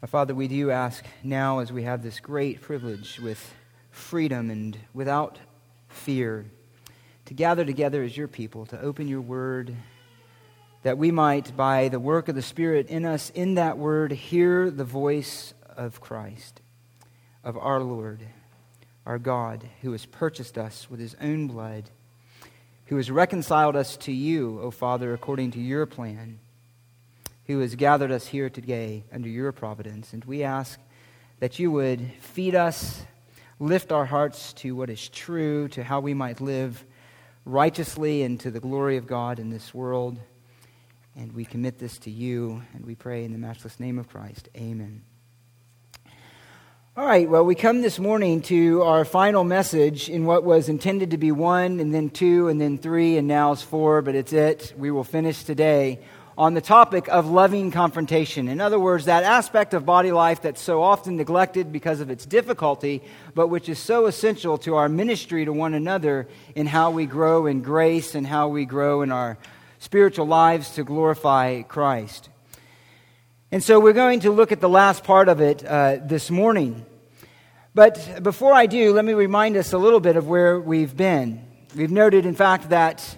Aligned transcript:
Our 0.00 0.06
Father, 0.06 0.32
we 0.32 0.46
do 0.46 0.70
ask 0.70 1.04
now 1.24 1.58
as 1.58 1.72
we 1.72 1.82
have 1.82 2.04
this 2.04 2.20
great 2.20 2.60
privilege 2.60 3.18
with 3.18 3.52
freedom 3.90 4.48
and 4.48 4.78
without 4.94 5.40
fear 5.88 6.46
to 7.24 7.34
gather 7.34 7.64
together 7.64 8.04
as 8.04 8.16
your 8.16 8.28
people, 8.28 8.64
to 8.66 8.80
open 8.80 9.08
your 9.08 9.20
word, 9.20 9.74
that 10.84 10.98
we 10.98 11.10
might, 11.10 11.56
by 11.56 11.88
the 11.88 11.98
work 11.98 12.28
of 12.28 12.36
the 12.36 12.42
Spirit 12.42 12.86
in 12.86 13.04
us, 13.04 13.30
in 13.30 13.54
that 13.54 13.76
word, 13.76 14.12
hear 14.12 14.70
the 14.70 14.84
voice 14.84 15.52
of 15.76 16.00
Christ, 16.00 16.60
of 17.42 17.56
our 17.56 17.80
Lord, 17.80 18.20
our 19.04 19.18
God, 19.18 19.68
who 19.82 19.90
has 19.90 20.06
purchased 20.06 20.56
us 20.56 20.88
with 20.88 21.00
his 21.00 21.16
own 21.20 21.48
blood, 21.48 21.90
who 22.86 22.98
has 22.98 23.10
reconciled 23.10 23.74
us 23.74 23.96
to 23.96 24.12
you, 24.12 24.60
O 24.60 24.70
Father, 24.70 25.12
according 25.12 25.50
to 25.50 25.60
your 25.60 25.86
plan 25.86 26.38
who 27.48 27.60
has 27.60 27.74
gathered 27.74 28.12
us 28.12 28.26
here 28.26 28.50
today 28.50 29.02
under 29.10 29.28
your 29.28 29.52
providence. 29.52 30.12
And 30.12 30.22
we 30.26 30.44
ask 30.44 30.78
that 31.40 31.58
you 31.58 31.70
would 31.70 32.12
feed 32.20 32.54
us, 32.54 33.02
lift 33.58 33.90
our 33.90 34.04
hearts 34.04 34.52
to 34.52 34.76
what 34.76 34.90
is 34.90 35.08
true, 35.08 35.66
to 35.68 35.82
how 35.82 36.00
we 36.00 36.12
might 36.12 36.42
live 36.42 36.84
righteously 37.46 38.22
and 38.22 38.38
to 38.40 38.50
the 38.50 38.60
glory 38.60 38.98
of 38.98 39.06
God 39.06 39.38
in 39.38 39.48
this 39.48 39.72
world. 39.72 40.18
And 41.16 41.32
we 41.32 41.46
commit 41.46 41.78
this 41.78 41.98
to 42.00 42.10
you, 42.10 42.62
and 42.74 42.84
we 42.84 42.94
pray 42.94 43.24
in 43.24 43.32
the 43.32 43.38
matchless 43.38 43.80
name 43.80 43.98
of 43.98 44.08
Christ. 44.08 44.50
Amen. 44.54 45.02
All 46.98 47.06
right, 47.06 47.28
well, 47.30 47.44
we 47.44 47.54
come 47.54 47.80
this 47.80 47.98
morning 47.98 48.42
to 48.42 48.82
our 48.82 49.04
final 49.04 49.44
message 49.44 50.10
in 50.10 50.26
what 50.26 50.44
was 50.44 50.68
intended 50.68 51.12
to 51.12 51.16
be 51.16 51.32
one, 51.32 51.80
and 51.80 51.94
then 51.94 52.10
two, 52.10 52.48
and 52.48 52.60
then 52.60 52.76
three, 52.76 53.16
and 53.16 53.26
now 53.26 53.52
is 53.52 53.62
four, 53.62 54.02
but 54.02 54.14
it's 54.14 54.32
it. 54.32 54.74
We 54.76 54.90
will 54.90 55.04
finish 55.04 55.44
today 55.44 56.00
on 56.38 56.54
the 56.54 56.60
topic 56.60 57.08
of 57.08 57.26
loving 57.26 57.72
confrontation. 57.72 58.46
In 58.46 58.60
other 58.60 58.78
words, 58.78 59.06
that 59.06 59.24
aspect 59.24 59.74
of 59.74 59.84
body 59.84 60.12
life 60.12 60.40
that's 60.40 60.60
so 60.60 60.84
often 60.84 61.16
neglected 61.16 61.72
because 61.72 61.98
of 61.98 62.10
its 62.10 62.24
difficulty, 62.24 63.02
but 63.34 63.48
which 63.48 63.68
is 63.68 63.76
so 63.76 64.06
essential 64.06 64.56
to 64.58 64.76
our 64.76 64.88
ministry 64.88 65.44
to 65.44 65.52
one 65.52 65.74
another 65.74 66.28
in 66.54 66.68
how 66.68 66.92
we 66.92 67.06
grow 67.06 67.46
in 67.46 67.60
grace 67.60 68.14
and 68.14 68.24
how 68.24 68.46
we 68.46 68.64
grow 68.64 69.02
in 69.02 69.10
our 69.10 69.36
spiritual 69.80 70.26
lives 70.26 70.70
to 70.76 70.84
glorify 70.84 71.62
Christ. 71.62 72.28
And 73.50 73.60
so 73.60 73.80
we're 73.80 73.92
going 73.92 74.20
to 74.20 74.30
look 74.30 74.52
at 74.52 74.60
the 74.60 74.68
last 74.68 75.02
part 75.02 75.28
of 75.28 75.40
it 75.40 75.64
uh, 75.64 75.96
this 76.04 76.30
morning. 76.30 76.86
But 77.74 78.22
before 78.22 78.52
I 78.52 78.66
do, 78.66 78.92
let 78.92 79.04
me 79.04 79.12
remind 79.12 79.56
us 79.56 79.72
a 79.72 79.78
little 79.78 80.00
bit 80.00 80.14
of 80.14 80.28
where 80.28 80.60
we've 80.60 80.96
been. 80.96 81.44
We've 81.74 81.90
noted, 81.90 82.26
in 82.26 82.36
fact, 82.36 82.68
that 82.68 83.17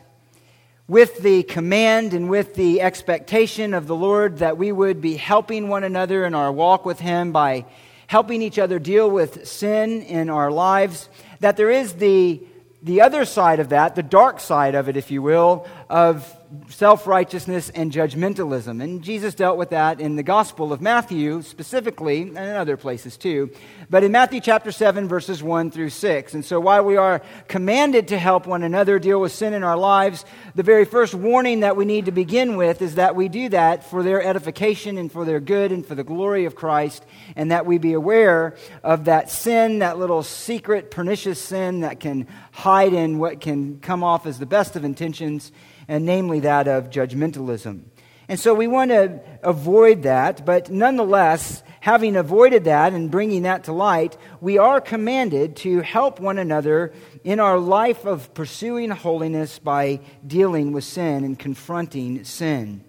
with 0.91 1.19
the 1.19 1.45
command 1.45 2.13
and 2.15 2.29
with 2.29 2.57
the 2.57 2.81
expectation 2.81 3.75
of 3.75 3.87
the 3.87 3.95
Lord 3.95 4.39
that 4.39 4.59
we 4.59 4.73
would 4.73 5.01
be 5.01 5.15
helping 5.15 5.69
one 5.69 5.85
another 5.85 6.25
in 6.25 6.35
our 6.35 6.51
walk 6.51 6.85
with 6.85 6.99
Him 6.99 7.31
by 7.31 7.65
helping 8.09 8.43
each 8.43 8.59
other 8.59 8.81
deal 8.81 9.09
with 9.09 9.47
sin 9.47 10.03
in 10.03 10.29
our 10.29 10.51
lives, 10.51 11.09
that 11.39 11.57
there 11.57 11.71
is 11.71 11.93
the, 11.93 12.43
the 12.83 13.03
other 13.03 13.25
side 13.25 13.61
of 13.61 13.69
that, 13.69 13.95
the 13.95 14.03
dark 14.03 14.41
side 14.41 14.75
of 14.75 14.89
it, 14.89 14.97
if 14.97 15.13
you 15.13 15.23
will, 15.23 15.65
of 15.91 16.37
self 16.69 17.07
righteousness 17.07 17.69
and 17.71 17.93
judgmentalism. 17.93 18.83
And 18.83 19.03
Jesus 19.03 19.35
dealt 19.35 19.57
with 19.57 19.71
that 19.71 20.01
in 20.01 20.17
the 20.17 20.23
Gospel 20.23 20.73
of 20.73 20.81
Matthew 20.81 21.43
specifically, 21.43 22.23
and 22.23 22.39
in 22.39 22.57
other 22.57 22.77
places 22.77 23.17
too. 23.17 23.51
But 23.89 24.05
in 24.05 24.13
Matthew 24.13 24.41
chapter 24.41 24.73
7, 24.73 25.09
verses 25.09 25.43
1 25.43 25.71
through 25.71 25.91
6. 25.91 26.35
And 26.35 26.45
so 26.45 26.61
while 26.61 26.85
we 26.85 26.97
are 26.97 27.23
commanded 27.49 28.09
to 28.09 28.19
help 28.19 28.47
one 28.47 28.63
another 28.63 28.99
deal 28.99 29.21
with 29.21 29.33
sin 29.33 29.53
in 29.53 29.65
our 29.65 29.77
lives, 29.77 30.25
the 30.55 30.63
very 30.63 30.85
first 30.85 31.15
warning 31.15 31.61
that 31.61 31.77
we 31.77 31.85
need 31.85 32.07
to 32.07 32.13
begin 32.13 32.57
with 32.57 32.83
is 32.83 32.97
that 32.97 33.17
we 33.17 33.29
do 33.29 33.49
that 33.49 33.85
for 33.85 34.03
their 34.03 34.23
edification 34.23 34.97
and 34.97 35.11
for 35.11 35.25
their 35.25 35.41
good 35.41 35.73
and 35.73 35.85
for 35.85 35.95
the 35.95 36.05
glory 36.05 36.45
of 36.45 36.55
Christ, 36.55 37.05
and 37.37 37.51
that 37.51 37.67
we 37.67 37.79
be 37.79 37.93
aware 37.95 38.57
of 38.83 39.07
that 39.07 39.31
sin, 39.31 39.81
that 39.81 39.99
little 39.99 40.23
secret, 40.23 40.91
pernicious 40.91 41.41
sin 41.41 41.81
that 41.81 42.01
can 42.01 42.29
hide 42.53 42.93
in 42.93 43.19
what 43.19 43.41
can 43.41 43.81
come 43.81 44.05
off 44.05 44.27
as 44.27 44.39
the 44.39 44.47
best 44.47 44.77
of 44.77 44.85
intentions 44.85 45.51
and 45.91 46.07
namely 46.07 46.39
that 46.39 46.69
of 46.69 46.89
judgmentalism. 46.89 47.83
And 48.29 48.39
so 48.39 48.55
we 48.55 48.69
want 48.69 48.93
to 48.93 49.21
avoid 49.43 50.05
that, 50.05 50.47
but 50.47 50.71
nonetheless, 50.71 51.65
having 51.81 52.15
avoided 52.15 52.63
that 52.65 52.93
and 52.93 53.11
bringing 53.11 53.43
that 53.43 53.65
to 53.65 53.73
light, 53.73 54.17
we 54.41 54.57
are 54.57 54.81
commanded 54.81 55.57
to 55.57 55.81
help 55.81 56.21
one 56.21 56.39
another 56.39 56.93
in 57.25 57.41
our 57.41 57.59
life 57.59 58.07
of 58.07 58.33
pursuing 58.35 58.91
holiness 58.91 59.59
by 59.59 59.99
dealing 60.25 60.71
with 60.71 60.85
sin 60.85 61.25
and 61.25 61.37
confronting 61.37 62.23
sin. 62.23 62.85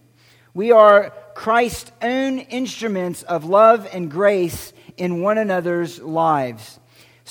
We 0.53 0.71
are 0.71 1.11
Christ's 1.33 1.91
own 2.03 2.37
instruments 2.37 3.23
of 3.23 3.45
love 3.45 3.89
and 3.91 4.11
grace 4.11 4.73
in 4.95 5.23
one 5.23 5.39
another's 5.39 5.99
lives. 5.99 6.79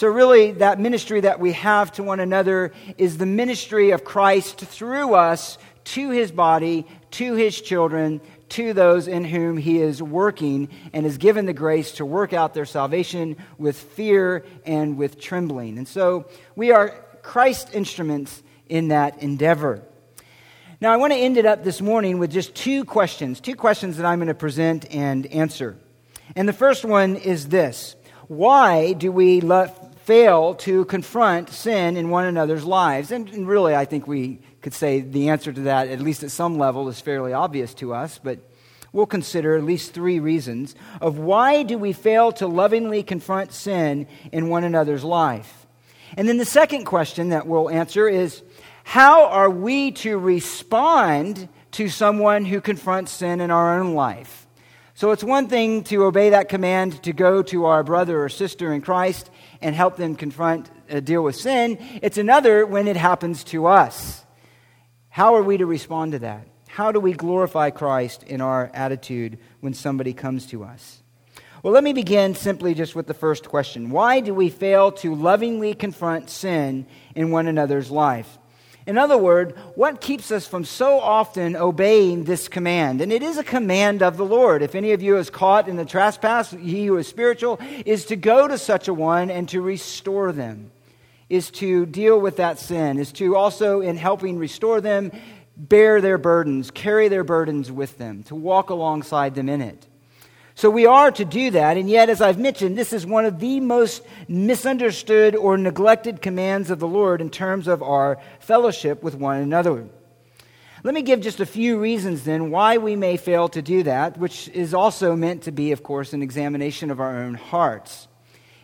So, 0.01 0.09
really, 0.09 0.53
that 0.53 0.81
ministry 0.81 1.21
that 1.21 1.41
we 1.41 1.53
have 1.53 1.93
to 1.93 2.03
one 2.03 2.21
another 2.21 2.73
is 2.97 3.19
the 3.19 3.27
ministry 3.27 3.91
of 3.91 4.03
Christ 4.03 4.59
through 4.59 5.13
us 5.13 5.59
to 5.85 6.09
his 6.09 6.33
body, 6.33 6.87
to 7.11 7.35
his 7.35 7.61
children, 7.61 8.23
to 8.49 8.73
those 8.73 9.09
in 9.09 9.25
whom 9.27 9.59
he 9.59 9.79
is 9.79 10.03
working 10.03 10.71
and 10.95 11.05
is 11.05 11.19
given 11.19 11.45
the 11.45 11.53
grace 11.53 11.93
to 11.97 12.07
work 12.07 12.33
out 12.33 12.55
their 12.55 12.65
salvation 12.65 13.37
with 13.59 13.77
fear 13.77 14.47
and 14.65 14.97
with 14.97 15.21
trembling. 15.21 15.77
And 15.77 15.87
so, 15.87 16.25
we 16.57 16.73
are 16.73 16.95
Christ's 17.21 17.71
instruments 17.73 18.43
in 18.71 18.89
that 18.89 19.23
endeavor. 19.23 19.83
Now, 20.81 20.95
I 20.95 20.97
want 20.97 21.13
to 21.13 21.19
end 21.19 21.37
it 21.37 21.45
up 21.45 21.63
this 21.63 21.83
morning 21.83 22.19
with 22.19 22.31
just 22.31 22.55
two 22.55 22.87
questions, 22.87 23.39
two 23.39 23.55
questions 23.55 23.99
that 23.99 24.07
I'm 24.07 24.19
going 24.19 24.29
to 24.29 24.35
present 24.35 24.91
and 24.91 25.27
answer. 25.27 25.77
And 26.35 26.49
the 26.49 26.55
first 26.55 26.87
one 26.87 27.17
is 27.17 27.49
this 27.49 27.97
Why 28.29 28.95
do 28.95 29.13
we 29.13 29.43
love, 29.43 29.77
fail 30.11 30.57
to 30.57 30.85
confront 30.87 31.49
sin 31.51 31.97
in 31.97 32.11
one 32.11 32.25
another's 32.25 32.65
lives? 32.65 33.13
And, 33.13 33.29
and, 33.29 33.47
really, 33.47 33.77
I 33.77 33.85
think 33.85 34.09
we 34.09 34.41
could 34.61 34.75
say 34.75 35.03
the 35.03 35.29
answer 35.29 35.53
to 35.53 35.61
that, 35.61 35.87
at 35.87 36.01
least 36.01 36.25
at 36.25 36.33
some 36.33 36.59
level, 36.59 36.89
is 36.89 37.01
fairly 37.01 37.33
obvious 37.33 37.75
to 37.75 37.95
us, 37.95 38.19
but 38.19 38.41
we'll 38.93 39.07
consider 39.07 39.55
at 39.55 39.63
least 39.63 39.95
three 39.95 40.19
reasons 40.19 40.75
of 41.01 41.19
why 41.19 41.63
do 41.63 41.79
we 41.79 41.93
fail 41.93 42.33
to 42.33 42.49
lovingly 42.49 43.05
confront 43.05 43.53
sin 43.53 44.09
in 44.33 44.49
one 44.49 44.65
another's 44.65 45.05
life. 45.05 45.69
And 46.17 46.29
then 46.29 46.39
the 46.39 46.45
second 46.45 46.87
question 46.87 47.29
that 47.29 47.47
we'll 47.47 47.71
answer 47.71 48.09
is 48.09 48.43
how 48.83 49.27
are 49.27 49.49
we 49.49 49.93
to 49.93 50.19
respond 50.19 51.49
to 51.71 51.89
someone 51.89 52.45
who 52.45 52.61
confronts 52.61 53.13
sin 53.13 53.41
in 53.41 53.53
our 53.53 53.79
own 53.79 53.95
life? 53.95 54.49
So 54.95 55.13
it's 55.13 55.23
one 55.23 55.47
thing 55.47 55.85
to 55.85 56.05
obey 56.05 56.31
that 56.31 56.49
command 56.49 57.01
to 57.05 57.13
go 57.13 57.43
to 57.45 57.67
our 57.67 57.85
brother 57.85 58.25
or 58.25 58.29
sister 58.29 58.75
in 58.75 58.83
Christ 58.83 59.30
and 59.63 59.75
help 59.75 59.97
them 59.97 60.15
confront, 60.15 60.71
uh, 60.91 61.01
deal 61.01 61.23
with 61.23 61.37
sin. 61.37 61.79
It's 62.03 62.19
another 62.19 62.65
when 62.65 62.89
it 62.89 62.97
happens 62.97 63.45
to 63.45 63.67
us. 63.67 64.25
How 65.09 65.35
are 65.35 65.43
we 65.43 65.59
to 65.59 65.67
respond 65.67 66.13
to 66.13 66.21
that? 66.21 66.47
How 66.69 66.93
do 66.93 67.01
we 67.01 67.13
glorify 67.13 67.71
Christ 67.71 68.23
in 68.23 68.41
our 68.41 68.71
attitude 68.73 69.39
when 69.61 69.75
somebody 69.75 70.13
comes 70.13 70.47
to 70.47 70.65
us? 70.65 71.03
Well, 71.63 71.75
let 71.75 71.85
me 71.85 71.93
begin 71.93 72.35
simply 72.35 72.75
just 72.75 72.95
with 72.95 73.07
the 73.07 73.13
first 73.13 73.49
question 73.49 73.91
Why 73.91 74.21
do 74.21 74.33
we 74.33 74.49
fail 74.49 74.93
to 74.93 75.15
lovingly 75.15 75.75
confront 75.75 76.31
sin 76.31 76.87
in 77.15 77.31
one 77.31 77.49
another's 77.49 77.91
life? 77.91 78.39
In 78.87 78.97
other 78.97 79.19
words, 79.19 79.55
what 79.75 80.01
keeps 80.01 80.31
us 80.33 80.47
from 80.47 80.65
so 80.65 80.99
often 81.01 81.55
obeying 81.55 82.25
this 82.25 82.49
command? 82.49 83.01
And 83.01 83.13
it 83.13 83.23
is 83.23 83.37
a 83.39 83.45
command 83.45 84.03
of 84.03 84.17
the 84.17 84.25
Lord. 84.25 84.63
If 84.63 84.75
any 84.75 84.93
of 84.93 85.03
you 85.03 85.17
is 85.19 85.31
caught 85.31 85.69
in 85.69 85.77
the 85.77 85.85
trespass, 85.85 86.51
he 86.51 86.87
who 86.87 86.97
is 86.97 87.07
spiritual, 87.07 87.61
is 87.85 88.07
to 88.07 88.17
go 88.17 88.49
to 88.49 88.59
such 88.59 88.89
a 88.89 88.95
one 88.95 89.31
and 89.31 89.49
to 89.51 89.61
restore 89.61 90.33
them, 90.33 90.71
is 91.29 91.51
to 91.53 91.87
deal 91.87 92.21
with 92.21 92.37
that 92.37 92.59
sin, 92.59 92.99
is 92.99 93.13
to 93.13 93.37
also, 93.37 93.81
in 93.81 93.97
helping 93.97 94.39
restore 94.39 94.81
them, 94.81 95.13
bear 95.57 96.01
their 96.01 96.19
burdens, 96.19 96.71
carry 96.71 97.09
their 97.09 97.25
burdens 97.25 97.71
with 97.71 97.99
them, 97.99 98.23
to 98.25 98.35
walk 98.35 98.71
alongside 98.71 99.35
them 99.35 99.49
in 99.49 99.61
it. 99.61 99.87
So 100.61 100.69
we 100.69 100.85
are 100.85 101.11
to 101.13 101.25
do 101.25 101.53
that, 101.53 101.79
and 101.79 101.89
yet, 101.89 102.11
as 102.11 102.21
I've 102.21 102.39
mentioned, 102.39 102.77
this 102.77 102.93
is 102.93 103.07
one 103.07 103.25
of 103.25 103.41
the 103.41 103.61
most 103.61 104.03
misunderstood 104.29 105.35
or 105.35 105.57
neglected 105.57 106.21
commands 106.21 106.69
of 106.69 106.81
the 106.81 106.87
Lord 106.87 107.23
in 107.23 107.31
terms 107.31 107.67
of 107.67 107.83
our 107.83 108.19
fellowship 108.41 109.03
with 109.03 109.15
one 109.15 109.39
another. 109.39 109.89
Let 110.85 110.93
me 110.93 111.01
give 111.01 111.23
just 111.23 111.41
a 111.41 111.47
few 111.47 111.81
reasons 111.81 112.25
then 112.25 112.51
why 112.51 112.77
we 112.77 112.95
may 112.95 113.17
fail 113.17 113.49
to 113.49 113.63
do 113.63 113.85
that, 113.85 114.19
which 114.19 114.49
is 114.49 114.75
also 114.75 115.17
meant 115.17 115.45
to 115.45 115.51
be, 115.51 115.73
of 115.73 115.83
course, 115.83 116.13
an 116.13 116.21
examination 116.21 116.91
of 116.91 117.01
our 117.01 117.23
own 117.23 117.37
hearts. 117.37 118.07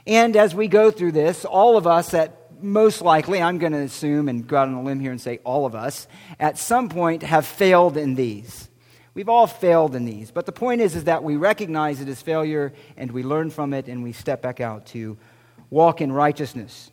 And 0.07 0.37
as 0.37 0.55
we 0.55 0.69
go 0.69 0.91
through 0.91 1.13
this, 1.13 1.47
all 1.47 1.79
of 1.79 1.87
us 1.87 2.13
at 2.13 2.63
most 2.63 3.01
likely, 3.01 3.41
I'm 3.41 3.57
going 3.57 3.73
to 3.73 3.79
assume 3.79 4.29
and 4.29 4.47
go 4.47 4.59
out 4.59 4.69
on 4.69 4.75
a 4.75 4.83
limb 4.83 5.01
here 5.01 5.13
and 5.13 5.21
say 5.21 5.39
all 5.45 5.65
of 5.65 5.75
us, 5.75 6.09
at 6.39 6.59
some 6.59 6.91
point 6.91 7.23
have 7.23 7.47
failed 7.47 7.97
in 7.97 8.17
these. 8.17 8.66
We've 9.17 9.31
all 9.31 9.47
failed 9.47 9.95
in 9.97 10.05
these. 10.05 10.31
But 10.31 10.45
the 10.45 10.53
point 10.53 10.83
is, 10.83 10.95
is 10.95 11.05
that 11.05 11.25
we 11.25 11.37
recognize 11.37 12.03
it 12.03 12.09
as 12.09 12.21
failure 12.21 12.75
and 12.99 13.11
we 13.11 13.23
learn 13.23 13.49
from 13.49 13.73
it 13.73 13.89
and 13.89 14.03
we 14.03 14.13
step 14.13 14.43
back 14.43 14.61
out 14.61 14.85
to 14.89 15.17
walk 15.71 16.03
in 16.03 16.13
righteousness. 16.13 16.91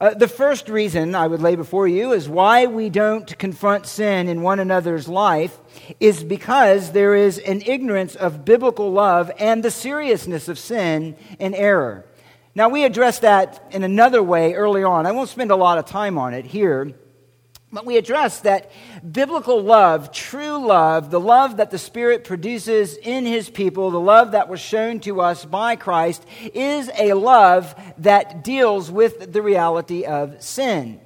Uh, 0.00 0.14
the 0.14 0.28
first 0.28 0.70
reason 0.70 1.14
I 1.14 1.26
would 1.26 1.42
lay 1.42 1.56
before 1.56 1.86
you 1.86 2.12
is 2.12 2.26
why 2.26 2.64
we 2.64 2.88
don't 2.88 3.38
confront 3.38 3.84
sin 3.84 4.28
in 4.28 4.40
one 4.40 4.60
another's 4.60 5.08
life 5.08 5.58
is 6.00 6.24
because 6.24 6.92
there 6.92 7.14
is 7.14 7.38
an 7.38 7.60
ignorance 7.66 8.14
of 8.16 8.46
biblical 8.46 8.90
love 8.90 9.30
and 9.38 9.62
the 9.62 9.70
seriousness 9.70 10.48
of 10.48 10.58
sin 10.58 11.14
and 11.38 11.54
error. 11.54 12.06
Now, 12.54 12.70
we 12.70 12.84
addressed 12.84 13.20
that 13.22 13.62
in 13.72 13.84
another 13.84 14.22
way 14.22 14.54
early 14.54 14.84
on. 14.84 15.04
I 15.04 15.12
won't 15.12 15.28
spend 15.28 15.50
a 15.50 15.56
lot 15.56 15.76
of 15.76 15.84
time 15.84 16.16
on 16.16 16.32
it 16.32 16.46
here. 16.46 16.94
But 17.72 17.86
we 17.86 17.96
address 17.96 18.40
that 18.40 18.70
biblical 19.10 19.62
love, 19.62 20.12
true 20.12 20.58
love, 20.58 21.10
the 21.10 21.18
love 21.18 21.56
that 21.56 21.70
the 21.70 21.78
Spirit 21.78 22.22
produces 22.22 22.98
in 22.98 23.24
His 23.24 23.48
people, 23.48 23.90
the 23.90 23.98
love 23.98 24.32
that 24.32 24.50
was 24.50 24.60
shown 24.60 25.00
to 25.00 25.22
us 25.22 25.46
by 25.46 25.76
Christ, 25.76 26.26
is 26.52 26.90
a 26.98 27.14
love 27.14 27.74
that 27.96 28.44
deals 28.44 28.90
with 28.90 29.32
the 29.32 29.40
reality 29.40 30.04
of 30.04 30.42
sin. 30.42 31.00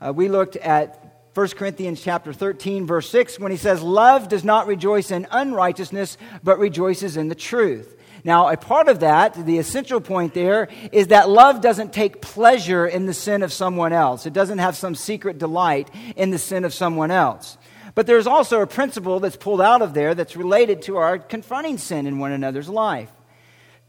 Uh, 0.00 0.12
we 0.12 0.28
looked 0.28 0.56
at 0.56 1.28
1 1.34 1.48
Corinthians 1.50 2.02
chapter 2.02 2.32
13 2.32 2.88
verse 2.88 3.08
6 3.08 3.38
when 3.38 3.52
he 3.52 3.56
says 3.56 3.80
love 3.80 4.28
does 4.28 4.42
not 4.42 4.66
rejoice 4.66 5.12
in 5.12 5.28
unrighteousness 5.30 6.18
but 6.42 6.58
rejoices 6.58 7.16
in 7.16 7.28
the 7.28 7.36
truth. 7.36 7.99
Now, 8.24 8.48
a 8.48 8.56
part 8.56 8.88
of 8.88 9.00
that, 9.00 9.34
the 9.46 9.58
essential 9.58 10.00
point 10.00 10.34
there, 10.34 10.68
is 10.92 11.08
that 11.08 11.28
love 11.28 11.60
doesn't 11.60 11.92
take 11.92 12.20
pleasure 12.20 12.86
in 12.86 13.06
the 13.06 13.14
sin 13.14 13.42
of 13.42 13.52
someone 13.52 13.92
else. 13.92 14.26
It 14.26 14.32
doesn't 14.32 14.58
have 14.58 14.76
some 14.76 14.94
secret 14.94 15.38
delight 15.38 15.90
in 16.16 16.30
the 16.30 16.38
sin 16.38 16.64
of 16.64 16.74
someone 16.74 17.10
else. 17.10 17.58
But 17.94 18.06
there's 18.06 18.26
also 18.26 18.60
a 18.60 18.66
principle 18.66 19.20
that's 19.20 19.36
pulled 19.36 19.60
out 19.60 19.82
of 19.82 19.94
there 19.94 20.14
that's 20.14 20.36
related 20.36 20.82
to 20.82 20.96
our 20.96 21.18
confronting 21.18 21.78
sin 21.78 22.06
in 22.06 22.18
one 22.18 22.32
another's 22.32 22.68
life. 22.68 23.10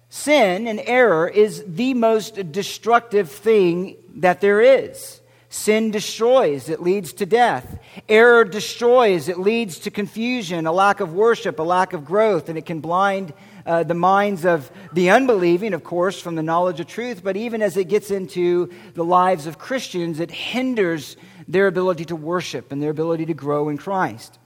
Sin 0.10 0.68
and 0.68 0.81
error 0.84 1.27
is 1.27 1.63
the 1.66 1.94
most 1.94 2.51
destructive 2.51 3.31
thing 3.31 3.95
that 4.16 4.42
there 4.42 4.60
is. 4.60 5.22
Sin 5.50 5.92
destroys, 5.92 6.69
it 6.69 6.81
leads 6.81 7.13
to 7.13 7.25
death. 7.25 7.80
Error 8.07 8.45
destroys, 8.45 9.27
it 9.27 9.38
leads 9.38 9.80
to 9.80 9.92
confusion, 9.92 10.66
a 10.66 10.72
lack 10.72 11.01
of 11.01 11.13
worship, 11.13 11.60
a 11.60 11.63
lack 11.63 11.94
of 11.94 12.06
growth, 12.06 12.50
and 12.50 12.57
it 12.57 12.66
can 12.66 12.80
blind 12.80 13.34
uh, 13.66 13.84
the 13.84 13.94
minds 13.94 14.46
of 14.46 14.72
the 14.94 15.10
unbelieving, 15.10 15.74
of 15.74 15.84
course, 15.84 16.19
from 16.19 16.36
the 16.36 16.44
knowledge 16.44 16.80
of 16.80 16.88
truth, 16.88 17.24
but 17.24 17.38
even 17.38 17.62
as 17.62 17.78
it 17.78 17.86
gets 17.86 18.12
into 18.12 18.72
the 18.94 19.04
lives 19.04 19.48
of 19.48 19.58
Christians, 19.58 20.19
it 20.19 20.31
hinders 20.31 21.18
their 21.48 21.68
ability 21.68 22.06
to 22.06 22.16
worship 22.16 22.72
and 22.72 22.81
their 22.81 22.92
ability 22.92 23.25
to 23.28 23.34
grow 23.34 23.69
in 23.69 23.78
Christ. 23.78 24.38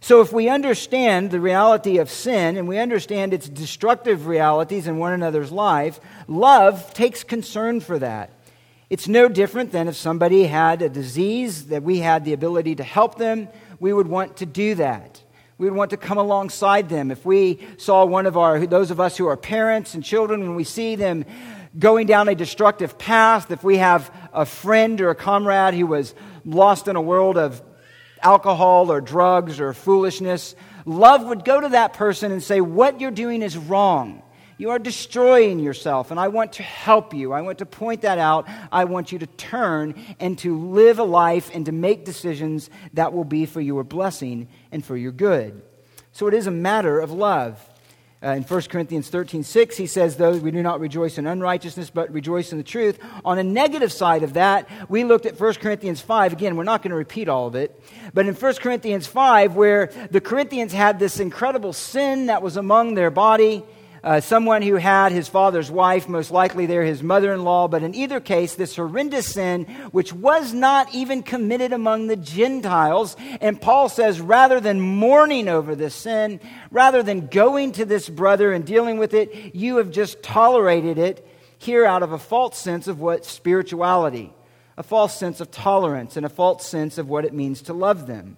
So, 0.00 0.20
if 0.20 0.32
we 0.32 0.48
understand 0.48 1.30
the 1.30 1.40
reality 1.40 1.98
of 1.98 2.10
sin 2.10 2.56
and 2.56 2.68
we 2.68 2.78
understand 2.78 3.32
its 3.32 3.48
destructive 3.48 4.26
realities 4.26 4.86
in 4.86 4.98
one 4.98 5.12
another's 5.12 5.50
life, 5.50 5.98
love 6.28 6.92
takes 6.94 7.24
concern 7.24 7.80
for 7.80 7.98
that. 7.98 8.30
It's 8.88 9.08
no 9.08 9.28
different 9.28 9.72
than 9.72 9.88
if 9.88 9.96
somebody 9.96 10.44
had 10.44 10.80
a 10.80 10.88
disease 10.88 11.66
that 11.66 11.82
we 11.82 11.98
had 11.98 12.24
the 12.24 12.34
ability 12.34 12.76
to 12.76 12.84
help 12.84 13.18
them, 13.18 13.48
we 13.80 13.92
would 13.92 14.06
want 14.06 14.36
to 14.36 14.46
do 14.46 14.76
that. 14.76 15.22
We 15.58 15.70
would 15.70 15.76
want 15.76 15.90
to 15.92 15.96
come 15.96 16.18
alongside 16.18 16.90
them. 16.90 17.10
If 17.10 17.24
we 17.24 17.66
saw 17.78 18.04
one 18.04 18.26
of 18.26 18.36
our, 18.36 18.66
those 18.66 18.90
of 18.90 19.00
us 19.00 19.16
who 19.16 19.26
are 19.26 19.38
parents 19.38 19.94
and 19.94 20.04
children, 20.04 20.40
when 20.40 20.54
we 20.54 20.64
see 20.64 20.96
them 20.96 21.24
going 21.78 22.06
down 22.06 22.28
a 22.28 22.34
destructive 22.34 22.98
path, 22.98 23.50
if 23.50 23.64
we 23.64 23.78
have 23.78 24.10
a 24.34 24.44
friend 24.44 25.00
or 25.00 25.08
a 25.08 25.14
comrade 25.14 25.72
who 25.72 25.86
was 25.86 26.14
lost 26.44 26.88
in 26.88 26.96
a 26.96 27.00
world 27.00 27.38
of 27.38 27.62
alcohol 28.22 28.92
or 28.92 29.00
drugs 29.00 29.58
or 29.58 29.72
foolishness, 29.72 30.54
love 30.84 31.24
would 31.24 31.42
go 31.42 31.58
to 31.58 31.70
that 31.70 31.94
person 31.94 32.32
and 32.32 32.42
say, 32.42 32.60
What 32.60 33.00
you're 33.00 33.10
doing 33.10 33.40
is 33.40 33.56
wrong. 33.56 34.22
You 34.58 34.70
are 34.70 34.78
destroying 34.78 35.58
yourself, 35.58 36.10
and 36.10 36.18
I 36.18 36.28
want 36.28 36.54
to 36.54 36.62
help 36.62 37.12
you. 37.12 37.32
I 37.32 37.42
want 37.42 37.58
to 37.58 37.66
point 37.66 38.02
that 38.02 38.16
out. 38.16 38.48
I 38.72 38.84
want 38.84 39.12
you 39.12 39.18
to 39.18 39.26
turn 39.26 39.94
and 40.18 40.38
to 40.38 40.56
live 40.56 40.98
a 40.98 41.04
life 41.04 41.50
and 41.52 41.66
to 41.66 41.72
make 41.72 42.06
decisions 42.06 42.70
that 42.94 43.12
will 43.12 43.24
be 43.24 43.44
for 43.44 43.60
your 43.60 43.84
blessing 43.84 44.48
and 44.72 44.84
for 44.84 44.96
your 44.96 45.12
good. 45.12 45.60
So 46.12 46.26
it 46.26 46.32
is 46.32 46.46
a 46.46 46.50
matter 46.50 47.00
of 47.00 47.12
love. 47.12 47.62
Uh, 48.22 48.30
in 48.30 48.42
1 48.42 48.62
Corinthians 48.62 49.10
13, 49.10 49.44
6, 49.44 49.76
he 49.76 49.86
says, 49.86 50.16
Though 50.16 50.38
we 50.38 50.50
do 50.50 50.62
not 50.62 50.80
rejoice 50.80 51.18
in 51.18 51.26
unrighteousness, 51.26 51.90
but 51.90 52.10
rejoice 52.10 52.50
in 52.50 52.56
the 52.56 52.64
truth. 52.64 52.98
On 53.26 53.38
a 53.38 53.44
negative 53.44 53.92
side 53.92 54.22
of 54.22 54.32
that, 54.32 54.66
we 54.88 55.04
looked 55.04 55.26
at 55.26 55.38
1 55.38 55.54
Corinthians 55.54 56.00
5. 56.00 56.32
Again, 56.32 56.56
we're 56.56 56.64
not 56.64 56.82
going 56.82 56.92
to 56.92 56.96
repeat 56.96 57.28
all 57.28 57.46
of 57.46 57.54
it. 57.54 57.78
But 58.14 58.26
in 58.26 58.34
1 58.34 58.54
Corinthians 58.54 59.06
5, 59.06 59.54
where 59.54 59.92
the 60.10 60.22
Corinthians 60.22 60.72
had 60.72 60.98
this 60.98 61.20
incredible 61.20 61.74
sin 61.74 62.26
that 62.26 62.40
was 62.40 62.56
among 62.56 62.94
their 62.94 63.10
body, 63.10 63.62
uh, 64.06 64.20
someone 64.20 64.62
who 64.62 64.76
had 64.76 65.10
his 65.10 65.26
father's 65.26 65.68
wife, 65.68 66.08
most 66.08 66.30
likely 66.30 66.66
they're 66.66 66.84
his 66.84 67.02
mother 67.02 67.34
in 67.34 67.42
law, 67.42 67.66
but 67.66 67.82
in 67.82 67.92
either 67.92 68.20
case, 68.20 68.54
this 68.54 68.76
horrendous 68.76 69.26
sin, 69.26 69.64
which 69.90 70.12
was 70.12 70.52
not 70.52 70.94
even 70.94 71.24
committed 71.24 71.72
among 71.72 72.06
the 72.06 72.14
Gentiles. 72.14 73.16
And 73.40 73.60
Paul 73.60 73.88
says, 73.88 74.20
rather 74.20 74.60
than 74.60 74.80
mourning 74.80 75.48
over 75.48 75.74
this 75.74 75.96
sin, 75.96 76.38
rather 76.70 77.02
than 77.02 77.26
going 77.26 77.72
to 77.72 77.84
this 77.84 78.08
brother 78.08 78.52
and 78.52 78.64
dealing 78.64 78.98
with 78.98 79.12
it, 79.12 79.56
you 79.56 79.78
have 79.78 79.90
just 79.90 80.22
tolerated 80.22 80.98
it 80.98 81.26
here 81.58 81.84
out 81.84 82.04
of 82.04 82.12
a 82.12 82.18
false 82.18 82.56
sense 82.56 82.86
of 82.86 83.00
what 83.00 83.24
spirituality, 83.24 84.32
a 84.76 84.84
false 84.84 85.18
sense 85.18 85.40
of 85.40 85.50
tolerance, 85.50 86.16
and 86.16 86.24
a 86.24 86.28
false 86.28 86.64
sense 86.64 86.96
of 86.96 87.08
what 87.08 87.24
it 87.24 87.34
means 87.34 87.62
to 87.62 87.72
love 87.72 88.06
them. 88.06 88.36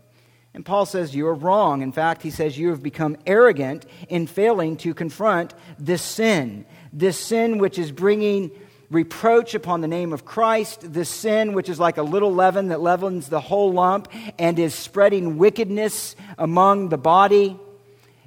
And 0.55 0.65
Paul 0.65 0.87
says, 0.87 1.15
You 1.15 1.27
are 1.29 1.35
wrong. 1.35 1.83
In 1.83 1.93
fact, 1.93 2.23
he 2.23 2.31
says, 2.31 2.59
You 2.59 2.71
have 2.71 2.83
become 2.83 3.17
arrogant 3.27 3.87
in 4.09 4.27
failing 4.27 4.77
to 4.79 4.95
confront 4.95 5.55
this 5.79 6.03
sin. 6.03 6.67
This 6.93 7.19
sin 7.19 7.59
which 7.59 7.79
is 7.79 7.93
bringing 7.93 8.51
reproach 8.91 9.55
upon 9.55 9.81
the 9.83 9.89
name 9.89 10.13
of 10.13 10.25
Christ, 10.25 10.93
this 10.93 11.11
sin 11.11 11.53
which 11.53 11.69
is 11.69 11.79
like 11.79 11.99
a 11.99 12.03
little 12.03 12.33
leaven 12.33 12.69
that 12.69 12.81
leavens 12.81 13.29
the 13.29 13.41
whole 13.41 13.73
lump 13.73 14.09
and 14.39 14.59
is 14.59 14.75
spreading 14.75 15.37
wickedness 15.37 16.17
among 16.39 16.89
the 16.89 16.99
body. 16.99 17.59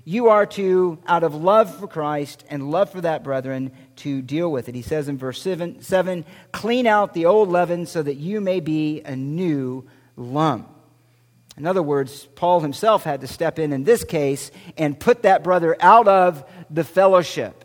You 0.04 0.30
are 0.30 0.46
to, 0.48 1.00
out 1.08 1.24
of 1.24 1.36
love 1.36 1.76
for 1.80 1.88
Christ 1.88 2.44
and 2.50 2.72
love 2.72 2.92
for 2.92 3.02
that 3.02 3.24
brethren, 3.24 3.72
to 3.98 4.22
deal 4.22 4.52
with 4.52 4.68
it. 4.68 4.76
He 4.76 4.82
says 4.82 5.08
in 5.08 5.18
verse 5.18 5.42
7, 5.42 5.82
7 5.82 6.26
clean 6.52 6.88
out 6.88 7.14
the 7.14 7.26
old 7.26 7.50
leaven 7.50 7.86
so 7.86 8.02
that 8.02 8.16
you 8.16 8.42
may 8.42 8.60
be 8.60 9.02
a 9.02 9.16
new 9.16 9.88
lump. 10.16 10.70
In 11.62 11.68
other 11.68 11.84
words, 11.84 12.28
Paul 12.34 12.62
himself 12.62 13.04
had 13.04 13.22
to 13.22 13.28
step 13.28 13.60
in 13.60 13.72
in 13.72 13.84
this 13.84 14.04
case 14.04 14.50
and 14.80 15.00
put 15.00 15.22
that 15.22 15.44
brother 15.44 15.78
out 15.80 16.08
of 16.08 16.44
the 16.72 16.84
fellowship, 16.84 17.64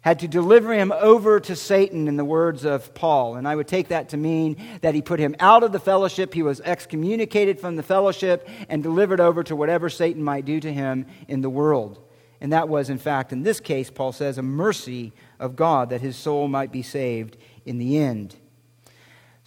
had 0.00 0.18
to 0.18 0.26
deliver 0.26 0.74
him 0.74 0.90
over 0.90 1.38
to 1.38 1.54
Satan, 1.54 2.08
in 2.08 2.16
the 2.16 2.24
words 2.24 2.64
of 2.64 2.92
Paul. 2.94 3.36
And 3.36 3.46
I 3.46 3.54
would 3.54 3.68
take 3.68 3.88
that 3.88 4.08
to 4.08 4.16
mean 4.16 4.56
that 4.80 4.96
he 4.96 5.02
put 5.02 5.20
him 5.20 5.36
out 5.38 5.62
of 5.62 5.70
the 5.70 5.78
fellowship, 5.78 6.34
he 6.34 6.42
was 6.42 6.60
excommunicated 6.62 7.60
from 7.60 7.76
the 7.76 7.84
fellowship, 7.84 8.48
and 8.68 8.82
delivered 8.82 9.20
over 9.20 9.44
to 9.44 9.54
whatever 9.54 9.88
Satan 9.88 10.24
might 10.24 10.44
do 10.44 10.58
to 10.58 10.72
him 10.72 11.06
in 11.28 11.40
the 11.40 11.48
world. 11.48 12.00
And 12.40 12.52
that 12.52 12.68
was, 12.68 12.90
in 12.90 12.98
fact, 12.98 13.32
in 13.32 13.44
this 13.44 13.60
case, 13.60 13.88
Paul 13.88 14.10
says, 14.10 14.38
a 14.38 14.42
mercy 14.42 15.12
of 15.38 15.54
God 15.54 15.90
that 15.90 16.00
his 16.00 16.16
soul 16.16 16.48
might 16.48 16.72
be 16.72 16.82
saved 16.82 17.36
in 17.64 17.78
the 17.78 17.98
end. 17.98 18.34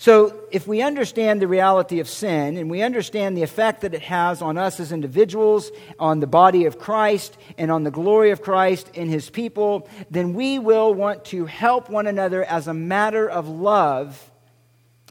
So, 0.02 0.34
if 0.50 0.66
we 0.66 0.82
understand 0.82 1.44
the 1.44 1.48
reality 1.48 2.00
of 2.00 2.10
sin 2.10 2.58
and 2.58 2.72
we 2.72 2.82
understand 2.82 3.38
the 3.38 3.44
effect 3.44 3.82
that 3.82 3.94
it 3.94 4.02
has 4.02 4.42
on 4.42 4.58
us 4.58 4.80
as 4.80 4.92
individuals, 4.92 5.70
on 6.00 6.22
the 6.22 6.26
body 6.26 6.66
of 6.66 6.80
Christ, 6.80 7.38
and 7.56 7.70
on 7.70 7.84
the 7.84 7.92
glory 7.92 8.32
of 8.32 8.42
Christ 8.42 8.90
in 8.96 9.10
his 9.10 9.30
people, 9.30 9.88
then 10.10 10.34
we 10.34 10.58
will 10.58 10.92
want 10.92 11.26
to 11.26 11.46
help 11.46 11.88
one 11.88 12.08
another 12.08 12.44
as 12.44 12.68
a 12.68 12.74
matter 12.74 13.30
of 13.30 13.48
love 13.48 14.32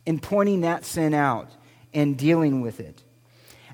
in 0.06 0.18
pointing 0.18 0.62
that 0.62 0.84
sin 0.84 1.14
out 1.14 1.52
and 1.94 2.18
dealing 2.18 2.60
with 2.60 2.80
it. 2.80 3.00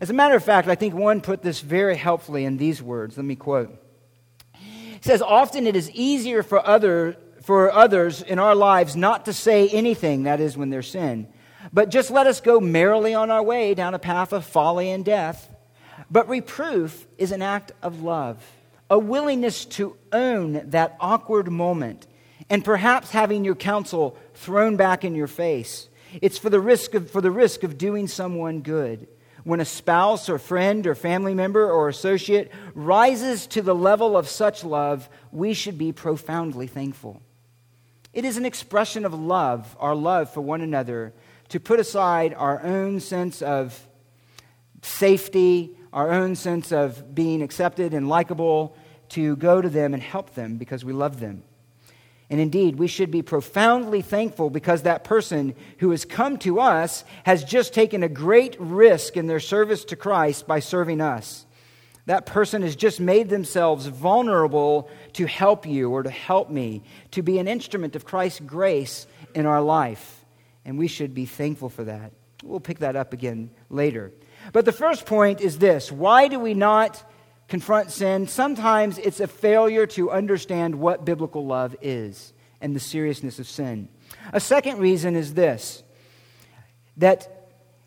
As 0.02 0.11
a 0.11 0.12
matter 0.12 0.37
of 0.37 0.44
fact, 0.44 0.68
I 0.68 0.75
think 0.75 0.92
one 0.92 1.23
put 1.23 1.40
this 1.40 1.62
very 1.62 1.96
helpfully 1.96 2.44
in 2.44 2.58
these 2.58 2.82
words. 2.82 3.16
Let 3.16 3.25
me 3.25 3.37
quote. 3.37 3.75
He 4.52 4.99
says, 5.00 5.23
Often 5.23 5.66
it 5.66 5.76
is 5.76 5.90
easier 5.92 6.42
for 6.42 6.64
other, 6.66 7.16
for 7.47 7.73
others 7.73 8.23
in 8.23 8.41
our 8.41 8.57
lives 8.57 8.97
not 8.97 9.26
to 9.26 9.33
say 9.33 9.69
anything, 9.69 10.25
that 10.25 10.41
is, 10.41 10.57
when 10.57 10.69
there's 10.69 10.91
sin, 10.91 11.29
but 11.73 11.91
just 11.91 12.11
let 12.11 12.26
us 12.26 12.41
go 12.41 12.59
merrily 12.59 13.15
on 13.15 13.31
our 13.31 13.43
way 13.43 13.73
down 13.73 13.95
a 13.95 14.00
path 14.00 14.33
of 14.33 14.45
folly 14.45 14.91
and 14.91 15.05
death. 15.05 15.55
But 16.11 16.29
reproof 16.29 17.07
is 17.19 17.31
an 17.31 17.43
act 17.43 17.71
of 17.83 18.03
love, 18.03 18.43
a 18.91 18.99
willingness 18.99 19.65
to 19.67 19.97
own 20.11 20.71
that 20.71 20.97
awkward 20.99 21.49
moment, 21.49 22.09
and 22.50 22.65
perhaps 22.65 23.12
having 23.12 23.45
your 23.45 23.55
counsel 23.55 24.19
thrown 24.35 24.75
back 24.75 25.05
in 25.05 25.15
your 25.15 25.29
face. 25.29 25.88
It's 26.21 26.38
for 26.38 26.50
the 26.50 26.59
risk 26.61 26.95
of, 26.95 27.09
for 27.12 27.21
the 27.21 27.31
risk 27.31 27.62
of 27.62 27.79
doing 27.79 28.09
someone 28.09 28.62
good. 28.62 29.07
When 29.45 29.61
a 29.61 29.65
spouse 29.65 30.29
or 30.29 30.41
friend 30.41 30.85
or 30.85 30.97
family 30.97 31.33
member 31.33 31.71
or 31.71 31.88
associate 31.88 32.50
rises 32.75 33.47
to 33.49 33.62
the 33.62 33.75
level 33.75 34.17
of 34.17 34.29
such 34.29 34.65
love, 34.65 35.09
we 35.31 35.55
should 35.55 35.79
be 35.79 35.93
profoundly 35.93 36.67
thankful. 36.67 37.23
It 38.16 38.25
is 38.25 38.38
an 38.38 38.46
expression 38.46 39.04
of 39.04 39.12
love, 39.12 39.76
our 39.78 39.94
love 39.94 40.32
for 40.32 40.40
one 40.40 40.62
another, 40.62 41.12
to 41.50 41.61
put 41.61 41.78
aside 41.78 42.32
our 42.32 42.62
own 42.62 42.99
sense 42.99 43.42
of 43.42 43.78
safety, 44.80 45.76
our 45.92 46.11
own 46.11 46.35
sense 46.35 46.73
of 46.73 47.14
being 47.14 47.42
accepted 47.42 47.92
and 47.92 48.08
likable, 48.08 48.75
to 49.11 49.37
go 49.37 49.61
to 49.61 49.68
them 49.68 49.92
and 49.92 50.02
help 50.02 50.32
them 50.35 50.56
because 50.56 50.82
we 50.82 50.94
love 50.94 51.20
them. 51.20 51.42
And 52.30 52.40
indeed, 52.40 52.76
we 52.76 52.87
should 52.87 53.11
be 53.11 53.20
profoundly 53.20 54.00
thankful 54.00 54.49
because 54.49 54.85
that 54.85 55.04
person 55.04 55.54
who 55.80 55.90
has 55.90 56.06
come 56.06 56.38
to 56.38 56.58
us 56.58 57.04
has 57.25 57.44
just 57.44 57.75
taken 57.75 58.02
a 58.02 58.08
great 58.08 58.56
risk 58.58 59.18
in 59.18 59.26
their 59.26 59.40
service 59.40 59.85
to 59.85 59.94
Christ 59.94 60.46
by 60.46 60.61
serving 60.61 61.02
us. 61.02 61.44
That 62.06 62.25
person 62.25 62.62
has 62.62 62.76
just 62.76 63.00
made 63.00 63.28
themselves 63.28 63.86
vulnerable 63.86 64.88
to 65.14 65.26
help 65.26 65.66
you 65.66 65.90
or 65.90 66.04
to 66.04 66.10
help 66.10 66.48
me, 66.48 66.82
to 67.10 67.22
be 67.22 67.38
an 67.38 67.48
instrument 67.48 67.96
of 67.96 68.04
Christ's 68.04 68.40
grace 68.40 69.06
in 69.34 69.44
our 69.44 69.60
life. 69.60 70.25
And 70.64 70.78
we 70.78 70.86
should 70.88 71.14
be 71.14 71.26
thankful 71.26 71.68
for 71.68 71.84
that. 71.84 72.12
We'll 72.44 72.60
pick 72.60 72.78
that 72.78 72.96
up 72.96 73.12
again 73.12 73.50
later. 73.70 74.12
But 74.52 74.64
the 74.64 74.72
first 74.72 75.04
point 75.06 75.40
is 75.40 75.58
this 75.58 75.90
why 75.90 76.28
do 76.28 76.38
we 76.38 76.54
not 76.54 77.02
confront 77.48 77.90
sin? 77.90 78.28
Sometimes 78.28 78.98
it's 78.98 79.20
a 79.20 79.26
failure 79.26 79.86
to 79.88 80.10
understand 80.10 80.76
what 80.76 81.04
biblical 81.04 81.44
love 81.44 81.75
is 81.82 82.32
and 82.60 82.75
the 82.75 82.80
seriousness 82.80 83.38
of 83.38 83.48
sin. 83.48 83.88
A 84.32 84.40
second 84.40 84.78
reason 84.78 85.16
is 85.16 85.34
this 85.34 85.82
that 86.98 87.36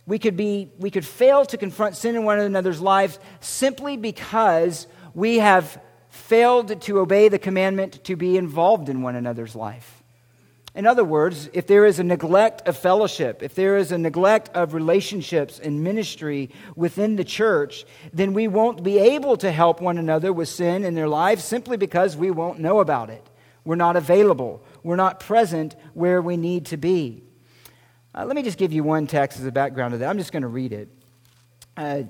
we 0.10 0.18
could, 0.18 0.36
be, 0.36 0.72
we 0.80 0.90
could 0.90 1.06
fail 1.06 1.46
to 1.46 1.56
confront 1.56 1.96
sin 1.96 2.16
in 2.16 2.24
one 2.24 2.40
another's 2.40 2.82
lives 2.82 3.20
simply 3.42 3.96
because 3.96 4.88
we 5.14 5.38
have 5.38 5.80
failed 6.10 6.82
to 6.82 7.00
obey 7.00 7.30
the 7.30 7.38
commandment 7.38 8.04
to 8.06 8.16
be 8.16 8.36
involved 8.36 8.90
in 8.90 9.04
one 9.04 9.16
another's 9.16 9.56
life. 9.56 10.02
In 10.74 10.88
other 10.88 11.04
words, 11.04 11.48
if 11.54 11.68
there 11.68 11.86
is 11.86 12.00
a 12.00 12.04
neglect 12.04 12.68
of 12.68 12.76
fellowship, 12.76 13.44
if 13.44 13.54
there 13.54 13.78
is 13.78 13.92
a 13.92 14.00
neglect 14.00 14.50
of 14.56 14.74
relationships 14.74 15.60
and 15.60 15.84
ministry 15.84 16.50
within 16.76 17.16
the 17.16 17.24
church, 17.24 17.86
then 18.12 18.34
we 18.34 18.48
won't 18.48 18.82
be 18.82 18.98
able 18.98 19.38
to 19.38 19.52
help 19.52 19.80
one 19.80 20.00
another 20.00 20.34
with 20.34 20.50
sin 20.50 20.86
in 20.86 20.96
their 20.96 21.08
lives 21.08 21.44
simply 21.44 21.78
because 21.78 22.18
we 22.18 22.32
won't 22.32 22.58
know 22.58 22.80
about 22.80 23.12
it. 23.12 23.30
We're 23.64 23.76
not 23.76 23.96
available. 23.96 24.64
We're 24.82 24.96
not 24.96 25.20
present 25.20 25.76
where 25.94 26.20
we 26.20 26.36
need 26.36 26.66
to 26.68 26.78
be. 26.78 27.29
Uh, 28.20 28.26
let 28.26 28.36
me 28.36 28.42
just 28.42 28.58
give 28.58 28.74
you 28.74 28.84
one 28.84 29.08
text 29.08 29.40
as 29.40 29.46
a 29.46 29.52
background 29.52 29.94
to 29.94 30.00
that. 30.00 30.10
I'm 30.10 30.18
just 30.18 30.34
going 30.34 30.42
to 30.42 30.50
read 30.50 30.74
it. 30.74 30.90
Uh, 31.78 32.04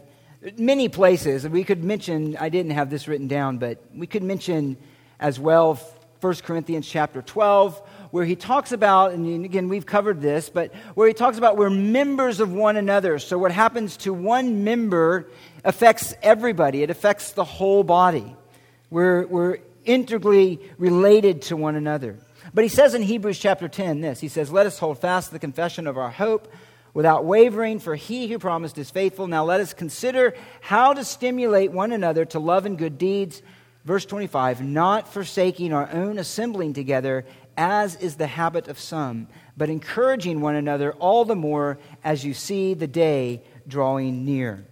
many 0.58 0.90
places, 0.90 1.48
we 1.48 1.64
could 1.64 1.84
mention, 1.84 2.36
I 2.38 2.50
didn't 2.50 2.72
have 2.72 2.90
this 2.90 3.08
written 3.08 3.28
down, 3.28 3.60
but 3.60 3.84
we 3.94 4.08
could 4.08 4.24
mention 4.24 4.78
as 5.20 5.40
well 5.40 5.76
1 6.22 6.36
Corinthians 6.38 6.90
chapter 6.90 7.22
12 7.22 7.80
where 8.10 8.26
he 8.26 8.36
talks 8.36 8.72
about, 8.72 9.12
and 9.12 9.46
again, 9.46 9.70
we've 9.70 9.86
covered 9.86 10.20
this, 10.20 10.50
but 10.50 10.74
where 10.96 11.08
he 11.08 11.14
talks 11.14 11.38
about 11.38 11.58
we're 11.58 11.70
members 11.70 12.40
of 12.40 12.52
one 12.52 12.76
another. 12.76 13.20
So 13.20 13.38
what 13.38 13.52
happens 13.52 13.96
to 13.98 14.12
one 14.12 14.64
member 14.64 15.28
affects 15.64 16.16
everybody, 16.24 16.82
it 16.82 16.90
affects 16.90 17.34
the 17.34 17.44
whole 17.44 17.84
body. 17.84 18.36
We're, 18.90 19.28
we're 19.28 19.60
integrally 19.86 20.60
related 20.80 21.44
to 21.44 21.56
one 21.56 21.76
another. 21.76 22.18
But 22.54 22.64
he 22.64 22.70
says 22.70 22.94
in 22.94 23.02
Hebrews 23.02 23.40
chapter 23.40 23.68
10 23.68 24.02
this 24.02 24.20
He 24.20 24.28
says, 24.28 24.52
Let 24.52 24.66
us 24.66 24.80
hold 24.80 25.00
fast 25.00 25.32
the 25.32 25.40
confession 25.40 25.88
of 25.88 25.98
our 25.98 26.12
hope 26.12 26.52
without 26.94 27.26
wavering, 27.26 27.80
for 27.80 27.96
he 27.96 28.28
who 28.28 28.40
promised 28.40 28.78
is 28.78 28.90
faithful. 28.90 29.28
Now 29.28 29.46
let 29.46 29.62
us 29.62 29.74
consider 29.74 30.34
how 30.62 30.94
to 30.94 31.04
stimulate 31.04 31.72
one 31.72 31.92
another 31.92 32.26
to 32.26 32.40
love 32.40 32.66
and 32.66 32.78
good 32.78 32.98
deeds. 32.98 33.42
Verse 33.86 34.06
25, 34.06 34.62
not 34.62 35.12
forsaking 35.12 35.74
our 35.74 35.90
own 35.92 36.20
assembling 36.20 36.74
together, 36.74 37.26
as 37.56 37.96
is 37.96 38.16
the 38.16 38.28
habit 38.28 38.68
of 38.68 38.78
some, 38.78 39.28
but 39.56 39.70
encouraging 39.70 40.42
one 40.42 40.56
another 40.56 40.94
all 40.94 41.26
the 41.26 41.36
more 41.36 41.80
as 42.04 42.26
you 42.26 42.34
see 42.34 42.74
the 42.74 42.88
day 42.88 43.42
drawing 43.68 44.26
near. 44.26 44.66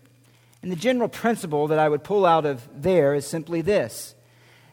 And 0.61 0.71
the 0.71 0.75
general 0.75 1.09
principle 1.09 1.67
that 1.67 1.79
I 1.79 1.87
would 1.87 2.03
pull 2.03 2.25
out 2.25 2.45
of 2.45 2.67
there 2.75 3.13
is 3.13 3.25
simply 3.25 3.61
this 3.61 4.15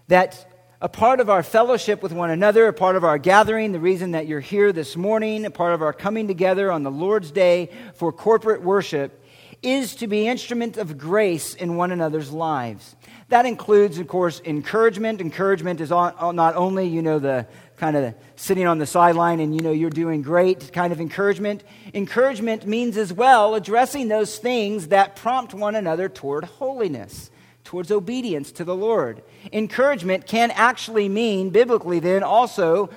that 0.09 0.54
a 0.85 0.89
part 0.89 1.19
of 1.19 1.31
our 1.31 1.43
fellowship 1.43 2.03
with 2.03 2.13
one 2.13 2.31
another, 2.31 2.67
a 2.67 2.73
part 2.75 2.95
of 2.95 3.05
our 3.05 3.17
gathering, 3.17 3.73
the 3.73 3.81
reason 3.81 4.11
that 4.11 4.27
you're 4.27 4.39
here 4.39 4.71
this 4.71 4.97
morning, 4.97 5.47
a 5.47 5.51
part 5.51 5.73
of 5.73 5.81
our 5.81 5.95
coming 5.95 6.29
together 6.29 6.71
on 6.71 6.83
the 6.83 6.91
Lord's 6.91 7.31
Day 7.31 7.71
for 7.95 8.13
corporate 8.13 8.61
worship, 8.61 9.25
is 9.63 9.95
to 9.95 10.07
be 10.07 10.29
instrument 10.29 10.77
of 10.77 10.99
grace 10.99 11.55
in 11.55 11.77
one 11.77 11.91
another's 11.91 12.31
lives. 12.31 12.97
That 13.31 13.47
includes, 13.47 13.97
of 13.97 14.09
course, 14.09 14.43
encouragement. 14.45 15.23
Encouragement 15.23 15.81
is 15.81 15.89
not 15.89 16.55
only, 16.55 16.87
you 16.87 17.01
know, 17.01 17.19
the 17.19 17.47
kind 17.79 17.97
of 17.97 18.15
sitting 18.37 18.67
on 18.67 18.77
the 18.77 18.85
sideline 18.85 19.41
and 19.41 19.55
you 19.55 19.63
know 19.63 19.73
you're 19.73 19.89
doing 19.89 20.21
great 20.21 20.71
kind 20.75 20.93
of 20.93 21.01
encouragement. 21.01 21.65
Encouragement 21.95 22.67
means 22.67 22.99
as 22.99 23.11
well 23.11 23.55
addressing 23.55 24.09
those 24.09 24.37
things 24.37 24.89
that 24.89 25.17
prompt 25.17 25.55
one 25.55 25.77
another 25.77 26.11
toward 26.11 26.45
holiness, 26.45 27.31
towards 27.65 27.91
obedience 27.91 28.53
to 28.53 28.65
the 28.65 28.77
Lord. 28.77 29.23
Encouragement 29.53 30.27
can 30.27 30.51
actually 30.53 31.09
mean, 31.09 31.51
biblically, 31.51 31.99
then 31.99 32.23
also 32.23 32.91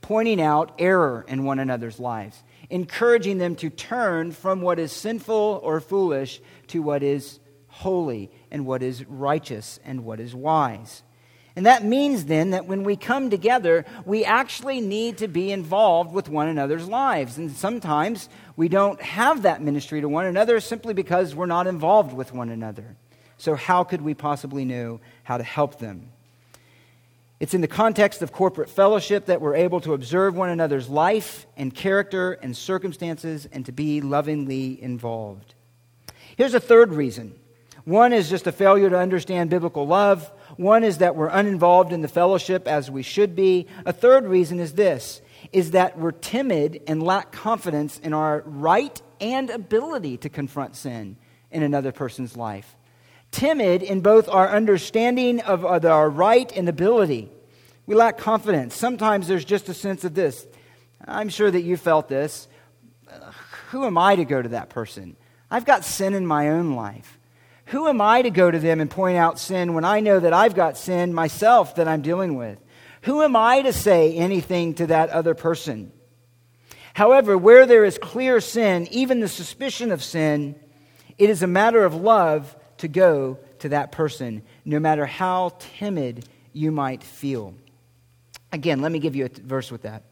pointing 0.00 0.40
out 0.40 0.74
error 0.78 1.24
in 1.28 1.44
one 1.44 1.58
another's 1.58 2.00
lives, 2.00 2.42
encouraging 2.70 3.38
them 3.38 3.54
to 3.56 3.70
turn 3.70 4.32
from 4.32 4.60
what 4.60 4.78
is 4.78 4.92
sinful 4.92 5.60
or 5.62 5.80
foolish 5.80 6.40
to 6.68 6.82
what 6.82 7.02
is 7.02 7.40
holy 7.68 8.30
and 8.50 8.66
what 8.66 8.82
is 8.82 9.04
righteous 9.06 9.78
and 9.84 10.04
what 10.04 10.20
is 10.20 10.34
wise. 10.34 11.02
And 11.54 11.66
that 11.66 11.84
means 11.84 12.26
then 12.26 12.50
that 12.50 12.66
when 12.66 12.84
we 12.84 12.94
come 12.94 13.30
together, 13.30 13.84
we 14.04 14.24
actually 14.24 14.80
need 14.80 15.18
to 15.18 15.26
be 15.26 15.50
involved 15.50 16.12
with 16.12 16.28
one 16.28 16.46
another's 16.46 16.88
lives. 16.88 17.36
And 17.36 17.50
sometimes 17.50 18.28
we 18.54 18.68
don't 18.68 19.02
have 19.02 19.42
that 19.42 19.60
ministry 19.60 20.00
to 20.00 20.08
one 20.08 20.26
another 20.26 20.60
simply 20.60 20.94
because 20.94 21.34
we're 21.34 21.46
not 21.46 21.66
involved 21.66 22.12
with 22.12 22.32
one 22.32 22.48
another. 22.48 22.96
So, 23.38 23.54
how 23.54 23.84
could 23.84 24.02
we 24.02 24.14
possibly 24.14 24.64
know 24.64 25.00
how 25.22 25.38
to 25.38 25.44
help 25.44 25.78
them? 25.78 26.10
It's 27.40 27.54
in 27.54 27.60
the 27.60 27.68
context 27.68 28.20
of 28.20 28.32
corporate 28.32 28.68
fellowship 28.68 29.26
that 29.26 29.40
we're 29.40 29.54
able 29.54 29.80
to 29.82 29.94
observe 29.94 30.34
one 30.34 30.50
another's 30.50 30.88
life 30.88 31.46
and 31.56 31.72
character 31.72 32.32
and 32.32 32.56
circumstances 32.56 33.46
and 33.52 33.64
to 33.66 33.72
be 33.72 34.00
lovingly 34.00 34.82
involved. 34.82 35.54
Here's 36.36 36.54
a 36.54 36.60
third 36.60 36.92
reason 36.92 37.38
one 37.84 38.12
is 38.12 38.28
just 38.28 38.46
a 38.46 38.52
failure 38.52 38.90
to 38.90 38.98
understand 38.98 39.50
biblical 39.50 39.86
love. 39.86 40.30
One 40.56 40.84
is 40.84 40.98
that 40.98 41.16
we're 41.16 41.28
uninvolved 41.28 41.92
in 41.92 42.02
the 42.02 42.08
fellowship 42.08 42.66
as 42.66 42.90
we 42.90 43.02
should 43.02 43.36
be. 43.36 43.66
A 43.86 43.92
third 43.92 44.26
reason 44.26 44.58
is 44.58 44.74
this 44.74 45.22
is 45.52 45.70
that 45.70 45.96
we're 45.96 46.10
timid 46.10 46.82
and 46.88 47.02
lack 47.02 47.30
confidence 47.30 47.98
in 48.00 48.12
our 48.12 48.42
right 48.44 49.00
and 49.20 49.48
ability 49.48 50.16
to 50.18 50.28
confront 50.28 50.74
sin 50.74 51.16
in 51.50 51.62
another 51.62 51.92
person's 51.92 52.36
life. 52.36 52.76
Timid 53.30 53.82
in 53.82 54.00
both 54.00 54.28
our 54.28 54.48
understanding 54.48 55.40
of 55.40 55.64
our 55.64 56.08
right 56.10 56.50
and 56.56 56.68
ability. 56.68 57.30
We 57.86 57.94
lack 57.94 58.18
confidence. 58.18 58.74
Sometimes 58.74 59.28
there's 59.28 59.44
just 59.44 59.68
a 59.68 59.74
sense 59.74 60.04
of 60.04 60.14
this. 60.14 60.46
I'm 61.06 61.28
sure 61.28 61.50
that 61.50 61.62
you 61.62 61.76
felt 61.76 62.08
this. 62.08 62.48
Who 63.70 63.84
am 63.84 63.96
I 63.98 64.16
to 64.16 64.24
go 64.24 64.40
to 64.40 64.48
that 64.50 64.70
person? 64.70 65.16
I've 65.50 65.64
got 65.64 65.84
sin 65.84 66.14
in 66.14 66.26
my 66.26 66.50
own 66.50 66.74
life. 66.74 67.18
Who 67.66 67.86
am 67.86 68.00
I 68.00 68.22
to 68.22 68.30
go 68.30 68.50
to 68.50 68.58
them 68.58 68.80
and 68.80 68.90
point 68.90 69.18
out 69.18 69.38
sin 69.38 69.74
when 69.74 69.84
I 69.84 70.00
know 70.00 70.18
that 70.20 70.32
I've 70.32 70.54
got 70.54 70.78
sin 70.78 71.12
myself 71.12 71.74
that 71.76 71.86
I'm 71.86 72.02
dealing 72.02 72.34
with? 72.34 72.58
Who 73.02 73.22
am 73.22 73.36
I 73.36 73.62
to 73.62 73.72
say 73.72 74.14
anything 74.14 74.74
to 74.74 74.86
that 74.88 75.10
other 75.10 75.34
person? 75.34 75.92
However, 76.94 77.38
where 77.38 77.66
there 77.66 77.84
is 77.84 77.98
clear 77.98 78.40
sin, 78.40 78.88
even 78.90 79.20
the 79.20 79.28
suspicion 79.28 79.92
of 79.92 80.02
sin, 80.02 80.56
it 81.16 81.30
is 81.30 81.42
a 81.42 81.46
matter 81.46 81.84
of 81.84 81.94
love 81.94 82.56
to 82.78 82.88
go 82.88 83.38
to 83.60 83.70
that 83.70 83.92
person, 83.92 84.42
no 84.64 84.78
matter 84.78 85.06
how 85.06 85.52
timid 85.58 86.28
you 86.52 86.70
might 86.70 87.02
feel. 87.02 87.54
Again, 88.52 88.80
let 88.80 88.92
me 88.92 88.98
give 88.98 89.14
you 89.14 89.26
a 89.26 89.28
verse 89.28 89.70
with 89.70 89.82
that 89.82 90.02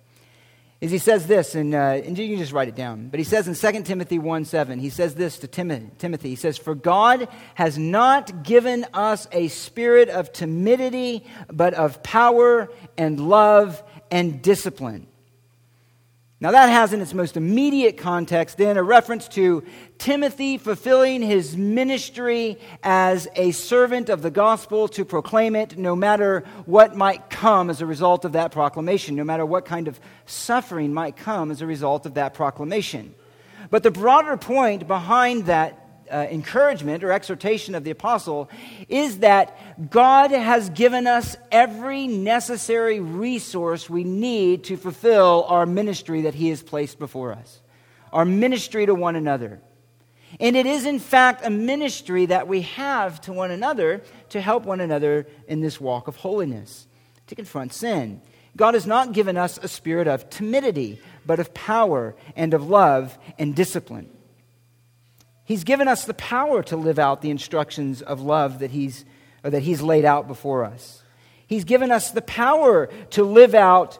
is 0.80 0.90
he 0.90 0.98
says 0.98 1.26
this, 1.26 1.54
and, 1.54 1.74
uh, 1.74 1.78
and 2.04 2.18
you 2.18 2.28
can 2.28 2.38
just 2.38 2.52
write 2.52 2.68
it 2.68 2.74
down. 2.74 3.08
But 3.08 3.18
he 3.18 3.24
says 3.24 3.48
in 3.48 3.54
2 3.54 3.82
Timothy 3.82 4.18
1 4.18 4.44
7, 4.44 4.78
he 4.78 4.90
says 4.90 5.14
this 5.14 5.38
to 5.38 5.46
Tim- 5.46 5.90
Timothy. 5.98 6.30
He 6.30 6.36
says, 6.36 6.58
For 6.58 6.74
God 6.74 7.28
has 7.54 7.78
not 7.78 8.42
given 8.42 8.84
us 8.92 9.26
a 9.32 9.48
spirit 9.48 10.10
of 10.10 10.32
timidity, 10.32 11.24
but 11.50 11.72
of 11.74 12.02
power 12.02 12.70
and 12.98 13.28
love 13.28 13.82
and 14.10 14.42
discipline. 14.42 15.06
Now, 16.38 16.50
that 16.50 16.68
has 16.68 16.92
in 16.92 17.00
its 17.00 17.14
most 17.14 17.38
immediate 17.38 17.96
context 17.96 18.58
then 18.58 18.76
a 18.76 18.82
reference 18.82 19.26
to 19.28 19.64
Timothy 19.96 20.58
fulfilling 20.58 21.22
his 21.22 21.56
ministry 21.56 22.58
as 22.82 23.26
a 23.36 23.52
servant 23.52 24.10
of 24.10 24.20
the 24.20 24.30
gospel 24.30 24.86
to 24.88 25.06
proclaim 25.06 25.56
it 25.56 25.78
no 25.78 25.96
matter 25.96 26.44
what 26.66 26.94
might 26.94 27.30
come 27.30 27.70
as 27.70 27.80
a 27.80 27.86
result 27.86 28.26
of 28.26 28.32
that 28.32 28.52
proclamation, 28.52 29.16
no 29.16 29.24
matter 29.24 29.46
what 29.46 29.64
kind 29.64 29.88
of 29.88 29.98
suffering 30.26 30.92
might 30.92 31.16
come 31.16 31.50
as 31.50 31.62
a 31.62 31.66
result 31.66 32.04
of 32.04 32.14
that 32.14 32.34
proclamation. 32.34 33.14
But 33.70 33.82
the 33.82 33.90
broader 33.90 34.36
point 34.36 34.86
behind 34.86 35.46
that 35.46 35.85
uh, 36.10 36.26
encouragement 36.30 37.02
or 37.04 37.12
exhortation 37.12 37.74
of 37.74 37.84
the 37.84 37.90
apostle 37.90 38.50
is 38.88 39.18
that 39.18 39.90
God 39.90 40.30
has 40.30 40.70
given 40.70 41.06
us 41.06 41.36
every 41.50 42.06
necessary 42.06 43.00
resource 43.00 43.90
we 43.90 44.04
need 44.04 44.64
to 44.64 44.76
fulfill 44.76 45.44
our 45.48 45.66
ministry 45.66 46.22
that 46.22 46.34
he 46.34 46.48
has 46.50 46.62
placed 46.62 46.98
before 46.98 47.32
us, 47.32 47.60
our 48.12 48.24
ministry 48.24 48.86
to 48.86 48.94
one 48.94 49.16
another. 49.16 49.60
And 50.40 50.56
it 50.56 50.66
is, 50.66 50.84
in 50.84 50.98
fact, 50.98 51.46
a 51.46 51.50
ministry 51.50 52.26
that 52.26 52.48
we 52.48 52.62
have 52.62 53.20
to 53.22 53.32
one 53.32 53.50
another 53.50 54.02
to 54.30 54.40
help 54.40 54.64
one 54.64 54.80
another 54.80 55.26
in 55.48 55.60
this 55.60 55.80
walk 55.80 56.08
of 56.08 56.16
holiness, 56.16 56.86
to 57.28 57.34
confront 57.34 57.72
sin. 57.72 58.20
God 58.56 58.74
has 58.74 58.86
not 58.86 59.12
given 59.12 59.36
us 59.36 59.58
a 59.58 59.68
spirit 59.68 60.08
of 60.08 60.30
timidity, 60.30 61.00
but 61.26 61.38
of 61.38 61.52
power 61.52 62.16
and 62.34 62.54
of 62.54 62.68
love 62.68 63.18
and 63.38 63.54
discipline. 63.54 64.08
He's 65.46 65.62
given 65.62 65.86
us 65.86 66.04
the 66.04 66.14
power 66.14 66.62
to 66.64 66.76
live 66.76 66.98
out 66.98 67.22
the 67.22 67.30
instructions 67.30 68.02
of 68.02 68.20
love 68.20 68.58
that 68.58 68.72
he's, 68.72 69.04
that 69.42 69.62
he's 69.62 69.80
laid 69.80 70.04
out 70.04 70.26
before 70.26 70.64
us. 70.64 71.02
He's 71.46 71.62
given 71.62 71.92
us 71.92 72.10
the 72.10 72.20
power 72.20 72.88
to 73.10 73.22
live 73.22 73.54
out 73.54 73.98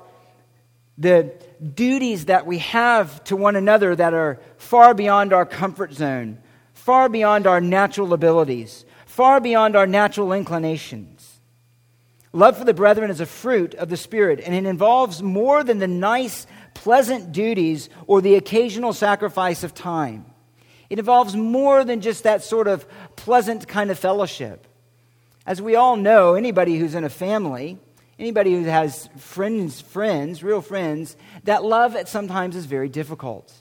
the 0.98 1.32
duties 1.74 2.24
that 2.24 2.46
we 2.46 2.58
have 2.58 3.22
to 3.24 3.36
one 3.36 3.54
another 3.54 3.94
that 3.94 4.12
are 4.12 4.40
far 4.56 4.92
beyond 4.92 5.32
our 5.32 5.46
comfort 5.46 5.92
zone, 5.92 6.38
far 6.74 7.08
beyond 7.08 7.46
our 7.46 7.60
natural 7.60 8.12
abilities, 8.12 8.84
far 9.06 9.40
beyond 9.40 9.76
our 9.76 9.86
natural 9.86 10.32
inclinations. 10.32 11.40
Love 12.32 12.58
for 12.58 12.64
the 12.64 12.74
brethren 12.74 13.08
is 13.08 13.20
a 13.20 13.26
fruit 13.26 13.74
of 13.76 13.88
the 13.88 13.96
Spirit, 13.96 14.40
and 14.44 14.52
it 14.52 14.68
involves 14.68 15.22
more 15.22 15.62
than 15.62 15.78
the 15.78 15.86
nice, 15.86 16.46
pleasant 16.74 17.30
duties 17.30 17.88
or 18.08 18.20
the 18.20 18.34
occasional 18.34 18.92
sacrifice 18.92 19.62
of 19.62 19.74
time. 19.74 20.26
It 20.88 20.98
involves 20.98 21.34
more 21.34 21.84
than 21.84 22.00
just 22.00 22.22
that 22.22 22.42
sort 22.42 22.68
of 22.68 22.86
pleasant 23.16 23.66
kind 23.66 23.90
of 23.90 23.98
fellowship. 23.98 24.66
As 25.46 25.62
we 25.62 25.76
all 25.76 25.96
know, 25.96 26.34
anybody 26.34 26.76
who's 26.76 26.94
in 26.94 27.04
a 27.04 27.08
family, 27.08 27.78
anybody 28.18 28.52
who 28.52 28.64
has 28.64 29.08
friends, 29.16 29.80
friends, 29.80 30.42
real 30.42 30.60
friends, 30.60 31.16
that 31.44 31.64
love 31.64 31.96
at 31.96 32.08
sometimes 32.08 32.56
is 32.56 32.66
very 32.66 32.88
difficult, 32.88 33.52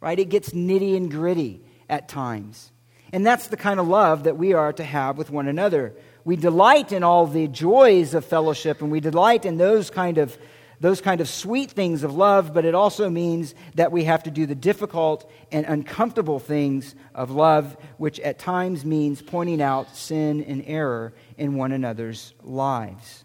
right? 0.00 0.18
It 0.18 0.28
gets 0.28 0.50
nitty 0.50 0.96
and 0.96 1.10
gritty 1.10 1.62
at 1.88 2.08
times. 2.08 2.70
And 3.12 3.26
that's 3.26 3.48
the 3.48 3.56
kind 3.56 3.80
of 3.80 3.88
love 3.88 4.24
that 4.24 4.36
we 4.36 4.52
are 4.52 4.72
to 4.74 4.84
have 4.84 5.18
with 5.18 5.30
one 5.30 5.48
another. 5.48 5.94
We 6.24 6.36
delight 6.36 6.92
in 6.92 7.02
all 7.02 7.26
the 7.26 7.48
joys 7.48 8.14
of 8.14 8.24
fellowship 8.24 8.82
and 8.82 8.90
we 8.90 9.00
delight 9.00 9.44
in 9.44 9.56
those 9.56 9.90
kind 9.90 10.18
of 10.18 10.36
those 10.80 11.02
kind 11.02 11.20
of 11.20 11.28
sweet 11.28 11.70
things 11.70 12.02
of 12.02 12.14
love, 12.14 12.54
but 12.54 12.64
it 12.64 12.74
also 12.74 13.10
means 13.10 13.54
that 13.74 13.92
we 13.92 14.04
have 14.04 14.22
to 14.22 14.30
do 14.30 14.46
the 14.46 14.54
difficult 14.54 15.30
and 15.52 15.66
uncomfortable 15.66 16.38
things 16.38 16.94
of 17.14 17.30
love, 17.30 17.76
which 17.98 18.18
at 18.20 18.38
times 18.38 18.84
means 18.84 19.20
pointing 19.20 19.60
out 19.60 19.94
sin 19.94 20.42
and 20.42 20.64
error 20.66 21.12
in 21.36 21.54
one 21.54 21.72
another's 21.72 22.32
lives. 22.42 23.24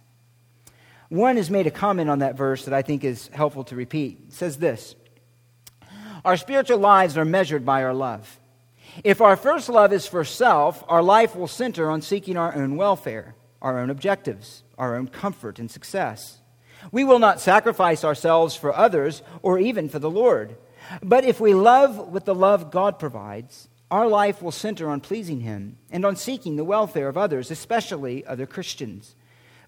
One 1.07 1.37
has 1.37 1.49
made 1.49 1.65
a 1.65 1.71
comment 1.71 2.09
on 2.09 2.19
that 2.19 2.35
verse 2.35 2.65
that 2.65 2.73
I 2.73 2.81
think 2.81 3.05
is 3.05 3.29
helpful 3.29 3.63
to 3.65 3.75
repeat. 3.75 4.19
It 4.27 4.33
says 4.33 4.57
this 4.57 4.95
Our 6.25 6.35
spiritual 6.35 6.79
lives 6.79 7.17
are 7.17 7.25
measured 7.25 7.65
by 7.65 7.83
our 7.83 7.93
love. 7.93 8.39
If 9.03 9.21
our 9.21 9.37
first 9.37 9.69
love 9.69 9.93
is 9.93 10.07
for 10.07 10.25
self, 10.25 10.83
our 10.89 11.03
life 11.03 11.35
will 11.35 11.47
center 11.47 11.89
on 11.89 12.01
seeking 12.01 12.35
our 12.35 12.53
own 12.53 12.75
welfare, 12.75 13.35
our 13.61 13.79
own 13.79 13.89
objectives, 13.89 14.63
our 14.77 14.95
own 14.95 15.07
comfort 15.07 15.57
and 15.57 15.71
success. 15.71 16.41
We 16.91 17.03
will 17.03 17.19
not 17.19 17.41
sacrifice 17.41 18.03
ourselves 18.03 18.55
for 18.55 18.75
others 18.75 19.21
or 19.41 19.59
even 19.59 19.89
for 19.89 19.99
the 19.99 20.09
Lord. 20.09 20.57
But 21.01 21.25
if 21.25 21.39
we 21.39 21.53
love 21.53 22.09
with 22.09 22.25
the 22.25 22.35
love 22.35 22.71
God 22.71 22.99
provides, 22.99 23.67
our 23.91 24.07
life 24.07 24.41
will 24.41 24.51
center 24.51 24.89
on 24.89 25.01
pleasing 25.01 25.41
Him 25.41 25.77
and 25.91 26.05
on 26.05 26.15
seeking 26.15 26.55
the 26.55 26.63
welfare 26.63 27.07
of 27.07 27.17
others, 27.17 27.51
especially 27.51 28.25
other 28.25 28.45
Christians. 28.45 29.15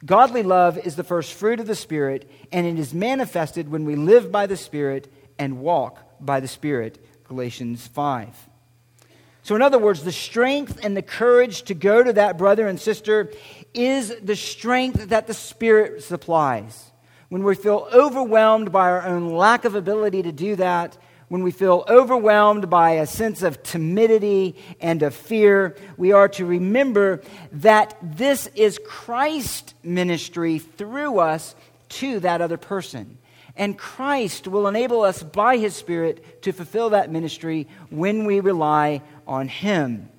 Godly 0.06 0.44
love 0.44 0.78
is 0.78 0.96
the 0.96 1.04
first 1.04 1.34
fruit 1.34 1.60
of 1.60 1.68
the 1.68 1.76
Spirit, 1.76 2.30
and 2.52 2.68
it 2.68 2.78
is 2.78 2.94
manifested 2.94 3.70
when 3.70 3.86
we 3.86 3.96
live 3.96 4.32
by 4.32 4.46
the 4.46 4.58
Spirit 4.58 5.12
and 5.40 5.60
walk 5.60 6.04
by 6.20 6.40
the 6.40 6.48
Spirit. 6.48 7.04
Galatians 7.28 7.88
5. 7.88 8.50
So, 9.44 9.56
in 9.56 9.62
other 9.62 9.80
words, 9.80 10.04
the 10.04 10.12
strength 10.12 10.84
and 10.84 10.96
the 10.96 11.02
courage 11.02 11.64
to 11.64 11.74
go 11.74 12.04
to 12.04 12.14
that 12.14 12.38
brother 12.38 12.68
and 12.68 12.80
sister 12.80 13.32
is 13.74 14.14
the 14.22 14.36
strength 14.36 15.10
that 15.10 15.28
the 15.28 15.34
Spirit 15.34 16.04
supplies 16.04 16.92
when 17.30 17.44
we 17.44 17.56
feel 17.56 17.88
overwhelmed 17.94 18.72
by 18.72 18.90
our 18.90 19.06
own 19.06 19.30
lack 19.30 19.66
of 19.66 19.76
ability 19.76 20.24
to 20.24 20.32
do 20.32 20.56
that, 20.56 20.98
when 21.30 21.44
we 21.44 21.52
feel 21.52 21.84
overwhelmed 21.90 22.70
by 22.70 22.92
a 22.92 23.06
sense 23.06 23.44
of 23.44 23.62
timidity 23.62 24.56
and 24.80 25.04
of 25.04 25.14
fear, 25.14 25.76
we 25.98 26.14
are 26.14 26.30
to 26.30 26.46
remember 26.46 27.22
that 27.52 27.98
this 28.02 28.48
is 28.56 28.80
Christ's 28.86 29.74
ministry 29.84 30.60
through 30.60 31.20
us 31.20 31.54
to 31.90 32.22
that 32.22 32.42
other 32.42 32.58
person. 32.58 33.18
And 33.58 33.78
Christ 33.78 34.48
will 34.48 34.68
enable 34.68 35.02
us 35.02 35.22
by 35.22 35.58
His 35.58 35.76
Spirit 35.76 36.44
to 36.44 36.54
fulfill 36.54 36.92
that 36.92 37.12
ministry 37.12 37.68
when 37.90 38.26
we 38.26 38.40
rely 38.40 39.02
on 39.28 39.50
Him. 39.50 40.10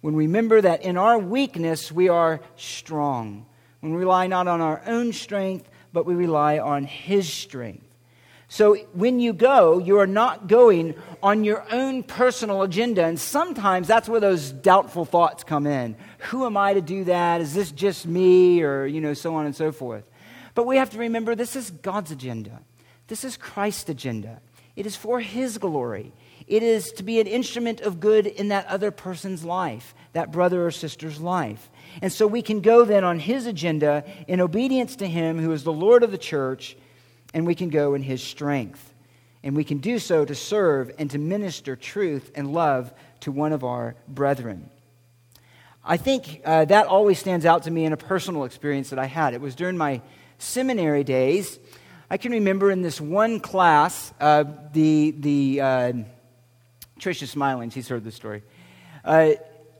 When 0.00 0.14
we 0.14 0.26
remember 0.26 0.60
that 0.60 0.82
in 0.82 0.96
our 0.96 1.18
weakness 1.18 1.90
we 1.90 2.08
are 2.08 2.40
strong. 2.56 3.46
When 3.80 3.94
we 3.94 3.98
rely 3.98 4.28
not 4.28 4.46
on 4.46 4.60
our 4.60 4.82
own 4.86 5.12
strength, 5.12 5.68
but 5.92 6.06
we 6.06 6.14
rely 6.14 6.58
on 6.58 6.84
His 6.84 7.32
strength. 7.32 7.86
So 8.48 8.74
when 8.92 9.18
you 9.18 9.32
go, 9.32 9.78
you 9.78 9.98
are 9.98 10.06
not 10.06 10.46
going 10.46 10.94
on 11.22 11.42
your 11.42 11.64
own 11.72 12.02
personal 12.02 12.60
agenda. 12.60 13.02
And 13.02 13.18
sometimes 13.18 13.88
that's 13.88 14.10
where 14.10 14.20
those 14.20 14.52
doubtful 14.52 15.06
thoughts 15.06 15.42
come 15.42 15.66
in. 15.66 15.96
Who 16.28 16.44
am 16.44 16.58
I 16.58 16.74
to 16.74 16.82
do 16.82 17.04
that? 17.04 17.40
Is 17.40 17.54
this 17.54 17.72
just 17.72 18.06
me? 18.06 18.62
Or, 18.62 18.84
you 18.84 19.00
know, 19.00 19.14
so 19.14 19.34
on 19.36 19.46
and 19.46 19.56
so 19.56 19.72
forth. 19.72 20.04
But 20.54 20.66
we 20.66 20.76
have 20.76 20.90
to 20.90 20.98
remember 20.98 21.34
this 21.34 21.56
is 21.56 21.70
God's 21.70 22.10
agenda. 22.10 22.60
This 23.06 23.24
is 23.24 23.38
Christ's 23.38 23.88
agenda. 23.88 24.42
It 24.76 24.84
is 24.84 24.96
for 24.96 25.20
His 25.20 25.56
glory. 25.56 26.12
It 26.46 26.62
is 26.62 26.92
to 26.92 27.02
be 27.02 27.20
an 27.20 27.26
instrument 27.26 27.80
of 27.80 28.00
good 28.00 28.26
in 28.26 28.48
that 28.48 28.66
other 28.66 28.90
person's 28.90 29.44
life, 29.44 29.94
that 30.12 30.30
brother 30.30 30.66
or 30.66 30.70
sister's 30.70 31.20
life. 31.20 31.70
And 32.00 32.12
so 32.12 32.26
we 32.26 32.42
can 32.42 32.60
go 32.60 32.84
then 32.84 33.04
on 33.04 33.18
his 33.18 33.46
agenda 33.46 34.04
in 34.26 34.40
obedience 34.40 34.96
to 34.96 35.06
him 35.06 35.38
who 35.38 35.52
is 35.52 35.64
the 35.64 35.72
Lord 35.72 36.02
of 36.02 36.10
the 36.10 36.18
church, 36.18 36.76
and 37.34 37.46
we 37.46 37.54
can 37.54 37.68
go 37.68 37.94
in 37.94 38.02
his 38.02 38.22
strength. 38.22 38.92
And 39.42 39.56
we 39.56 39.64
can 39.64 39.78
do 39.78 39.98
so 39.98 40.24
to 40.24 40.34
serve 40.34 40.92
and 40.98 41.10
to 41.10 41.18
minister 41.18 41.76
truth 41.76 42.30
and 42.34 42.52
love 42.52 42.92
to 43.20 43.32
one 43.32 43.52
of 43.52 43.64
our 43.64 43.96
brethren. 44.08 44.70
I 45.84 45.96
think 45.96 46.40
uh, 46.44 46.64
that 46.66 46.86
always 46.86 47.18
stands 47.18 47.44
out 47.44 47.64
to 47.64 47.70
me 47.70 47.84
in 47.84 47.92
a 47.92 47.96
personal 47.96 48.44
experience 48.44 48.90
that 48.90 49.00
I 49.00 49.06
had. 49.06 49.34
It 49.34 49.40
was 49.40 49.56
during 49.56 49.76
my 49.76 50.00
seminary 50.38 51.02
days. 51.02 51.58
I 52.08 52.18
can 52.18 52.32
remember 52.32 52.70
in 52.70 52.82
this 52.82 53.00
one 53.00 53.40
class, 53.40 54.12
uh, 54.20 54.44
the, 54.72 55.10
the 55.18 55.60
uh, 55.60 55.92
Trisha's 57.00 57.30
smiling, 57.30 57.70
she's 57.70 57.88
heard 57.88 58.04
this 58.04 58.14
story. 58.14 58.42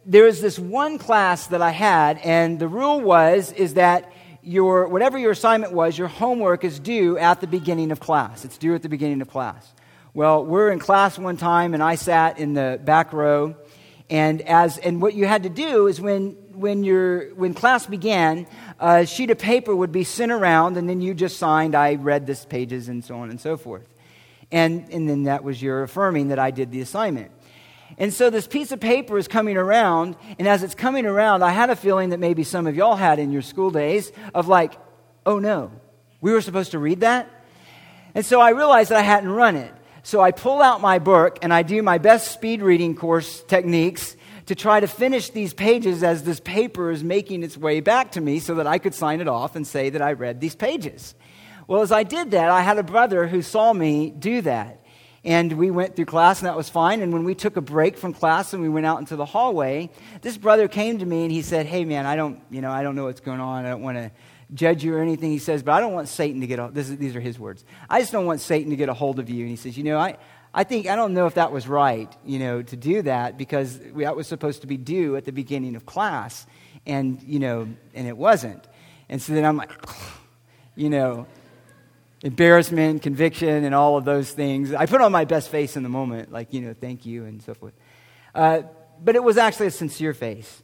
There 0.04 0.24
was 0.24 0.40
this 0.40 0.58
one 0.58 0.98
class 0.98 1.46
that 1.48 1.62
I 1.62 1.70
had, 1.70 2.18
and 2.18 2.58
the 2.58 2.66
rule 2.66 3.00
was 3.00 3.52
is 3.52 3.74
that 3.74 4.12
your 4.42 4.88
whatever 4.88 5.16
your 5.16 5.30
assignment 5.30 5.72
was, 5.72 5.96
your 5.96 6.08
homework 6.08 6.64
is 6.64 6.80
due 6.80 7.16
at 7.18 7.40
the 7.40 7.46
beginning 7.46 7.92
of 7.92 8.00
class. 8.00 8.44
It's 8.44 8.58
due 8.58 8.74
at 8.74 8.82
the 8.82 8.88
beginning 8.88 9.22
of 9.22 9.28
class. 9.28 9.72
Well, 10.12 10.44
we're 10.44 10.72
in 10.72 10.80
class 10.80 11.20
one 11.20 11.36
time, 11.36 11.72
and 11.72 11.82
I 11.82 11.94
sat 11.94 12.38
in 12.38 12.54
the 12.54 12.80
back 12.82 13.12
row, 13.12 13.54
and 14.10 14.42
as 14.42 14.76
and 14.78 15.00
what 15.00 15.14
you 15.14 15.26
had 15.26 15.44
to 15.44 15.48
do 15.48 15.86
is 15.86 16.00
when 16.00 16.30
when 16.52 16.82
your 16.82 17.32
when 17.34 17.54
class 17.54 17.86
began, 17.86 18.48
a 18.80 19.06
sheet 19.06 19.30
of 19.30 19.38
paper 19.38 19.74
would 19.74 19.92
be 19.92 20.02
sent 20.02 20.32
around, 20.32 20.76
and 20.76 20.88
then 20.88 21.00
you 21.00 21.14
just 21.14 21.36
signed, 21.36 21.76
"I 21.76 21.94
read 21.94 22.26
this 22.26 22.44
pages," 22.44 22.88
and 22.88 23.04
so 23.04 23.18
on 23.18 23.30
and 23.30 23.40
so 23.40 23.56
forth, 23.56 23.86
and 24.50 24.84
and 24.90 25.08
then 25.08 25.22
that 25.24 25.44
was 25.44 25.62
your 25.62 25.84
affirming 25.84 26.28
that 26.28 26.40
I 26.40 26.50
did 26.50 26.72
the 26.72 26.80
assignment. 26.80 27.30
And 28.02 28.12
so 28.12 28.30
this 28.30 28.48
piece 28.48 28.72
of 28.72 28.80
paper 28.80 29.16
is 29.16 29.28
coming 29.28 29.56
around, 29.56 30.16
and 30.36 30.48
as 30.48 30.64
it's 30.64 30.74
coming 30.74 31.06
around, 31.06 31.44
I 31.44 31.52
had 31.52 31.70
a 31.70 31.76
feeling 31.76 32.08
that 32.08 32.18
maybe 32.18 32.42
some 32.42 32.66
of 32.66 32.74
y'all 32.74 32.96
had 32.96 33.20
in 33.20 33.30
your 33.30 33.42
school 33.42 33.70
days 33.70 34.10
of 34.34 34.48
like, 34.48 34.72
oh 35.24 35.38
no, 35.38 35.70
we 36.20 36.32
were 36.32 36.40
supposed 36.40 36.72
to 36.72 36.80
read 36.80 37.02
that? 37.02 37.30
And 38.16 38.26
so 38.26 38.40
I 38.40 38.50
realized 38.50 38.90
that 38.90 38.98
I 38.98 39.02
hadn't 39.02 39.30
run 39.30 39.54
it. 39.54 39.72
So 40.02 40.20
I 40.20 40.32
pull 40.32 40.60
out 40.60 40.80
my 40.80 40.98
book 40.98 41.38
and 41.42 41.54
I 41.54 41.62
do 41.62 41.80
my 41.80 41.98
best 41.98 42.32
speed 42.32 42.60
reading 42.60 42.96
course 42.96 43.44
techniques 43.44 44.16
to 44.46 44.56
try 44.56 44.80
to 44.80 44.88
finish 44.88 45.30
these 45.30 45.54
pages 45.54 46.02
as 46.02 46.24
this 46.24 46.40
paper 46.40 46.90
is 46.90 47.04
making 47.04 47.44
its 47.44 47.56
way 47.56 47.78
back 47.78 48.10
to 48.12 48.20
me 48.20 48.40
so 48.40 48.56
that 48.56 48.66
I 48.66 48.78
could 48.78 48.94
sign 48.94 49.20
it 49.20 49.28
off 49.28 49.54
and 49.54 49.64
say 49.64 49.90
that 49.90 50.02
I 50.02 50.14
read 50.14 50.40
these 50.40 50.56
pages. 50.56 51.14
Well, 51.68 51.82
as 51.82 51.92
I 51.92 52.02
did 52.02 52.32
that, 52.32 52.50
I 52.50 52.62
had 52.62 52.78
a 52.78 52.82
brother 52.82 53.28
who 53.28 53.42
saw 53.42 53.72
me 53.72 54.10
do 54.10 54.40
that. 54.40 54.81
And 55.24 55.52
we 55.52 55.70
went 55.70 55.94
through 55.94 56.06
class, 56.06 56.40
and 56.40 56.48
that 56.48 56.56
was 56.56 56.68
fine. 56.68 57.00
And 57.00 57.12
when 57.12 57.22
we 57.22 57.34
took 57.34 57.56
a 57.56 57.60
break 57.60 57.96
from 57.96 58.12
class 58.12 58.52
and 58.52 58.62
we 58.62 58.68
went 58.68 58.86
out 58.86 58.98
into 58.98 59.14
the 59.14 59.24
hallway, 59.24 59.90
this 60.20 60.36
brother 60.36 60.66
came 60.66 60.98
to 60.98 61.06
me 61.06 61.22
and 61.22 61.30
he 61.30 61.42
said, 61.42 61.66
Hey, 61.66 61.84
man, 61.84 62.06
I 62.06 62.16
don't, 62.16 62.40
you 62.50 62.60
know, 62.60 62.72
I 62.72 62.82
don't 62.82 62.96
know 62.96 63.04
what's 63.04 63.20
going 63.20 63.40
on. 63.40 63.64
I 63.64 63.70
don't 63.70 63.82
want 63.82 63.98
to 63.98 64.10
judge 64.52 64.82
you 64.82 64.94
or 64.94 65.00
anything. 65.00 65.30
He 65.30 65.38
says, 65.38 65.62
But 65.62 65.72
I 65.72 65.80
don't 65.80 65.92
want 65.92 66.08
Satan 66.08 66.40
to 66.40 66.46
get 66.48 66.58
a, 66.58 66.70
this 66.72 66.90
is, 66.90 66.96
these 66.96 67.14
are 67.14 67.20
his 67.20 67.38
words. 67.38 67.64
I 67.88 68.00
just 68.00 68.10
don't 68.10 68.26
want 68.26 68.40
Satan 68.40 68.70
to 68.70 68.76
get 68.76 68.88
a 68.88 68.94
hold 68.94 69.20
of 69.20 69.30
you. 69.30 69.42
And 69.42 69.50
he 69.50 69.56
says, 69.56 69.78
You 69.78 69.84
know, 69.84 69.96
I, 69.96 70.16
I 70.52 70.64
think, 70.64 70.88
I 70.88 70.96
don't 70.96 71.14
know 71.14 71.26
if 71.26 71.34
that 71.34 71.52
was 71.52 71.68
right, 71.68 72.12
you 72.24 72.40
know, 72.40 72.60
to 72.60 72.76
do 72.76 73.02
that 73.02 73.38
because 73.38 73.78
that 73.78 74.16
was 74.16 74.26
supposed 74.26 74.62
to 74.62 74.66
be 74.66 74.76
due 74.76 75.14
at 75.16 75.24
the 75.24 75.32
beginning 75.32 75.76
of 75.76 75.86
class. 75.86 76.46
And, 76.84 77.22
you 77.22 77.38
know, 77.38 77.68
and 77.94 78.08
it 78.08 78.16
wasn't. 78.16 78.66
And 79.08 79.22
so 79.22 79.34
then 79.34 79.44
I'm 79.44 79.56
like, 79.56 79.70
you 80.74 80.90
know, 80.90 81.28
embarrassment, 82.22 83.02
conviction, 83.02 83.64
and 83.64 83.74
all 83.74 83.96
of 83.96 84.04
those 84.04 84.30
things. 84.30 84.72
I 84.72 84.86
put 84.86 85.00
on 85.00 85.12
my 85.12 85.24
best 85.24 85.48
face 85.48 85.76
in 85.76 85.82
the 85.82 85.88
moment, 85.88 86.32
like, 86.32 86.52
you 86.52 86.60
know, 86.60 86.74
thank 86.78 87.04
you 87.04 87.24
and 87.24 87.42
so 87.42 87.54
forth. 87.54 87.74
Uh, 88.34 88.62
but 89.02 89.16
it 89.16 89.22
was 89.22 89.36
actually 89.36 89.66
a 89.66 89.72
sincere 89.72 90.14
face. 90.14 90.62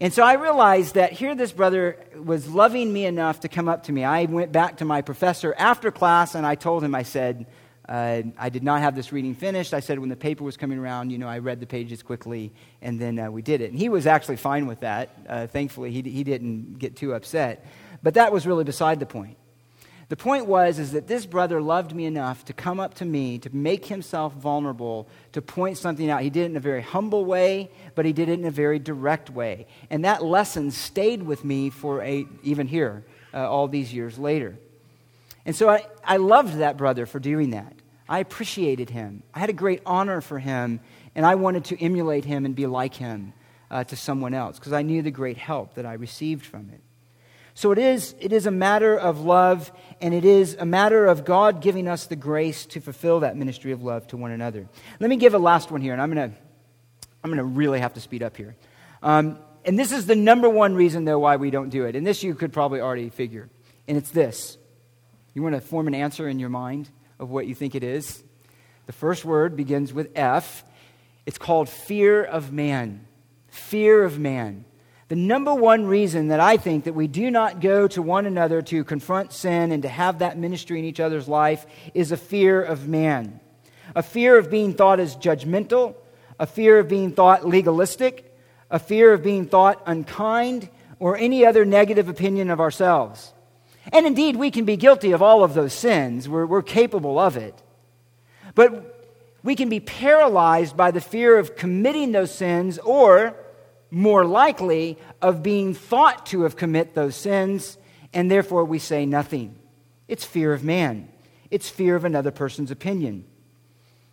And 0.00 0.12
so 0.12 0.22
I 0.22 0.34
realized 0.34 0.94
that 0.94 1.12
here 1.12 1.34
this 1.34 1.52
brother 1.52 1.98
was 2.16 2.48
loving 2.48 2.92
me 2.92 3.06
enough 3.06 3.40
to 3.40 3.48
come 3.48 3.68
up 3.68 3.84
to 3.84 3.92
me. 3.92 4.04
I 4.04 4.24
went 4.24 4.52
back 4.52 4.78
to 4.78 4.84
my 4.84 5.00
professor 5.00 5.54
after 5.56 5.90
class 5.90 6.34
and 6.34 6.46
I 6.46 6.54
told 6.54 6.84
him, 6.84 6.94
I 6.94 7.02
said, 7.02 7.46
uh, 7.88 8.22
I 8.36 8.48
did 8.48 8.62
not 8.62 8.80
have 8.80 8.94
this 8.94 9.12
reading 9.12 9.34
finished. 9.34 9.72
I 9.72 9.80
said 9.80 9.98
when 9.98 10.08
the 10.08 10.16
paper 10.16 10.44
was 10.44 10.56
coming 10.56 10.78
around, 10.78 11.10
you 11.10 11.18
know, 11.18 11.28
I 11.28 11.38
read 11.38 11.60
the 11.60 11.66
pages 11.66 12.02
quickly 12.02 12.52
and 12.82 13.00
then 13.00 13.18
uh, 13.18 13.30
we 13.30 13.40
did 13.40 13.60
it. 13.62 13.70
And 13.70 13.78
he 13.78 13.88
was 13.88 14.06
actually 14.06 14.36
fine 14.36 14.66
with 14.66 14.80
that. 14.80 15.10
Uh, 15.26 15.46
thankfully, 15.46 15.92
he, 15.92 16.02
he 16.02 16.24
didn't 16.24 16.78
get 16.78 16.96
too 16.96 17.14
upset. 17.14 17.64
But 18.02 18.14
that 18.14 18.32
was 18.32 18.46
really 18.46 18.64
beside 18.64 19.00
the 19.00 19.06
point. 19.06 19.38
The 20.08 20.16
point 20.16 20.46
was 20.46 20.78
is 20.78 20.92
that 20.92 21.08
this 21.08 21.26
brother 21.26 21.60
loved 21.60 21.92
me 21.92 22.04
enough 22.04 22.44
to 22.44 22.52
come 22.52 22.78
up 22.78 22.94
to 22.94 23.04
me, 23.04 23.38
to 23.40 23.54
make 23.54 23.86
himself 23.86 24.34
vulnerable, 24.34 25.08
to 25.32 25.42
point 25.42 25.78
something 25.78 26.08
out. 26.08 26.22
He 26.22 26.30
did 26.30 26.42
it 26.42 26.50
in 26.50 26.56
a 26.56 26.60
very 26.60 26.82
humble 26.82 27.24
way, 27.24 27.70
but 27.96 28.04
he 28.04 28.12
did 28.12 28.28
it 28.28 28.38
in 28.38 28.44
a 28.44 28.50
very 28.50 28.78
direct 28.78 29.30
way. 29.30 29.66
And 29.90 30.04
that 30.04 30.24
lesson 30.24 30.70
stayed 30.70 31.24
with 31.24 31.44
me 31.44 31.70
for 31.70 32.02
a, 32.02 32.24
even 32.44 32.68
here, 32.68 33.04
uh, 33.34 33.50
all 33.50 33.66
these 33.66 33.92
years 33.92 34.16
later. 34.16 34.56
And 35.44 35.56
so 35.56 35.68
I, 35.68 35.86
I 36.04 36.18
loved 36.18 36.58
that 36.58 36.76
brother 36.76 37.04
for 37.06 37.18
doing 37.18 37.50
that. 37.50 37.74
I 38.08 38.20
appreciated 38.20 38.90
him. 38.90 39.24
I 39.34 39.40
had 39.40 39.50
a 39.50 39.54
great 39.54 39.82
honor 39.84 40.20
for 40.20 40.38
him, 40.38 40.80
and 41.16 41.26
I 41.26 41.34
wanted 41.34 41.64
to 41.66 41.82
emulate 41.82 42.24
him 42.24 42.44
and 42.44 42.54
be 42.54 42.66
like 42.66 42.94
him 42.94 43.32
uh, 43.72 43.82
to 43.84 43.96
someone 43.96 44.34
else 44.34 44.58
because 44.58 44.72
I 44.72 44.82
knew 44.82 45.02
the 45.02 45.10
great 45.10 45.36
help 45.36 45.74
that 45.74 45.84
I 45.84 45.94
received 45.94 46.46
from 46.46 46.70
it. 46.70 46.80
So 47.56 47.72
it 47.72 47.78
is, 47.78 48.14
it 48.20 48.34
is 48.34 48.44
a 48.44 48.50
matter 48.50 48.98
of 48.98 49.22
love, 49.22 49.72
and 50.02 50.12
it 50.12 50.26
is 50.26 50.58
a 50.60 50.66
matter 50.66 51.06
of 51.06 51.24
God 51.24 51.62
giving 51.62 51.88
us 51.88 52.04
the 52.04 52.14
grace 52.14 52.66
to 52.66 52.80
fulfill 52.80 53.20
that 53.20 53.34
ministry 53.34 53.72
of 53.72 53.82
love 53.82 54.06
to 54.08 54.18
one 54.18 54.30
another. 54.30 54.68
Let 55.00 55.08
me 55.08 55.16
give 55.16 55.32
a 55.32 55.38
last 55.38 55.70
one 55.70 55.80
here, 55.80 55.94
and 55.94 56.02
I'm 56.02 56.12
going 56.12 56.30
to 56.30 56.36
I'm 57.24 57.34
to 57.34 57.44
really 57.44 57.80
have 57.80 57.94
to 57.94 58.00
speed 58.00 58.22
up 58.22 58.36
here. 58.36 58.56
Um, 59.02 59.38
and 59.64 59.78
this 59.78 59.90
is 59.90 60.04
the 60.04 60.14
number 60.14 60.50
one 60.50 60.74
reason, 60.74 61.06
though, 61.06 61.18
why 61.18 61.36
we 61.36 61.50
don't 61.50 61.70
do 61.70 61.86
it. 61.86 61.96
And 61.96 62.06
this 62.06 62.22
you 62.22 62.34
could 62.34 62.52
probably 62.52 62.82
already 62.82 63.08
figure. 63.08 63.48
And 63.88 63.96
it's 63.96 64.10
this 64.10 64.58
you 65.32 65.42
want 65.42 65.54
to 65.54 65.62
form 65.62 65.86
an 65.86 65.94
answer 65.94 66.28
in 66.28 66.38
your 66.38 66.50
mind 66.50 66.90
of 67.18 67.30
what 67.30 67.46
you 67.46 67.54
think 67.54 67.74
it 67.74 67.82
is? 67.82 68.22
The 68.84 68.92
first 68.92 69.24
word 69.24 69.56
begins 69.56 69.94
with 69.94 70.10
F. 70.14 70.62
It's 71.24 71.38
called 71.38 71.70
fear 71.70 72.22
of 72.22 72.52
man. 72.52 73.06
Fear 73.48 74.04
of 74.04 74.18
man. 74.18 74.66
The 75.08 75.16
number 75.16 75.54
one 75.54 75.86
reason 75.86 76.28
that 76.28 76.40
I 76.40 76.56
think 76.56 76.84
that 76.84 76.94
we 76.94 77.06
do 77.06 77.30
not 77.30 77.60
go 77.60 77.86
to 77.88 78.02
one 78.02 78.26
another 78.26 78.60
to 78.62 78.82
confront 78.82 79.32
sin 79.32 79.70
and 79.70 79.84
to 79.84 79.88
have 79.88 80.18
that 80.18 80.36
ministry 80.36 80.80
in 80.80 80.84
each 80.84 80.98
other's 80.98 81.28
life 81.28 81.64
is 81.94 82.10
a 82.10 82.16
fear 82.16 82.60
of 82.60 82.88
man. 82.88 83.38
A 83.94 84.02
fear 84.02 84.36
of 84.36 84.50
being 84.50 84.74
thought 84.74 84.98
as 84.98 85.14
judgmental, 85.14 85.94
a 86.40 86.46
fear 86.46 86.80
of 86.80 86.88
being 86.88 87.12
thought 87.12 87.46
legalistic, 87.46 88.36
a 88.68 88.80
fear 88.80 89.12
of 89.12 89.22
being 89.22 89.46
thought 89.46 89.80
unkind, 89.86 90.68
or 90.98 91.16
any 91.16 91.46
other 91.46 91.64
negative 91.64 92.08
opinion 92.08 92.50
of 92.50 92.58
ourselves. 92.60 93.32
And 93.92 94.06
indeed, 94.06 94.34
we 94.34 94.50
can 94.50 94.64
be 94.64 94.76
guilty 94.76 95.12
of 95.12 95.22
all 95.22 95.44
of 95.44 95.54
those 95.54 95.72
sins. 95.72 96.28
We're, 96.28 96.46
we're 96.46 96.62
capable 96.62 97.20
of 97.20 97.36
it. 97.36 97.54
But 98.56 98.92
we 99.44 99.54
can 99.54 99.68
be 99.68 99.78
paralyzed 99.78 100.76
by 100.76 100.90
the 100.90 101.00
fear 101.00 101.38
of 101.38 101.54
committing 101.54 102.10
those 102.10 102.34
sins 102.34 102.78
or 102.78 103.36
more 103.96 104.26
likely 104.26 104.98
of 105.22 105.42
being 105.42 105.72
thought 105.72 106.26
to 106.26 106.42
have 106.42 106.54
commit 106.54 106.94
those 106.94 107.16
sins, 107.16 107.78
and 108.12 108.30
therefore 108.30 108.62
we 108.62 108.78
say 108.78 109.06
nothing. 109.06 109.58
It's 110.06 110.22
fear 110.22 110.52
of 110.52 110.62
man. 110.62 111.08
It's 111.50 111.70
fear 111.70 111.96
of 111.96 112.04
another 112.04 112.30
person's 112.30 112.70
opinion. 112.70 113.24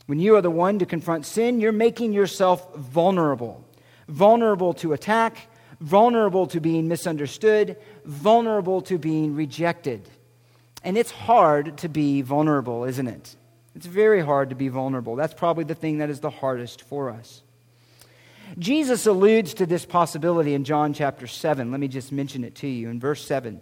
When 0.05 0.19
you 0.19 0.37
are 0.37 0.41
the 0.41 0.49
one 0.49 0.79
to 0.79 0.85
confront 0.85 1.25
sin, 1.25 1.59
you're 1.59 1.73
making 1.73 2.13
yourself 2.13 2.73
vulnerable. 2.75 3.67
Vulnerable 4.07 4.73
to 4.75 4.93
attack, 4.93 5.47
vulnerable 5.81 6.47
to 6.47 6.61
being 6.61 6.87
misunderstood, 6.87 7.75
vulnerable 8.05 8.79
to 8.83 8.97
being 8.97 9.35
rejected. 9.35 10.07
And 10.81 10.97
it's 10.97 11.11
hard 11.11 11.77
to 11.79 11.89
be 11.89 12.21
vulnerable, 12.21 12.85
isn't 12.85 13.07
it? 13.07 13.35
It's 13.75 13.85
very 13.85 14.21
hard 14.21 14.51
to 14.51 14.55
be 14.55 14.69
vulnerable. 14.69 15.17
That's 15.17 15.33
probably 15.33 15.65
the 15.65 15.75
thing 15.75 15.97
that 15.97 16.09
is 16.09 16.21
the 16.21 16.29
hardest 16.29 16.83
for 16.83 17.09
us. 17.09 17.43
Jesus 18.57 19.07
alludes 19.07 19.55
to 19.55 19.65
this 19.65 19.85
possibility 19.85 20.53
in 20.53 20.63
John 20.63 20.93
chapter 20.93 21.27
7. 21.27 21.71
Let 21.71 21.79
me 21.79 21.87
just 21.87 22.11
mention 22.11 22.43
it 22.43 22.55
to 22.55 22.67
you 22.67 22.89
in 22.89 22.99
verse 22.99 23.25
7. 23.25 23.61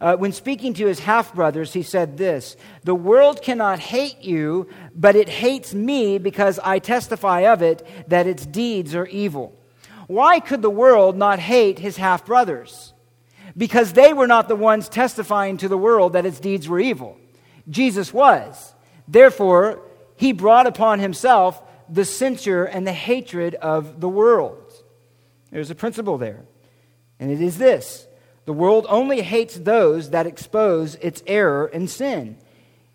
Uh, 0.00 0.16
when 0.16 0.32
speaking 0.32 0.74
to 0.74 0.86
his 0.86 0.98
half 0.98 1.34
brothers, 1.34 1.72
he 1.72 1.82
said 1.82 2.16
this 2.16 2.56
The 2.84 2.94
world 2.94 3.42
cannot 3.42 3.78
hate 3.78 4.22
you, 4.22 4.68
but 4.94 5.16
it 5.16 5.28
hates 5.28 5.74
me 5.74 6.18
because 6.18 6.58
I 6.58 6.78
testify 6.78 7.40
of 7.52 7.62
it 7.62 7.86
that 8.08 8.26
its 8.26 8.44
deeds 8.44 8.94
are 8.94 9.06
evil. 9.06 9.58
Why 10.08 10.40
could 10.40 10.62
the 10.62 10.70
world 10.70 11.16
not 11.16 11.38
hate 11.38 11.78
his 11.78 11.96
half 11.96 12.26
brothers? 12.26 12.92
Because 13.56 13.92
they 13.92 14.12
were 14.12 14.26
not 14.26 14.48
the 14.48 14.56
ones 14.56 14.88
testifying 14.88 15.56
to 15.58 15.68
the 15.68 15.78
world 15.78 16.14
that 16.14 16.26
its 16.26 16.40
deeds 16.40 16.68
were 16.68 16.80
evil. 16.80 17.18
Jesus 17.68 18.12
was. 18.12 18.74
Therefore, 19.06 19.82
he 20.16 20.32
brought 20.32 20.66
upon 20.66 20.98
himself 20.98 21.62
the 21.92 22.04
censure 22.06 22.64
and 22.64 22.86
the 22.86 22.92
hatred 22.92 23.54
of 23.56 24.00
the 24.00 24.08
world. 24.08 24.72
There's 25.50 25.70
a 25.70 25.74
principle 25.74 26.16
there, 26.16 26.40
and 27.20 27.30
it 27.30 27.40
is 27.40 27.58
this 27.58 28.06
the 28.46 28.52
world 28.52 28.86
only 28.88 29.20
hates 29.20 29.56
those 29.56 30.10
that 30.10 30.26
expose 30.26 30.96
its 30.96 31.22
error 31.26 31.66
and 31.66 31.88
sin. 31.88 32.38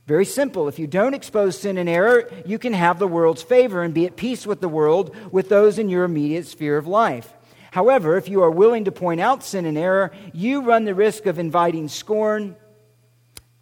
Very 0.08 0.26
simple. 0.26 0.68
If 0.68 0.80
you 0.80 0.88
don't 0.88 1.14
expose 1.14 1.60
sin 1.60 1.78
and 1.78 1.88
error, 1.88 2.30
you 2.46 2.58
can 2.58 2.74
have 2.74 2.98
the 2.98 3.08
world's 3.08 3.44
favor 3.44 3.84
and 3.84 3.94
be 3.94 4.06
at 4.06 4.16
peace 4.16 4.48
with 4.48 4.62
the 4.62 4.70
world, 4.70 5.16
with 5.32 5.50
those 5.50 5.78
in 5.78 5.90
your 5.90 6.04
immediate 6.04 6.48
sphere 6.48 6.78
of 6.78 6.88
life. 6.88 7.34
However, 7.72 8.18
if 8.18 8.28
you 8.28 8.42
are 8.42 8.50
willing 8.50 8.86
to 8.86 8.92
point 8.92 9.22
out 9.22 9.44
sin 9.44 9.66
and 9.66 9.78
error, 9.78 10.12
you 10.34 10.62
run 10.62 10.86
the 10.86 10.96
risk 10.96 11.26
of 11.26 11.40
inviting 11.40 11.90
scorn, 11.90 12.56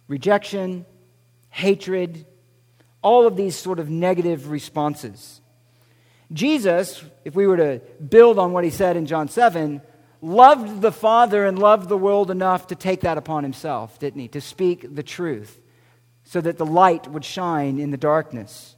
rejection, 0.08 0.86
hatred, 1.50 2.24
all 3.06 3.24
of 3.24 3.36
these 3.36 3.54
sort 3.54 3.78
of 3.78 3.88
negative 3.88 4.50
responses. 4.50 5.40
Jesus, 6.32 7.04
if 7.24 7.36
we 7.36 7.46
were 7.46 7.56
to 7.56 7.80
build 8.02 8.36
on 8.36 8.52
what 8.52 8.64
he 8.64 8.70
said 8.70 8.96
in 8.96 9.06
John 9.06 9.28
7, 9.28 9.80
loved 10.20 10.82
the 10.82 10.90
Father 10.90 11.46
and 11.46 11.56
loved 11.56 11.88
the 11.88 11.96
world 11.96 12.32
enough 12.32 12.66
to 12.66 12.74
take 12.74 13.02
that 13.02 13.16
upon 13.16 13.44
himself, 13.44 14.00
didn't 14.00 14.20
he? 14.20 14.26
To 14.26 14.40
speak 14.40 14.92
the 14.92 15.04
truth 15.04 15.60
so 16.24 16.40
that 16.40 16.58
the 16.58 16.66
light 16.66 17.06
would 17.06 17.24
shine 17.24 17.78
in 17.78 17.92
the 17.92 17.96
darkness. 17.96 18.74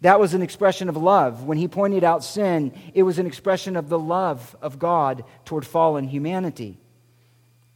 That 0.00 0.18
was 0.18 0.32
an 0.32 0.40
expression 0.40 0.88
of 0.88 0.96
love. 0.96 1.44
When 1.44 1.58
he 1.58 1.68
pointed 1.68 2.02
out 2.02 2.24
sin, 2.24 2.72
it 2.94 3.02
was 3.02 3.18
an 3.18 3.26
expression 3.26 3.76
of 3.76 3.90
the 3.90 3.98
love 3.98 4.56
of 4.62 4.78
God 4.78 5.22
toward 5.44 5.66
fallen 5.66 6.08
humanity. 6.08 6.78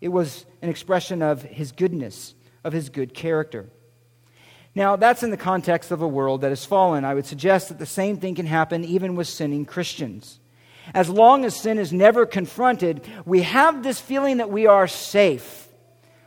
It 0.00 0.08
was 0.08 0.46
an 0.62 0.70
expression 0.70 1.20
of 1.20 1.42
his 1.42 1.72
goodness, 1.72 2.34
of 2.64 2.72
his 2.72 2.88
good 2.88 3.12
character. 3.12 3.68
Now, 4.74 4.96
that's 4.96 5.22
in 5.22 5.30
the 5.30 5.36
context 5.36 5.90
of 5.90 6.02
a 6.02 6.08
world 6.08 6.40
that 6.40 6.50
has 6.50 6.64
fallen. 6.64 7.04
I 7.04 7.14
would 7.14 7.26
suggest 7.26 7.68
that 7.68 7.78
the 7.78 7.86
same 7.86 8.18
thing 8.18 8.34
can 8.34 8.46
happen 8.46 8.84
even 8.84 9.14
with 9.14 9.28
sinning 9.28 9.64
Christians. 9.64 10.40
As 10.92 11.08
long 11.08 11.44
as 11.44 11.56
sin 11.56 11.78
is 11.78 11.92
never 11.92 12.26
confronted, 12.26 13.06
we 13.24 13.42
have 13.42 13.82
this 13.82 14.00
feeling 14.00 14.38
that 14.38 14.50
we 14.50 14.66
are 14.66 14.88
safe. 14.88 15.68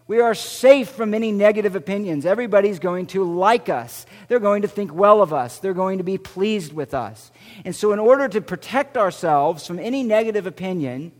We 0.08 0.22
are 0.22 0.34
safe 0.34 0.90
from 0.90 1.14
any 1.14 1.34
negative 1.34 1.76
opinions. 1.76 2.26
Everybody's 2.26 2.80
going 2.80 3.08
to 3.08 3.26
like 3.26 3.68
us. 3.68 4.06
They're 4.30 4.40
going 4.40 4.62
to 4.62 4.68
think 4.68 4.94
well 4.94 5.22
of 5.22 5.34
us. 5.34 5.60
They're 5.60 5.74
going 5.74 5.98
to 5.98 6.04
be 6.06 6.18
pleased 6.18 6.72
with 6.72 6.94
us. 6.94 7.30
And 7.66 7.76
so, 7.76 7.92
in 7.92 8.00
order 8.00 8.30
to 8.30 8.40
protect 8.40 8.96
ourselves 8.96 9.68
from 9.68 9.80
any 9.80 10.04
negative 10.04 10.48
opinion, 10.48 11.12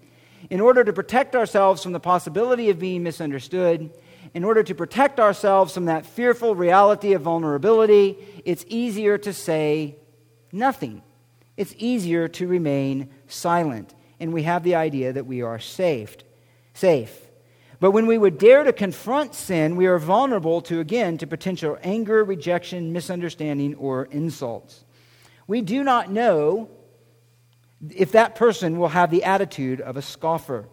in 0.50 0.62
order 0.62 0.86
to 0.86 0.94
protect 0.94 1.36
ourselves 1.36 1.84
from 1.84 1.92
the 1.92 2.00
possibility 2.00 2.70
of 2.70 2.80
being 2.80 3.04
misunderstood, 3.04 3.92
in 4.38 4.44
order 4.44 4.62
to 4.62 4.76
protect 4.76 5.20
ourselves 5.20 5.74
from 5.74 5.86
that 5.86 6.06
fearful 6.06 6.54
reality 6.54 7.14
of 7.14 7.24
vulnerability, 7.24 8.16
it's 8.46 8.64
easier 8.68 9.18
to 9.18 9.34
say 9.34 9.96
nothing. 10.52 11.02
It's 11.58 11.74
easier 11.80 12.28
to 12.28 12.46
remain 12.46 13.10
silent. 13.28 13.96
And 14.20 14.32
we 14.32 14.44
have 14.44 14.62
the 14.62 14.76
idea 14.76 15.12
that 15.12 15.26
we 15.26 15.42
are 15.42 15.58
saved, 15.58 16.24
safe. 16.76 17.20
But 17.80 17.94
when 17.94 18.06
we 18.06 18.20
would 18.20 18.38
dare 18.38 18.64
to 18.64 18.72
confront 18.72 19.34
sin, 19.34 19.76
we 19.76 19.88
are 19.88 19.98
vulnerable 19.98 20.62
to, 20.62 20.80
again, 20.80 21.18
to 21.18 21.26
potential 21.26 21.80
anger, 21.82 22.24
rejection, 22.24 22.94
misunderstanding, 22.94 23.74
or 23.74 24.06
insults. 24.06 24.86
We 25.48 25.62
do 25.62 25.84
not 25.84 26.12
know 26.12 26.70
if 27.90 28.12
that 28.12 28.36
person 28.36 28.78
will 28.78 28.90
have 28.90 29.10
the 29.10 29.24
attitude 29.24 29.82
of 29.82 29.98
a 29.98 30.04
scoffer. 30.04 30.70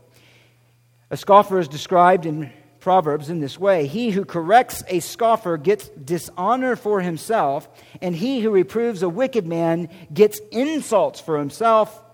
A 1.11 1.17
scoffer 1.17 1.59
is 1.59 1.67
described 1.67 2.27
in 2.27 2.53
Proverbs 2.85 3.31
in 3.31 3.41
this 3.41 3.59
way 3.59 3.87
He 3.87 4.11
who 4.11 4.27
corrects 4.27 4.83
a 4.89 5.01
scoffer 5.01 5.57
gets 5.57 5.89
dishonor 5.89 6.77
for 6.77 7.01
himself, 7.01 7.67
and 8.03 8.15
he 8.15 8.41
who 8.41 8.51
reproves 8.51 9.03
a 9.03 9.09
wicked 9.09 9.47
man 9.47 9.89
gets 10.13 10.39
insults 10.53 11.19
for 11.19 11.39
himself. 11.39 12.05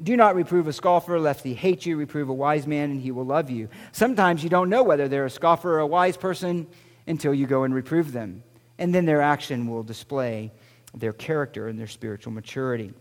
Do 0.00 0.16
not 0.16 0.36
reprove 0.36 0.68
a 0.68 0.72
scoffer, 0.72 1.18
lest 1.18 1.42
he 1.42 1.54
hate 1.54 1.84
you. 1.86 1.96
Reprove 1.96 2.28
a 2.28 2.32
wise 2.34 2.68
man, 2.68 2.92
and 2.92 3.00
he 3.00 3.10
will 3.10 3.26
love 3.26 3.50
you. 3.50 3.68
Sometimes 3.90 4.44
you 4.44 4.48
don't 4.48 4.70
know 4.70 4.84
whether 4.84 5.08
they're 5.08 5.26
a 5.26 5.30
scoffer 5.30 5.74
or 5.74 5.80
a 5.80 5.88
wise 5.88 6.16
person 6.16 6.68
until 7.08 7.34
you 7.34 7.48
go 7.48 7.64
and 7.64 7.74
reprove 7.74 8.12
them. 8.12 8.44
And 8.78 8.94
then 8.94 9.06
their 9.06 9.22
action 9.22 9.66
will 9.66 9.82
display 9.82 10.52
their 10.94 11.12
character 11.12 11.66
and 11.66 11.80
their 11.80 11.88
spiritual 11.88 12.32
maturity. 12.32 12.94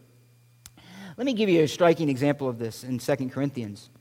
Let 1.17 1.25
me 1.25 1.33
give 1.33 1.49
you 1.49 1.61
a 1.61 1.67
striking 1.67 2.09
example 2.09 2.49
of 2.49 2.57
this 2.57 2.83
in 2.83 2.97
2 2.97 3.29
Corinthians 3.29 3.91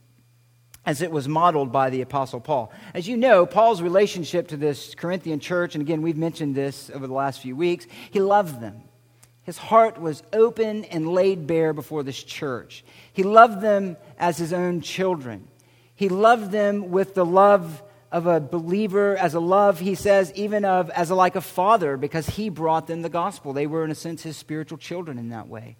as 0.85 1.01
it 1.01 1.11
was 1.11 1.27
modeled 1.27 1.71
by 1.71 1.89
the 1.89 2.01
Apostle 2.01 2.39
Paul. 2.39 2.71
As 2.93 3.07
you 3.07 3.15
know, 3.15 3.45
Paul's 3.45 3.81
relationship 3.81 4.47
to 4.49 4.57
this 4.57 4.95
Corinthian 4.95 5.39
church, 5.39 5.75
and 5.75 5.81
again, 5.81 6.01
we've 6.01 6.17
mentioned 6.17 6.55
this 6.55 6.89
over 6.93 7.05
the 7.05 7.13
last 7.13 7.41
few 7.41 7.55
weeks, 7.55 7.85
he 8.09 8.19
loved 8.19 8.59
them. 8.59 8.81
His 9.43 9.57
heart 9.57 9.99
was 9.99 10.23
open 10.33 10.85
and 10.85 11.07
laid 11.07 11.47
bare 11.47 11.73
before 11.73 12.03
this 12.03 12.21
church. 12.21 12.83
He 13.13 13.23
loved 13.23 13.61
them 13.61 13.97
as 14.17 14.37
his 14.37 14.53
own 14.53 14.81
children. 14.81 15.47
He 15.95 16.09
loved 16.09 16.51
them 16.51 16.89
with 16.89 17.13
the 17.13 17.25
love 17.25 17.83
of 18.11 18.27
a 18.27 18.39
believer, 18.39 19.15
as 19.17 19.35
a 19.35 19.39
love, 19.39 19.79
he 19.79 19.95
says, 19.95 20.33
even 20.35 20.65
of 20.65 20.89
as 20.89 21.11
a 21.11 21.15
like 21.15 21.35
a 21.35 21.41
father, 21.41 21.95
because 21.95 22.27
he 22.27 22.49
brought 22.49 22.87
them 22.87 23.01
the 23.03 23.09
gospel. 23.09 23.53
They 23.53 23.67
were, 23.67 23.85
in 23.85 23.91
a 23.91 23.95
sense, 23.95 24.21
his 24.21 24.35
spiritual 24.35 24.77
children 24.77 25.17
in 25.17 25.29
that 25.29 25.47
way. 25.47 25.77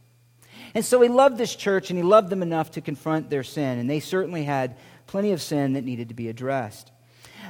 And 0.73 0.85
so 0.85 1.01
he 1.01 1.09
loved 1.09 1.37
this 1.37 1.55
church 1.55 1.89
and 1.89 1.97
he 1.97 2.03
loved 2.03 2.29
them 2.29 2.41
enough 2.41 2.71
to 2.71 2.81
confront 2.81 3.29
their 3.29 3.43
sin. 3.43 3.79
And 3.79 3.89
they 3.89 3.99
certainly 3.99 4.43
had 4.43 4.77
plenty 5.11 5.33
of 5.33 5.41
sin 5.41 5.73
that 5.73 5.83
needed 5.83 6.07
to 6.07 6.15
be 6.15 6.29
addressed. 6.29 6.89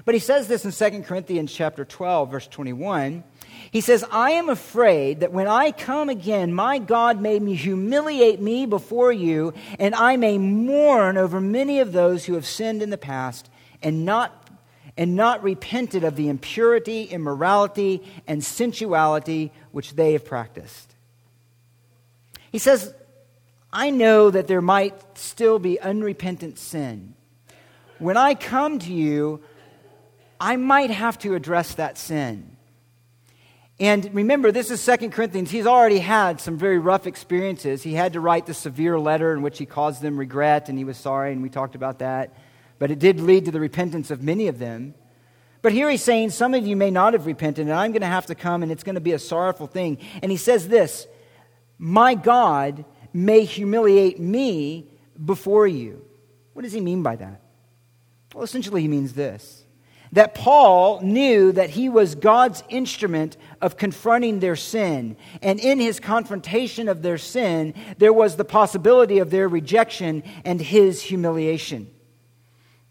But 0.04 0.16
he 0.16 0.20
says 0.20 0.48
this 0.48 0.66
in 0.66 0.72
2 0.72 1.04
Corinthians 1.04 1.54
chapter 1.54 1.86
12 1.86 2.32
verse 2.32 2.48
21. 2.48 3.24
He 3.70 3.82
says, 3.82 4.04
"I 4.12 4.32
am 4.32 4.50
afraid 4.50 5.20
that 5.20 5.32
when 5.32 5.48
I 5.48 5.72
come 5.72 6.10
again, 6.10 6.56
my 6.56 6.80
God 6.80 7.22
may 7.22 7.38
humiliate 7.54 8.42
me 8.42 8.66
before 8.66 9.14
you, 9.14 9.54
and 9.78 9.94
I 9.94 10.18
may 10.18 10.40
mourn 10.40 11.18
over 11.18 11.40
many 11.40 11.80
of 11.80 11.94
those 11.94 12.26
who 12.26 12.34
have 12.34 12.48
sinned 12.48 12.82
in 12.82 12.90
the 12.90 12.98
past 12.98 13.48
and 13.84 14.06
not 14.06 14.50
and 14.98 15.16
not 15.16 15.44
repented 15.44 16.04
of 16.04 16.16
the 16.16 16.30
impurity, 16.30 17.04
immorality, 17.04 18.02
and 18.26 18.44
sensuality 18.44 19.52
which 19.72 19.94
they 19.94 20.14
have 20.14 20.26
practiced." 20.26 20.96
He 22.52 22.58
says, 22.58 22.96
I 23.72 23.92
know 23.92 24.32
that 24.32 24.48
there 24.48 24.62
might 24.62 24.96
still 25.16 25.60
be 25.60 25.80
unrepentant 25.80 26.58
sin. 26.58 27.14
When 28.02 28.18
I 28.18 28.34
come 28.34 28.80
to 28.80 28.92
you, 28.92 29.44
I 30.40 30.56
might 30.56 30.90
have 30.90 31.20
to 31.20 31.36
address 31.36 31.76
that 31.76 32.00
sin. 32.00 32.58
And 33.80 34.10
remember, 34.12 34.52
this 34.52 34.72
is 34.72 34.82
Second 34.82 35.12
Corinthians. 35.12 35.52
He's 35.52 35.68
already 35.68 36.00
had 36.00 36.42
some 36.42 36.58
very 36.58 36.80
rough 36.80 37.06
experiences. 37.06 37.84
He 37.84 37.94
had 37.94 38.14
to 38.14 38.20
write 38.20 38.48
the 38.48 38.56
severe 38.56 39.00
letter 39.00 39.34
in 39.34 39.44
which 39.44 39.60
he 39.60 39.68
caused 39.68 40.02
them 40.02 40.18
regret, 40.18 40.68
and 40.68 40.80
he 40.80 40.84
was 40.84 40.98
sorry, 40.98 41.32
and 41.32 41.44
we 41.44 41.50
talked 41.50 41.76
about 41.76 42.00
that. 42.00 42.36
But 42.80 42.90
it 42.90 42.98
did 42.98 43.20
lead 43.20 43.46
to 43.46 43.52
the 43.52 43.60
repentance 43.60 44.10
of 44.10 44.24
many 44.24 44.48
of 44.48 44.58
them. 44.58 44.96
But 45.62 45.72
here 45.72 45.88
he's 45.88 46.02
saying, 46.02 46.32
Some 46.32 46.56
of 46.56 46.66
you 46.66 46.76
may 46.76 46.90
not 46.90 47.14
have 47.14 47.28
repented, 47.28 47.68
and 47.68 47.76
I'm 47.76 47.92
going 47.92 48.02
to 48.02 48.08
have 48.08 48.26
to 48.26 48.36
come, 48.36 48.64
and 48.64 48.72
it's 48.72 48.84
going 48.84 48.96
to 48.96 49.02
be 49.02 49.14
a 49.14 49.20
sorrowful 49.20 49.68
thing. 49.68 50.00
And 50.24 50.32
he 50.32 50.38
says 50.38 50.68
this 50.68 51.06
My 51.78 52.16
God 52.16 52.84
may 53.14 53.46
humiliate 53.46 54.20
me 54.20 54.90
before 55.24 55.68
you. 55.68 56.04
What 56.54 56.64
does 56.64 56.74
he 56.74 56.82
mean 56.82 57.04
by 57.04 57.16
that? 57.18 57.42
Well, 58.34 58.44
essentially, 58.44 58.82
he 58.82 58.88
means 58.88 59.14
this 59.14 59.62
that 60.14 60.36
Paul 60.36 61.00
knew 61.02 61.54
that 61.54 61.70
he 61.70 61.88
was 61.88 62.16
God's 62.16 62.64
instrument 62.68 63.38
of 63.62 63.78
confronting 63.78 64.40
their 64.40 64.58
sin. 64.58 65.16
And 65.42 65.60
in 65.60 65.80
his 65.80 66.02
confrontation 66.02 66.90
of 66.90 67.02
their 67.02 67.18
sin, 67.18 67.74
there 67.98 68.12
was 68.12 68.36
the 68.36 68.44
possibility 68.44 69.20
of 69.20 69.30
their 69.30 69.48
rejection 69.48 70.24
and 70.44 70.60
his 70.60 71.02
humiliation. 71.02 71.90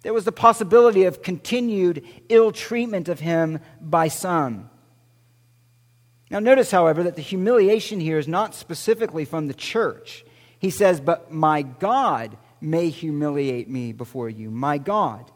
There 0.03 0.15
was 0.15 0.25
the 0.25 0.33
possibility 0.33 1.05
of 1.05 1.23
continued 1.23 2.05
ill 2.31 2.53
treatment 2.53 3.09
of 3.11 3.21
him 3.21 3.61
by 3.83 4.09
some. 4.09 4.71
Now, 6.31 6.39
notice, 6.39 6.71
however, 6.71 7.03
that 7.03 7.17
the 7.17 7.23
humiliation 7.23 8.01
here 8.01 8.19
is 8.19 8.29
not 8.29 8.55
specifically 8.55 9.27
from 9.27 9.47
the 9.47 9.55
church. 9.55 10.25
He 10.59 10.71
says, 10.71 11.01
But 11.01 11.31
my 11.31 11.61
God 11.63 12.39
may 12.61 12.89
humiliate 12.89 13.69
me 13.69 13.93
before 13.93 14.29
you, 14.29 14.51
my 14.51 14.79
God. 14.79 15.31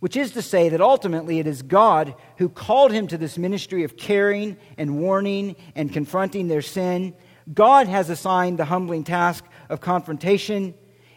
Which 0.00 0.16
is 0.16 0.32
to 0.32 0.42
say 0.42 0.68
that 0.68 0.80
ultimately 0.80 1.38
it 1.38 1.46
is 1.46 1.62
God 1.62 2.14
who 2.36 2.48
called 2.48 2.92
him 2.92 3.06
to 3.08 3.18
this 3.18 3.38
ministry 3.38 3.82
of 3.82 3.96
caring 3.96 4.56
and 4.76 5.00
warning 5.00 5.56
and 5.74 5.92
confronting 5.92 6.48
their 6.48 6.62
sin. 6.62 7.14
God 7.52 7.88
has 7.88 8.10
assigned 8.10 8.58
the 8.58 8.66
humbling 8.66 9.04
task 9.04 9.44
of 9.68 9.80
confrontation 9.80 10.74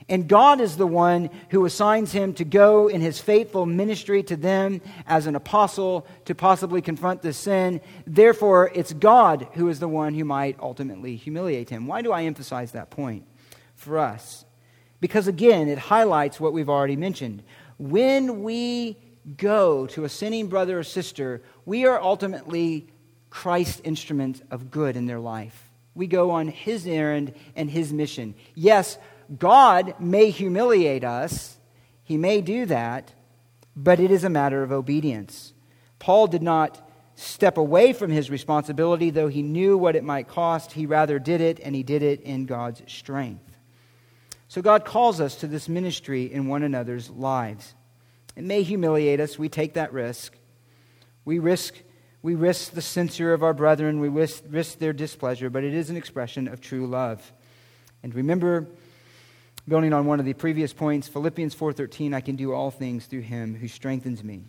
and 0.10 0.28
God 0.28 0.60
is 0.60 0.76
the 0.76 0.88
one 0.88 1.30
who 1.52 1.66
assigns 1.66 2.12
him 2.12 2.34
to 2.34 2.44
go 2.44 2.88
in 2.88 3.00
his 3.00 3.20
faithful 3.20 3.68
ministry 3.68 4.24
to 4.24 4.36
them 4.36 4.82
as 5.06 5.28
an 5.28 5.36
apostle 5.36 6.08
to 6.26 6.34
possibly 6.34 6.82
confront 6.82 7.22
this 7.22 7.38
sin. 7.38 7.80
Therefore, 8.08 8.72
it's 8.74 8.92
God 8.92 9.48
who 9.54 9.70
is 9.70 9.80
the 9.80 9.88
one 9.88 10.16
who 10.16 10.26
might 10.26 10.60
ultimately 10.60 11.16
humiliate 11.16 11.70
him. 11.70 11.86
Why 11.86 12.02
do 12.02 12.12
I 12.12 12.24
emphasize 12.24 12.72
that 12.72 12.90
point 12.90 13.28
for 13.76 14.00
us? 14.00 14.46
Because 15.00 15.28
again, 15.28 15.68
it 15.68 15.78
highlights 15.78 16.40
what 16.40 16.54
we've 16.54 16.70
already 16.70 16.96
mentioned. 16.96 17.44
When 17.78 18.44
we 18.44 18.98
go 19.38 19.88
to 19.88 20.04
a 20.04 20.10
sinning 20.10 20.48
brother 20.48 20.80
or 20.80 20.84
sister, 20.84 21.42
we 21.66 21.86
are 21.86 22.02
ultimately 22.02 22.88
Christ's 23.30 23.82
instrument 23.82 24.42
of 24.52 24.72
good 24.72 24.96
in 24.96 25.06
their 25.06 25.20
life. 25.20 25.70
We 25.96 26.08
go 26.08 26.32
on 26.32 26.48
his 26.48 26.88
errand 26.88 27.34
and 27.56 27.70
his 27.70 27.94
mission. 27.94 28.36
Yes, 28.56 28.98
God 29.38 29.96
may 30.00 30.32
humiliate 30.32 31.04
us, 31.04 31.58
He 32.04 32.18
may 32.18 32.42
do 32.42 32.66
that, 32.66 33.14
but 33.76 34.00
it 34.00 34.10
is 34.10 34.24
a 34.24 34.30
matter 34.30 34.64
of 34.64 34.72
obedience. 34.72 35.54
Paul 36.00 36.28
did 36.28 36.42
not 36.42 36.90
step 37.16 37.58
away 37.58 37.94
from 37.94 38.10
his 38.10 38.32
responsibility, 38.32 39.10
though 39.10 39.28
he 39.28 39.44
knew 39.44 39.78
what 39.78 39.96
it 39.96 40.04
might 40.04 40.28
cost. 40.28 40.72
He 40.72 40.86
rather 40.86 41.20
did 41.20 41.42
it, 41.42 41.60
and 41.60 41.76
he 41.76 41.84
did 41.84 42.02
it 42.02 42.22
in 42.22 42.46
God's 42.46 42.82
strength. 42.88 43.49
So 44.50 44.62
God 44.62 44.84
calls 44.84 45.22
us 45.22 45.36
to 45.36 45.48
this 45.48 45.70
ministry 45.70 46.32
in 46.32 46.48
one 46.48 46.64
another's 46.64 47.10
lives. 47.10 47.76
It 48.36 48.44
may 48.44 48.64
humiliate 48.64 49.20
us. 49.20 49.40
We 49.40 49.48
take 49.48 49.76
that 49.76 49.94
risk. 49.94 50.36
We 51.24 51.40
risk, 51.40 51.76
we 52.22 52.36
risk 52.36 52.72
the 52.72 52.82
censure 52.82 53.32
of 53.32 53.44
our 53.44 53.54
brethren. 53.54 54.00
We 54.00 54.10
risk, 54.10 54.44
risk 54.50 54.80
their 54.80 54.92
displeasure, 54.92 55.50
but 55.50 55.64
it 55.64 55.74
is 55.74 55.90
an 55.90 55.98
expression 55.98 56.48
of 56.48 56.62
true 56.62 56.88
love. 56.88 57.32
And 58.02 58.14
remember, 58.16 58.68
building 59.68 59.94
on 59.94 60.08
one 60.08 60.20
of 60.20 60.26
the 60.26 60.34
previous 60.34 60.74
points 60.74 61.08
philippians 61.08 61.54
4.13 61.54 62.16
i 62.16 62.22
can 62.22 62.36
do 62.36 62.54
all 62.54 62.72
things 62.72 63.06
through 63.06 63.22
him 63.22 63.54
who 63.54 63.68
strengthens 63.68 64.24
me 64.24 64.46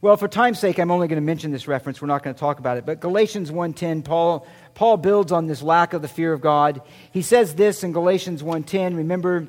well 0.00 0.16
for 0.16 0.28
time's 0.28 0.58
sake 0.58 0.78
i'm 0.78 0.90
only 0.90 1.08
going 1.08 1.20
to 1.20 1.26
mention 1.26 1.50
this 1.50 1.68
reference. 1.68 2.00
We're 2.00 2.08
not 2.08 2.22
going 2.22 2.34
to 2.34 2.40
talk 2.40 2.58
about 2.58 2.76
it. 2.76 2.86
But 2.86 3.00
galatians 3.00 3.50
1.10 3.50 4.04
paul, 4.04 4.46
paul 4.74 4.96
builds 4.96 5.32
on 5.32 5.46
this 5.46 5.62
lack 5.62 5.92
of 5.92 6.02
the 6.02 6.08
fear 6.08 6.32
of 6.32 6.40
god. 6.40 6.82
He 7.12 7.22
says 7.22 7.54
this 7.54 7.82
in 7.82 7.92
galatians 7.92 8.42
1.10 8.42 8.96
remember 8.96 9.48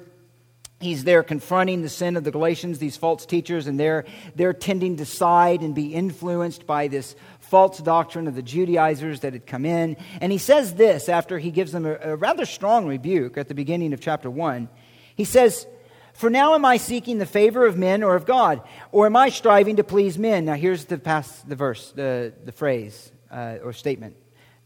he's 0.79 1.03
there 1.03 1.23
confronting 1.23 1.81
the 1.81 1.89
sin 1.89 2.17
of 2.17 2.23
the 2.23 2.31
galatians 2.31 2.79
these 2.79 2.97
false 2.97 3.25
teachers 3.25 3.67
and 3.67 3.79
they're, 3.79 4.05
they're 4.35 4.53
tending 4.53 4.97
to 4.97 5.05
side 5.05 5.61
and 5.61 5.75
be 5.75 5.93
influenced 5.93 6.65
by 6.65 6.87
this 6.87 7.15
false 7.39 7.77
doctrine 7.79 8.27
of 8.27 8.35
the 8.35 8.41
judaizers 8.41 9.19
that 9.19 9.33
had 9.33 9.45
come 9.45 9.65
in. 9.65 9.95
And 10.21 10.31
he 10.31 10.37
says 10.37 10.73
this 10.75 11.07
after 11.09 11.37
he 11.37 11.51
gives 11.51 11.71
them 11.71 11.85
a, 11.85 11.95
a 12.01 12.15
rather 12.15 12.45
strong 12.45 12.87
rebuke 12.87 13.37
at 13.37 13.47
the 13.47 13.53
beginning 13.53 13.93
of 13.93 14.01
chapter 14.01 14.29
1 14.29 14.69
he 15.15 15.25
says, 15.25 15.67
For 16.13 16.29
now 16.29 16.55
am 16.55 16.65
I 16.65 16.77
seeking 16.77 17.17
the 17.17 17.25
favor 17.25 17.65
of 17.65 17.77
men 17.77 18.03
or 18.03 18.15
of 18.15 18.25
God? 18.25 18.61
Or 18.91 19.05
am 19.05 19.15
I 19.15 19.29
striving 19.29 19.77
to 19.77 19.83
please 19.83 20.17
men? 20.17 20.45
Now 20.45 20.53
here's 20.53 20.85
the, 20.85 20.97
past, 20.97 21.47
the 21.47 21.55
verse, 21.55 21.91
the, 21.91 22.33
the 22.43 22.51
phrase 22.51 23.11
uh, 23.31 23.57
or 23.63 23.73
statement 23.73 24.15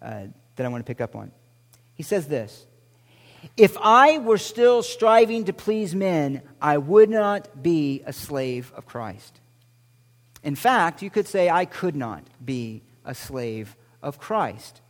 uh, 0.02 0.24
that 0.56 0.66
I 0.66 0.70
want 0.70 0.86
to 0.86 0.90
pick 0.90 1.02
up 1.02 1.16
on. 1.16 1.32
He 1.94 2.04
says 2.04 2.28
this 2.28 2.66
If 3.58 3.78
I 3.80 4.18
were 4.18 4.38
still 4.38 4.84
striving 4.84 5.46
to 5.46 5.54
please 5.54 5.96
men, 5.96 6.42
I 6.62 6.78
would 6.78 7.10
not 7.10 7.64
be 7.64 8.04
a 8.06 8.14
slave 8.14 8.72
of 8.76 8.86
Christ. 8.86 9.40
In 10.44 10.56
fact, 10.56 11.02
you 11.02 11.10
could 11.10 11.28
say 11.28 11.50
I 11.50 11.66
could 11.66 11.96
not 11.96 12.24
be 12.44 12.84
a 13.04 13.16
slave 13.16 13.76
of 14.02 14.20
Christ. 14.20 14.82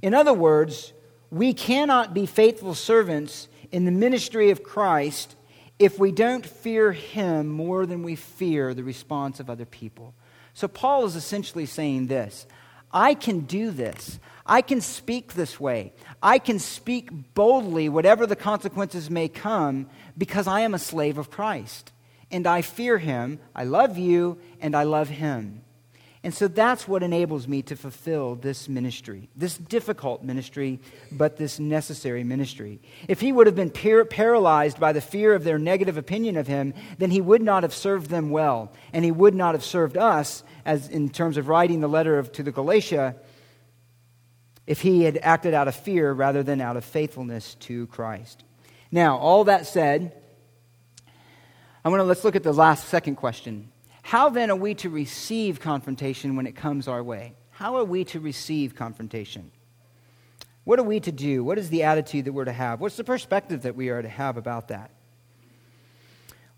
In 0.00 0.14
other 0.14 0.32
words, 0.32 0.92
we 1.30 1.52
cannot 1.52 2.14
be 2.14 2.26
faithful 2.26 2.74
servants 2.74 3.48
in 3.72 3.84
the 3.84 3.90
ministry 3.90 4.50
of 4.50 4.62
Christ 4.62 5.36
if 5.78 5.98
we 5.98 6.12
don't 6.12 6.46
fear 6.46 6.92
him 6.92 7.48
more 7.48 7.86
than 7.86 8.02
we 8.02 8.16
fear 8.16 8.74
the 8.74 8.84
response 8.84 9.40
of 9.40 9.50
other 9.50 9.64
people. 9.64 10.14
So, 10.52 10.68
Paul 10.68 11.04
is 11.04 11.16
essentially 11.16 11.66
saying 11.66 12.06
this 12.06 12.46
I 12.92 13.14
can 13.14 13.40
do 13.40 13.70
this. 13.70 14.20
I 14.46 14.62
can 14.62 14.80
speak 14.80 15.32
this 15.32 15.58
way. 15.58 15.92
I 16.22 16.38
can 16.38 16.58
speak 16.58 17.34
boldly, 17.34 17.88
whatever 17.88 18.26
the 18.26 18.36
consequences 18.36 19.10
may 19.10 19.28
come, 19.28 19.88
because 20.16 20.46
I 20.46 20.60
am 20.60 20.74
a 20.74 20.78
slave 20.78 21.18
of 21.18 21.30
Christ. 21.30 21.92
And 22.30 22.46
I 22.46 22.62
fear 22.62 22.98
him. 22.98 23.40
I 23.54 23.64
love 23.64 23.98
you, 23.98 24.38
and 24.60 24.76
I 24.76 24.84
love 24.84 25.08
him. 25.08 25.62
And 26.24 26.32
so 26.32 26.48
that's 26.48 26.88
what 26.88 27.02
enables 27.02 27.46
me 27.46 27.60
to 27.64 27.76
fulfill 27.76 28.34
this 28.34 28.66
ministry, 28.66 29.28
this 29.36 29.58
difficult 29.58 30.24
ministry, 30.24 30.80
but 31.12 31.36
this 31.36 31.60
necessary 31.60 32.24
ministry. 32.24 32.80
If 33.08 33.20
he 33.20 33.30
would 33.30 33.46
have 33.46 33.54
been 33.54 33.68
par- 33.68 34.06
paralyzed 34.06 34.80
by 34.80 34.94
the 34.94 35.02
fear 35.02 35.34
of 35.34 35.44
their 35.44 35.58
negative 35.58 35.98
opinion 35.98 36.38
of 36.38 36.46
him, 36.46 36.72
then 36.96 37.10
he 37.10 37.20
would 37.20 37.42
not 37.42 37.62
have 37.62 37.74
served 37.74 38.08
them 38.08 38.30
well, 38.30 38.72
and 38.94 39.04
he 39.04 39.10
would 39.10 39.34
not 39.34 39.54
have 39.54 39.62
served 39.62 39.98
us, 39.98 40.42
as 40.64 40.88
in 40.88 41.10
terms 41.10 41.36
of 41.36 41.48
writing 41.48 41.80
the 41.80 41.88
letter 41.88 42.18
of, 42.18 42.32
to 42.32 42.42
the 42.42 42.52
Galatia, 42.52 43.16
if 44.66 44.80
he 44.80 45.02
had 45.02 45.18
acted 45.20 45.52
out 45.52 45.68
of 45.68 45.74
fear 45.74 46.10
rather 46.10 46.42
than 46.42 46.58
out 46.58 46.78
of 46.78 46.86
faithfulness 46.86 47.54
to 47.56 47.86
Christ. 47.88 48.44
Now, 48.90 49.18
all 49.18 49.44
that 49.44 49.66
said, 49.66 50.16
I 51.84 51.90
want 51.90 52.00
to 52.00 52.04
let's 52.04 52.24
look 52.24 52.34
at 52.34 52.42
the 52.42 52.54
last 52.54 52.88
second 52.88 53.16
question. 53.16 53.72
How 54.04 54.28
then 54.28 54.50
are 54.50 54.56
we 54.56 54.74
to 54.74 54.90
receive 54.90 55.60
confrontation 55.60 56.36
when 56.36 56.46
it 56.46 56.54
comes 56.54 56.88
our 56.88 57.02
way? 57.02 57.32
How 57.52 57.76
are 57.78 57.84
we 57.84 58.04
to 58.04 58.20
receive 58.20 58.74
confrontation? 58.74 59.50
What 60.64 60.78
are 60.78 60.82
we 60.84 61.00
to 61.00 61.10
do? 61.10 61.42
What 61.42 61.56
is 61.56 61.70
the 61.70 61.84
attitude 61.84 62.26
that 62.26 62.32
we're 62.32 62.44
to 62.44 62.52
have? 62.52 62.82
What's 62.82 62.98
the 62.98 63.02
perspective 63.02 63.62
that 63.62 63.76
we 63.76 63.88
are 63.88 64.02
to 64.02 64.08
have 64.08 64.36
about 64.36 64.68
that? 64.68 64.90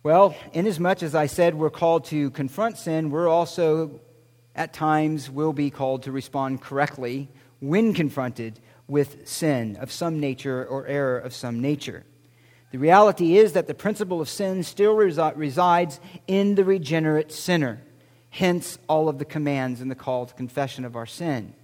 Well, 0.03 0.35
inasmuch 0.55 1.05
as 1.05 1.15
I 1.15 1.27
said 1.27 1.55
we're 1.55 1.71
called 1.71 2.07
to 2.07 2.31
confront 2.33 2.79
sin, 2.79 3.11
we're 3.11 3.29
also 3.29 4.01
at 4.57 4.73
times 4.73 5.31
will 5.31 5.53
be 5.53 5.71
called 5.71 6.03
to 6.03 6.13
respond 6.13 6.61
correctly 6.61 7.29
when 7.61 7.95
confronted 7.95 8.59
with 8.89 9.29
sin 9.29 9.77
of 9.77 9.93
some 9.93 10.19
nature 10.19 10.67
or 10.67 10.89
error 10.89 11.17
of 11.17 11.33
some 11.33 11.61
nature. 11.61 12.05
The 12.77 12.81
reality 12.81 13.39
is 13.39 13.55
that 13.55 13.69
the 13.69 13.73
principle 13.73 14.21
of 14.21 14.29
sin 14.29 14.63
still 14.63 14.97
resi- 14.97 15.33
resides 15.35 15.99
in 16.27 16.57
the 16.57 16.63
regenerate 16.63 17.33
sinner, 17.33 17.81
hence, 18.29 18.77
all 18.87 19.09
of 19.09 19.19
the 19.19 19.25
commands 19.25 19.81
and 19.81 19.91
the 19.91 19.95
call 19.95 20.27
to 20.27 20.35
confession 20.35 20.85
of 20.85 20.95
our 20.95 21.07
sin. 21.07 21.55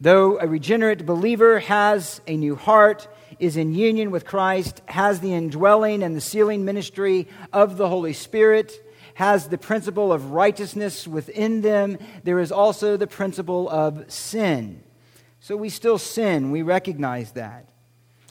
Though 0.00 0.40
a 0.40 0.48
regenerate 0.48 1.06
believer 1.06 1.60
has 1.60 2.20
a 2.26 2.36
new 2.36 2.56
heart, 2.56 3.06
is 3.38 3.56
in 3.56 3.72
union 3.72 4.10
with 4.10 4.24
Christ, 4.24 4.82
has 4.86 5.20
the 5.20 5.32
indwelling 5.32 6.02
and 6.02 6.16
the 6.16 6.20
sealing 6.20 6.64
ministry 6.64 7.28
of 7.52 7.76
the 7.76 7.88
Holy 7.88 8.12
Spirit, 8.12 8.72
has 9.14 9.46
the 9.46 9.58
principle 9.58 10.12
of 10.12 10.32
righteousness 10.32 11.06
within 11.06 11.60
them, 11.60 11.98
there 12.24 12.40
is 12.40 12.50
also 12.50 12.96
the 12.96 13.06
principle 13.06 13.70
of 13.70 14.10
sin. 14.10 14.82
So 15.38 15.56
we 15.56 15.68
still 15.68 15.98
sin. 15.98 16.50
We 16.50 16.62
recognize 16.62 17.30
that. 17.32 17.68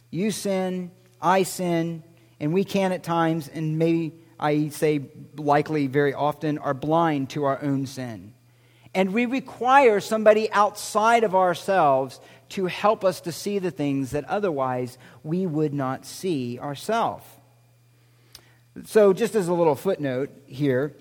You 0.09 0.31
sin, 0.31 0.91
I 1.21 1.43
sin, 1.43 2.03
and 2.39 2.53
we 2.53 2.63
can 2.63 2.91
at 2.91 3.03
times, 3.03 3.47
and 3.47 3.77
maybe 3.77 4.13
I 4.39 4.69
say 4.69 5.01
likely 5.37 5.87
very 5.87 6.13
often, 6.13 6.57
are 6.57 6.73
blind 6.73 7.29
to 7.31 7.43
our 7.43 7.61
own 7.61 7.85
sin. 7.85 8.33
And 8.93 9.13
we 9.13 9.25
require 9.25 9.99
somebody 9.99 10.51
outside 10.51 11.23
of 11.23 11.35
ourselves 11.35 12.19
to 12.49 12.65
help 12.65 13.05
us 13.05 13.21
to 13.21 13.31
see 13.31 13.59
the 13.59 13.71
things 13.71 14.11
that 14.11 14.25
otherwise 14.25 14.97
we 15.23 15.45
would 15.45 15.73
not 15.73 16.05
see 16.05 16.59
ourselves. 16.59 17.23
So, 18.85 19.13
just 19.13 19.35
as 19.35 19.47
a 19.47 19.53
little 19.53 19.75
footnote 19.75 20.29
here, 20.47 20.93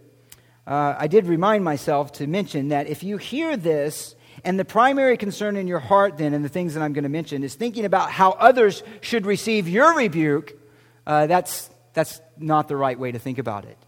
uh, 0.66 0.94
I 0.98 1.06
did 1.06 1.26
remind 1.26 1.64
myself 1.64 2.12
to 2.12 2.26
mention 2.26 2.68
that 2.68 2.86
if 2.86 3.02
you 3.02 3.16
hear 3.16 3.56
this, 3.56 4.14
and 4.44 4.58
the 4.58 4.64
primary 4.64 5.16
concern 5.16 5.56
in 5.56 5.66
your 5.66 5.78
heart, 5.78 6.18
then, 6.18 6.34
and 6.34 6.44
the 6.44 6.48
things 6.48 6.74
that 6.74 6.82
I'm 6.82 6.92
going 6.92 7.04
to 7.04 7.10
mention, 7.10 7.42
is 7.42 7.54
thinking 7.54 7.84
about 7.84 8.10
how 8.10 8.32
others 8.32 8.82
should 9.00 9.26
receive 9.26 9.68
your 9.68 9.94
rebuke, 9.94 10.58
uh, 11.06 11.26
that's, 11.26 11.70
that's 11.92 12.20
not 12.38 12.68
the 12.68 12.76
right 12.76 12.98
way 12.98 13.12
to 13.12 13.18
think 13.18 13.38
about 13.38 13.64
it. 13.64 13.78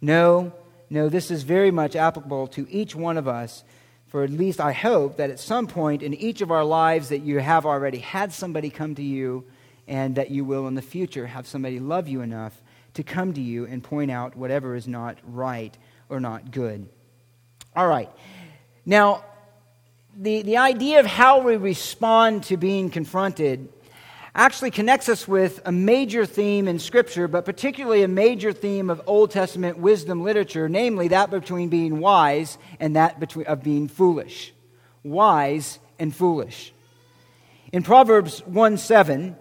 No, 0.00 0.52
no, 0.90 1.08
this 1.08 1.30
is 1.30 1.42
very 1.42 1.70
much 1.70 1.96
applicable 1.96 2.48
to 2.48 2.66
each 2.70 2.94
one 2.94 3.16
of 3.16 3.26
us. 3.26 3.64
For 4.08 4.24
at 4.24 4.30
least 4.30 4.60
I 4.60 4.72
hope 4.72 5.16
that 5.16 5.30
at 5.30 5.40
some 5.40 5.66
point 5.66 6.02
in 6.02 6.12
each 6.12 6.42
of 6.42 6.50
our 6.50 6.64
lives 6.64 7.08
that 7.08 7.20
you 7.20 7.38
have 7.38 7.64
already 7.64 7.98
had 7.98 8.30
somebody 8.30 8.68
come 8.68 8.94
to 8.96 9.02
you 9.02 9.46
and 9.88 10.16
that 10.16 10.30
you 10.30 10.44
will 10.44 10.68
in 10.68 10.74
the 10.74 10.82
future 10.82 11.26
have 11.26 11.46
somebody 11.46 11.80
love 11.80 12.08
you 12.08 12.20
enough 12.20 12.60
to 12.92 13.02
come 13.02 13.32
to 13.32 13.40
you 13.40 13.64
and 13.64 13.82
point 13.82 14.10
out 14.10 14.36
whatever 14.36 14.74
is 14.74 14.86
not 14.86 15.16
right 15.24 15.76
or 16.10 16.20
not 16.20 16.50
good. 16.50 16.90
All 17.74 17.88
right. 17.88 18.10
Now, 18.84 19.24
the, 20.16 20.42
the 20.42 20.58
idea 20.58 21.00
of 21.00 21.06
how 21.06 21.40
we 21.40 21.56
respond 21.56 22.44
to 22.44 22.56
being 22.56 22.90
confronted 22.90 23.68
actually 24.34 24.70
connects 24.70 25.08
us 25.08 25.28
with 25.28 25.60
a 25.64 25.72
major 25.72 26.24
theme 26.26 26.68
in 26.68 26.78
Scripture, 26.78 27.28
but 27.28 27.44
particularly 27.44 28.02
a 28.02 28.08
major 28.08 28.52
theme 28.52 28.88
of 28.90 29.02
Old 29.06 29.30
Testament 29.30 29.78
wisdom 29.78 30.22
literature, 30.22 30.68
namely 30.68 31.08
that 31.08 31.30
between 31.30 31.68
being 31.68 31.98
wise 32.00 32.58
and 32.80 32.96
that 32.96 33.20
between, 33.20 33.46
of 33.46 33.62
being 33.62 33.88
foolish. 33.88 34.52
Wise 35.02 35.78
and 35.98 36.14
foolish. 36.14 36.72
In 37.72 37.82
Proverbs 37.82 38.40
1 38.46 38.78
7, 38.78 39.36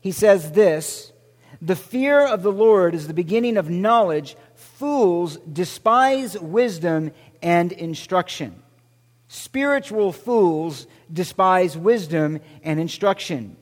he 0.00 0.12
says 0.12 0.52
this 0.52 1.12
The 1.60 1.76
fear 1.76 2.24
of 2.26 2.42
the 2.42 2.52
Lord 2.52 2.94
is 2.94 3.06
the 3.06 3.14
beginning 3.14 3.56
of 3.56 3.70
knowledge. 3.70 4.36
Fools 4.54 5.36
despise 5.38 6.38
wisdom 6.38 7.12
and 7.42 7.72
instruction. 7.72 8.62
Spiritual 9.28 10.12
fools 10.12 10.86
despise 11.12 11.76
wisdom 11.76 12.40
and 12.62 12.78
instruction. 12.78 13.56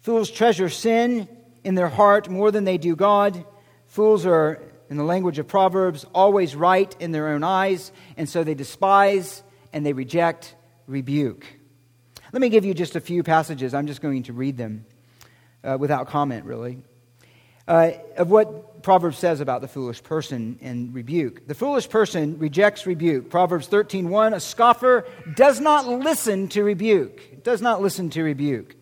Fools 0.00 0.30
treasure 0.30 0.68
sin 0.68 1.28
in 1.64 1.74
their 1.74 1.88
heart 1.88 2.28
more 2.28 2.50
than 2.50 2.64
they 2.64 2.78
do 2.78 2.96
God. 2.96 3.44
Fools 3.86 4.26
are, 4.26 4.60
in 4.88 4.96
the 4.96 5.04
language 5.04 5.38
of 5.38 5.48
Proverbs, 5.48 6.06
always 6.14 6.54
right 6.54 6.94
in 7.00 7.12
their 7.12 7.28
own 7.28 7.44
eyes, 7.44 7.92
and 8.16 8.28
so 8.28 8.44
they 8.44 8.54
despise 8.54 9.42
and 9.72 9.84
they 9.84 9.92
reject 9.92 10.54
rebuke. 10.86 11.46
Let 12.32 12.40
me 12.40 12.48
give 12.48 12.64
you 12.64 12.74
just 12.74 12.96
a 12.96 13.00
few 13.00 13.22
passages. 13.22 13.74
I'm 13.74 13.86
just 13.86 14.00
going 14.00 14.22
to 14.24 14.32
read 14.32 14.56
them 14.56 14.86
uh, 15.62 15.76
without 15.78 16.08
comment, 16.08 16.44
really, 16.44 16.78
uh, 17.68 17.92
of 18.16 18.30
what 18.30 18.71
Proverbs 18.82 19.18
says 19.18 19.40
about 19.40 19.60
the 19.60 19.68
foolish 19.68 20.02
person 20.02 20.58
and 20.60 20.94
rebuke. 20.94 21.46
The 21.46 21.54
foolish 21.54 21.88
person 21.88 22.38
rejects 22.38 22.86
rebuke. 22.86 23.30
Proverbs 23.30 23.68
13:1, 23.68 24.34
a 24.34 24.40
scoffer 24.40 25.06
does 25.34 25.60
not 25.60 25.86
listen 25.86 26.48
to 26.48 26.62
rebuke. 26.62 27.42
Does 27.42 27.62
not 27.62 27.82
listen 27.82 28.10
to 28.10 28.22
rebuke. 28.22 28.76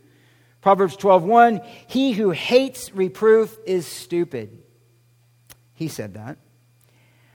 Proverbs 0.60 0.96
12:1, 0.96 1.62
he 1.86 2.12
who 2.12 2.30
hates 2.30 2.92
reproof 2.94 3.58
is 3.66 3.86
stupid. 3.86 4.62
He 5.72 5.88
said 5.88 6.14
that. 6.14 6.38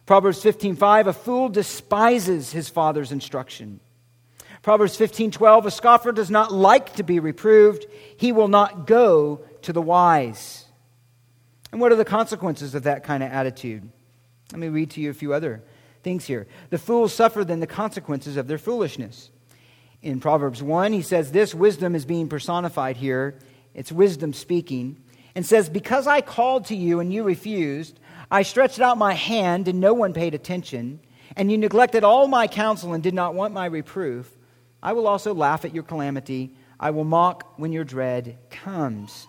Proverbs 0.06 0.43
15:5, 0.43 1.08
a 1.08 1.13
fool 1.13 1.49
despises 1.49 2.51
his 2.51 2.69
father's 2.69 3.12
instruction. 3.12 3.80
Proverbs 4.62 4.97
15:12, 4.97 5.65
a 5.65 5.71
scoffer 5.71 6.12
does 6.12 6.30
not 6.30 6.51
like 6.51 6.95
to 6.95 7.04
be 7.04 7.19
reproved, 7.19 7.86
he 8.17 8.32
will 8.32 8.47
not 8.47 8.86
go 8.88 9.41
to 9.63 9.73
the 9.73 9.82
wise. 9.82 10.64
And 11.76 11.82
what 11.82 11.92
are 11.92 11.98
the 11.98 12.06
consequences 12.06 12.74
of 12.74 12.84
that 12.84 13.04
kind 13.04 13.22
of 13.22 13.30
attitude? 13.30 13.90
Let 14.54 14.60
me 14.60 14.70
read 14.70 14.92
to 14.92 15.02
you 15.02 15.10
a 15.10 15.14
few 15.14 15.34
other 15.34 15.62
things 16.04 16.24
here. 16.24 16.48
The 16.70 16.78
fools 16.78 17.12
suffer 17.12 17.44
then 17.44 17.60
the 17.60 17.68
consequences 17.68 18.38
of 18.38 18.48
their 18.48 18.58
foolishness 18.58 19.30
in 20.02 20.22
Proverbs 20.22 20.64
1. 20.64 20.94
He 20.94 21.02
says 21.02 21.34
this 21.34 21.54
wisdom 21.54 21.94
is 21.94 22.06
being 22.06 22.30
personified 22.30 22.96
here. 22.96 23.38
It's 23.74 23.92
wisdom 23.92 24.32
speaking. 24.32 25.04
And 25.36 25.46
says, 25.46 25.68
Because 25.68 26.08
I 26.08 26.22
called 26.22 26.64
to 26.68 26.78
you 26.78 27.02
and 27.02 27.12
you 27.12 27.24
refused, 27.24 28.00
I 28.32 28.44
stretched 28.44 28.80
out 28.80 28.98
my 28.98 29.12
hand 29.12 29.68
and 29.68 29.82
no 29.82 29.94
one 29.94 30.14
paid 30.14 30.34
attention, 30.34 31.02
and 31.36 31.52
you 31.52 31.58
neglected 31.58 32.06
all 32.06 32.30
my 32.30 32.48
counsel 32.48 32.94
and 32.94 33.04
did 33.04 33.14
not 33.14 33.36
want 33.36 33.54
my 33.54 33.66
reproof, 33.66 34.32
I 34.82 34.94
will 34.94 35.10
also 35.10 35.34
laugh 35.34 35.66
at 35.66 35.76
your 35.76 35.84
calamity. 35.84 36.56
I 36.80 36.92
will 36.92 37.04
mock 37.04 37.60
when 37.60 37.74
your 37.74 37.84
dread 37.84 38.38
comes. 38.50 39.28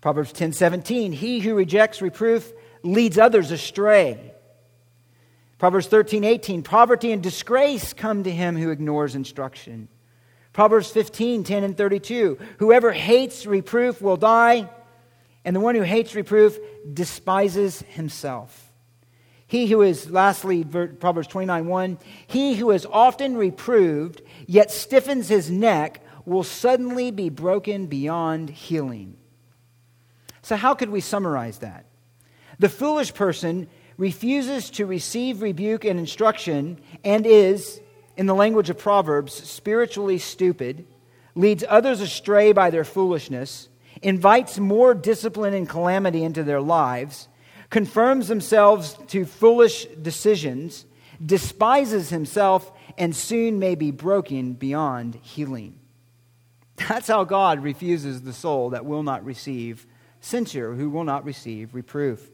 Proverbs 0.00 0.32
10:17 0.32 1.12
He 1.12 1.40
who 1.40 1.54
rejects 1.54 2.00
reproof 2.00 2.52
leads 2.82 3.18
others 3.18 3.50
astray. 3.50 4.32
Proverbs 5.58 5.88
13, 5.88 6.24
18, 6.24 6.62
poverty 6.62 7.12
and 7.12 7.22
disgrace 7.22 7.92
come 7.92 8.22
to 8.24 8.30
him 8.30 8.56
who 8.56 8.70
ignores 8.70 9.14
instruction. 9.14 9.88
Proverbs 10.54 10.90
15, 10.90 11.44
10 11.44 11.64
and 11.64 11.76
32, 11.76 12.38
whoever 12.58 12.92
hates 12.92 13.44
reproof 13.44 14.00
will 14.00 14.16
die, 14.16 14.70
and 15.44 15.54
the 15.54 15.60
one 15.60 15.74
who 15.74 15.82
hates 15.82 16.14
reproof 16.14 16.58
despises 16.92 17.82
himself. 17.88 18.72
He 19.46 19.66
who 19.66 19.82
is, 19.82 20.10
lastly, 20.10 20.64
Proverbs 20.64 21.28
29, 21.28 21.66
1, 21.66 21.98
he 22.26 22.54
who 22.54 22.70
is 22.70 22.86
often 22.86 23.36
reproved, 23.36 24.22
yet 24.46 24.70
stiffens 24.70 25.28
his 25.28 25.50
neck, 25.50 26.02
will 26.24 26.44
suddenly 26.44 27.10
be 27.10 27.28
broken 27.28 27.86
beyond 27.86 28.48
healing. 28.48 29.16
So, 30.42 30.56
how 30.56 30.74
could 30.74 30.90
we 30.90 31.00
summarize 31.00 31.58
that? 31.58 31.84
The 32.58 32.68
foolish 32.68 33.14
person 33.14 33.68
refuses 33.96 34.70
to 34.70 34.86
receive 34.86 35.42
rebuke 35.42 35.84
and 35.84 35.98
instruction 35.98 36.80
and 37.04 37.26
is, 37.26 37.80
in 38.16 38.26
the 38.26 38.34
language 38.34 38.70
of 38.70 38.78
Proverbs, 38.78 39.32
spiritually 39.32 40.18
stupid, 40.18 40.86
leads 41.34 41.64
others 41.68 42.00
astray 42.00 42.52
by 42.52 42.70
their 42.70 42.84
foolishness, 42.84 43.68
invites 44.02 44.58
more 44.58 44.94
discipline 44.94 45.54
and 45.54 45.68
calamity 45.68 46.24
into 46.24 46.42
their 46.42 46.60
lives, 46.60 47.28
confirms 47.68 48.28
themselves 48.28 48.96
to 49.08 49.24
foolish 49.24 49.84
decisions, 50.02 50.86
despises 51.24 52.10
himself, 52.10 52.72
and 52.98 53.14
soon 53.14 53.58
may 53.58 53.74
be 53.74 53.90
broken 53.90 54.54
beyond 54.54 55.14
healing. 55.22 55.78
That's 56.88 57.08
how 57.08 57.24
God 57.24 57.62
refuses 57.62 58.22
the 58.22 58.32
soul 58.32 58.70
that 58.70 58.86
will 58.86 59.02
not 59.02 59.24
receive 59.24 59.86
censure, 60.20 60.74
who 60.74 60.90
will 60.90 61.04
not 61.04 61.24
receive 61.24 61.74
reproof. 61.74 62.30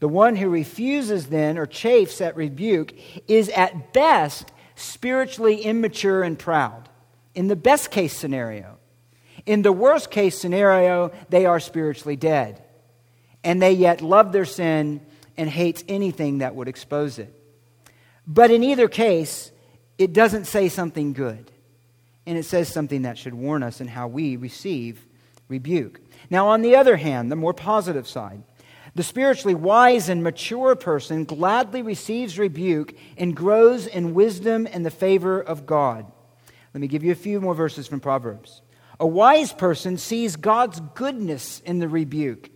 The 0.00 0.08
one 0.08 0.36
who 0.36 0.48
refuses 0.50 1.26
then 1.26 1.56
or 1.58 1.66
chafes 1.66 2.20
at 2.20 2.36
rebuke 2.36 2.94
is 3.26 3.48
at 3.48 3.92
best 3.92 4.52
spiritually 4.74 5.62
immature 5.62 6.22
and 6.22 6.38
proud. 6.38 6.88
In 7.34 7.48
the 7.48 7.56
best 7.56 7.90
case 7.90 8.14
scenario, 8.14 8.78
in 9.46 9.62
the 9.62 9.72
worst 9.72 10.10
case 10.10 10.38
scenario, 10.38 11.12
they 11.28 11.46
are 11.46 11.60
spiritually 11.60 12.16
dead. 12.16 12.62
and 13.46 13.62
they 13.62 13.70
yet 13.70 14.02
love 14.02 14.32
their 14.32 14.44
sin 14.44 15.00
and 15.36 15.48
hates 15.48 15.84
anything 15.88 16.38
that 16.38 16.56
would 16.56 16.66
expose 16.66 17.20
it. 17.20 17.32
But 18.26 18.50
in 18.50 18.64
either 18.64 18.88
case, 18.88 19.52
it 19.98 20.12
doesn't 20.12 20.46
say 20.46 20.68
something 20.68 21.12
good. 21.12 21.52
And 22.26 22.36
it 22.36 22.44
says 22.44 22.68
something 22.68 23.02
that 23.02 23.16
should 23.16 23.34
warn 23.34 23.62
us 23.62 23.80
in 23.80 23.86
how 23.86 24.08
we 24.08 24.34
receive 24.34 25.06
rebuke. 25.46 26.00
Now, 26.30 26.48
on 26.48 26.62
the 26.62 26.76
other 26.76 26.96
hand, 26.96 27.30
the 27.30 27.36
more 27.36 27.54
positive 27.54 28.08
side, 28.08 28.42
the 28.94 29.02
spiritually 29.02 29.54
wise 29.54 30.08
and 30.08 30.22
mature 30.22 30.74
person 30.74 31.24
gladly 31.24 31.82
receives 31.82 32.38
rebuke 32.38 32.94
and 33.18 33.36
grows 33.36 33.86
in 33.86 34.14
wisdom 34.14 34.66
and 34.70 34.86
the 34.86 34.90
favor 34.90 35.40
of 35.40 35.66
God. 35.66 36.10
Let 36.72 36.80
me 36.80 36.88
give 36.88 37.04
you 37.04 37.12
a 37.12 37.16
few 37.16 37.40
more 37.40 37.54
verses 37.54 37.86
from 37.86 38.00
Proverbs. 38.00 38.62
A 38.98 39.06
wise 39.06 39.52
person 39.52 39.98
sees 39.98 40.36
God's 40.36 40.80
goodness 40.94 41.60
in 41.60 41.78
the 41.78 41.88
rebuke. 41.88 42.50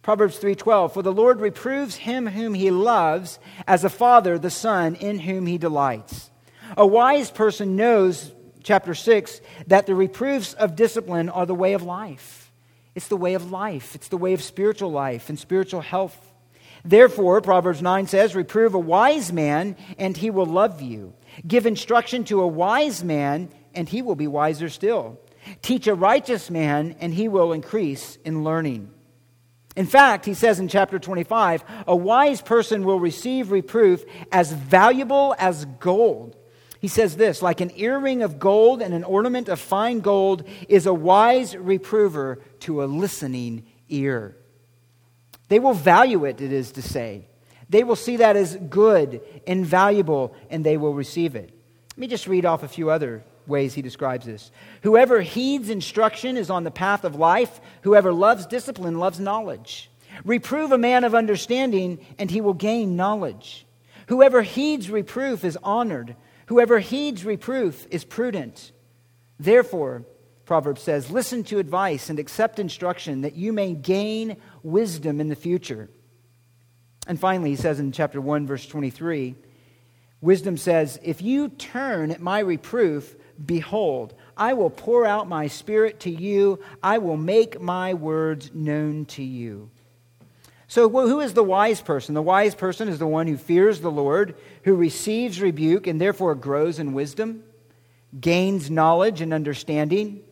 Proverbs 0.00 0.38
3:12 0.38 0.92
For 0.92 1.02
the 1.02 1.12
Lord 1.12 1.40
reproves 1.40 1.96
him 1.96 2.26
whom 2.26 2.54
he 2.54 2.70
loves 2.70 3.38
as 3.66 3.84
a 3.84 3.90
father 3.90 4.38
the 4.38 4.50
son 4.50 4.94
in 4.94 5.18
whom 5.18 5.46
he 5.46 5.58
delights. 5.58 6.30
A 6.76 6.86
wise 6.86 7.30
person 7.30 7.76
knows 7.76 8.32
chapter 8.62 8.94
6 8.94 9.40
that 9.66 9.86
the 9.86 9.94
reproofs 9.94 10.54
of 10.54 10.76
discipline 10.76 11.28
are 11.28 11.46
the 11.46 11.54
way 11.54 11.74
of 11.74 11.82
life. 11.82 12.43
It's 12.94 13.08
the 13.08 13.16
way 13.16 13.34
of 13.34 13.50
life, 13.50 13.94
it's 13.94 14.08
the 14.08 14.16
way 14.16 14.32
of 14.34 14.42
spiritual 14.42 14.90
life 14.90 15.28
and 15.28 15.38
spiritual 15.38 15.80
health. 15.80 16.32
Therefore, 16.84 17.40
Proverbs 17.40 17.80
9 17.80 18.06
says, 18.06 18.36
Reprove 18.36 18.74
a 18.74 18.78
wise 18.78 19.32
man, 19.32 19.76
and 19.98 20.16
he 20.16 20.30
will 20.30 20.46
love 20.46 20.82
you. 20.82 21.14
Give 21.46 21.66
instruction 21.66 22.24
to 22.24 22.42
a 22.42 22.46
wise 22.46 23.02
man, 23.02 23.48
and 23.74 23.88
he 23.88 24.02
will 24.02 24.14
be 24.14 24.26
wiser 24.26 24.68
still. 24.68 25.18
Teach 25.62 25.86
a 25.86 25.94
righteous 25.94 26.50
man, 26.50 26.94
and 27.00 27.14
he 27.14 27.26
will 27.26 27.52
increase 27.52 28.16
in 28.24 28.44
learning. 28.44 28.90
In 29.76 29.86
fact, 29.86 30.24
he 30.24 30.34
says 30.34 30.60
in 30.60 30.68
chapter 30.68 30.98
25, 30.98 31.64
a 31.88 31.96
wise 31.96 32.40
person 32.40 32.84
will 32.84 33.00
receive 33.00 33.50
reproof 33.50 34.04
as 34.30 34.52
valuable 34.52 35.34
as 35.38 35.64
gold 35.80 36.36
he 36.84 36.88
says 36.88 37.16
this 37.16 37.40
like 37.40 37.62
an 37.62 37.72
earring 37.76 38.22
of 38.22 38.38
gold 38.38 38.82
and 38.82 38.92
an 38.92 39.04
ornament 39.04 39.48
of 39.48 39.58
fine 39.58 40.00
gold 40.00 40.46
is 40.68 40.84
a 40.84 40.92
wise 40.92 41.56
reprover 41.56 42.42
to 42.60 42.84
a 42.84 42.84
listening 42.84 43.64
ear. 43.88 44.36
They 45.48 45.58
will 45.58 45.72
value 45.72 46.26
it, 46.26 46.42
it 46.42 46.52
is 46.52 46.72
to 46.72 46.82
say. 46.82 47.26
They 47.70 47.84
will 47.84 47.96
see 47.96 48.18
that 48.18 48.36
as 48.36 48.56
good 48.56 49.22
and 49.46 49.64
valuable, 49.64 50.34
and 50.50 50.62
they 50.62 50.76
will 50.76 50.92
receive 50.92 51.36
it. 51.36 51.58
Let 51.92 51.98
me 51.98 52.06
just 52.06 52.26
read 52.26 52.44
off 52.44 52.62
a 52.62 52.68
few 52.68 52.90
other 52.90 53.24
ways 53.46 53.72
he 53.72 53.80
describes 53.80 54.26
this. 54.26 54.50
Whoever 54.82 55.22
heeds 55.22 55.70
instruction 55.70 56.36
is 56.36 56.50
on 56.50 56.64
the 56.64 56.70
path 56.70 57.04
of 57.04 57.14
life. 57.14 57.62
Whoever 57.80 58.12
loves 58.12 58.44
discipline 58.44 58.98
loves 58.98 59.18
knowledge. 59.18 59.90
Reprove 60.22 60.70
a 60.70 60.76
man 60.76 61.04
of 61.04 61.14
understanding, 61.14 62.04
and 62.18 62.30
he 62.30 62.42
will 62.42 62.52
gain 62.52 62.94
knowledge. 62.94 63.64
Whoever 64.08 64.42
heeds 64.42 64.90
reproof 64.90 65.46
is 65.46 65.56
honored. 65.62 66.14
Whoever 66.46 66.78
heeds 66.78 67.24
reproof 67.24 67.86
is 67.90 68.04
prudent. 68.04 68.72
Therefore, 69.38 70.04
Proverbs 70.44 70.82
says, 70.82 71.10
listen 71.10 71.42
to 71.44 71.58
advice 71.58 72.10
and 72.10 72.18
accept 72.18 72.58
instruction 72.58 73.22
that 73.22 73.34
you 73.34 73.52
may 73.52 73.72
gain 73.72 74.36
wisdom 74.62 75.20
in 75.20 75.28
the 75.28 75.36
future. 75.36 75.88
And 77.06 77.18
finally, 77.18 77.50
he 77.50 77.56
says 77.56 77.80
in 77.80 77.92
chapter 77.92 78.20
1, 78.20 78.46
verse 78.46 78.66
23, 78.66 79.34
wisdom 80.20 80.56
says, 80.56 80.98
If 81.02 81.22
you 81.22 81.48
turn 81.48 82.10
at 82.10 82.20
my 82.20 82.40
reproof, 82.40 83.14
behold, 83.44 84.14
I 84.36 84.54
will 84.54 84.70
pour 84.70 85.06
out 85.06 85.28
my 85.28 85.46
spirit 85.46 86.00
to 86.00 86.10
you, 86.10 86.60
I 86.82 86.98
will 86.98 87.16
make 87.16 87.60
my 87.60 87.94
words 87.94 88.50
known 88.54 89.06
to 89.06 89.22
you. 89.22 89.70
So, 90.66 90.88
who 90.88 91.20
is 91.20 91.34
the 91.34 91.44
wise 91.44 91.80
person? 91.82 92.14
The 92.14 92.22
wise 92.22 92.54
person 92.54 92.88
is 92.88 92.98
the 92.98 93.06
one 93.06 93.26
who 93.26 93.36
fears 93.36 93.80
the 93.80 93.90
Lord, 93.90 94.34
who 94.62 94.74
receives 94.74 95.40
rebuke 95.40 95.86
and 95.86 96.00
therefore 96.00 96.34
grows 96.34 96.78
in 96.78 96.94
wisdom, 96.94 97.44
gains 98.18 98.70
knowledge 98.70 99.20
and 99.20 99.34
understanding, 99.34 100.22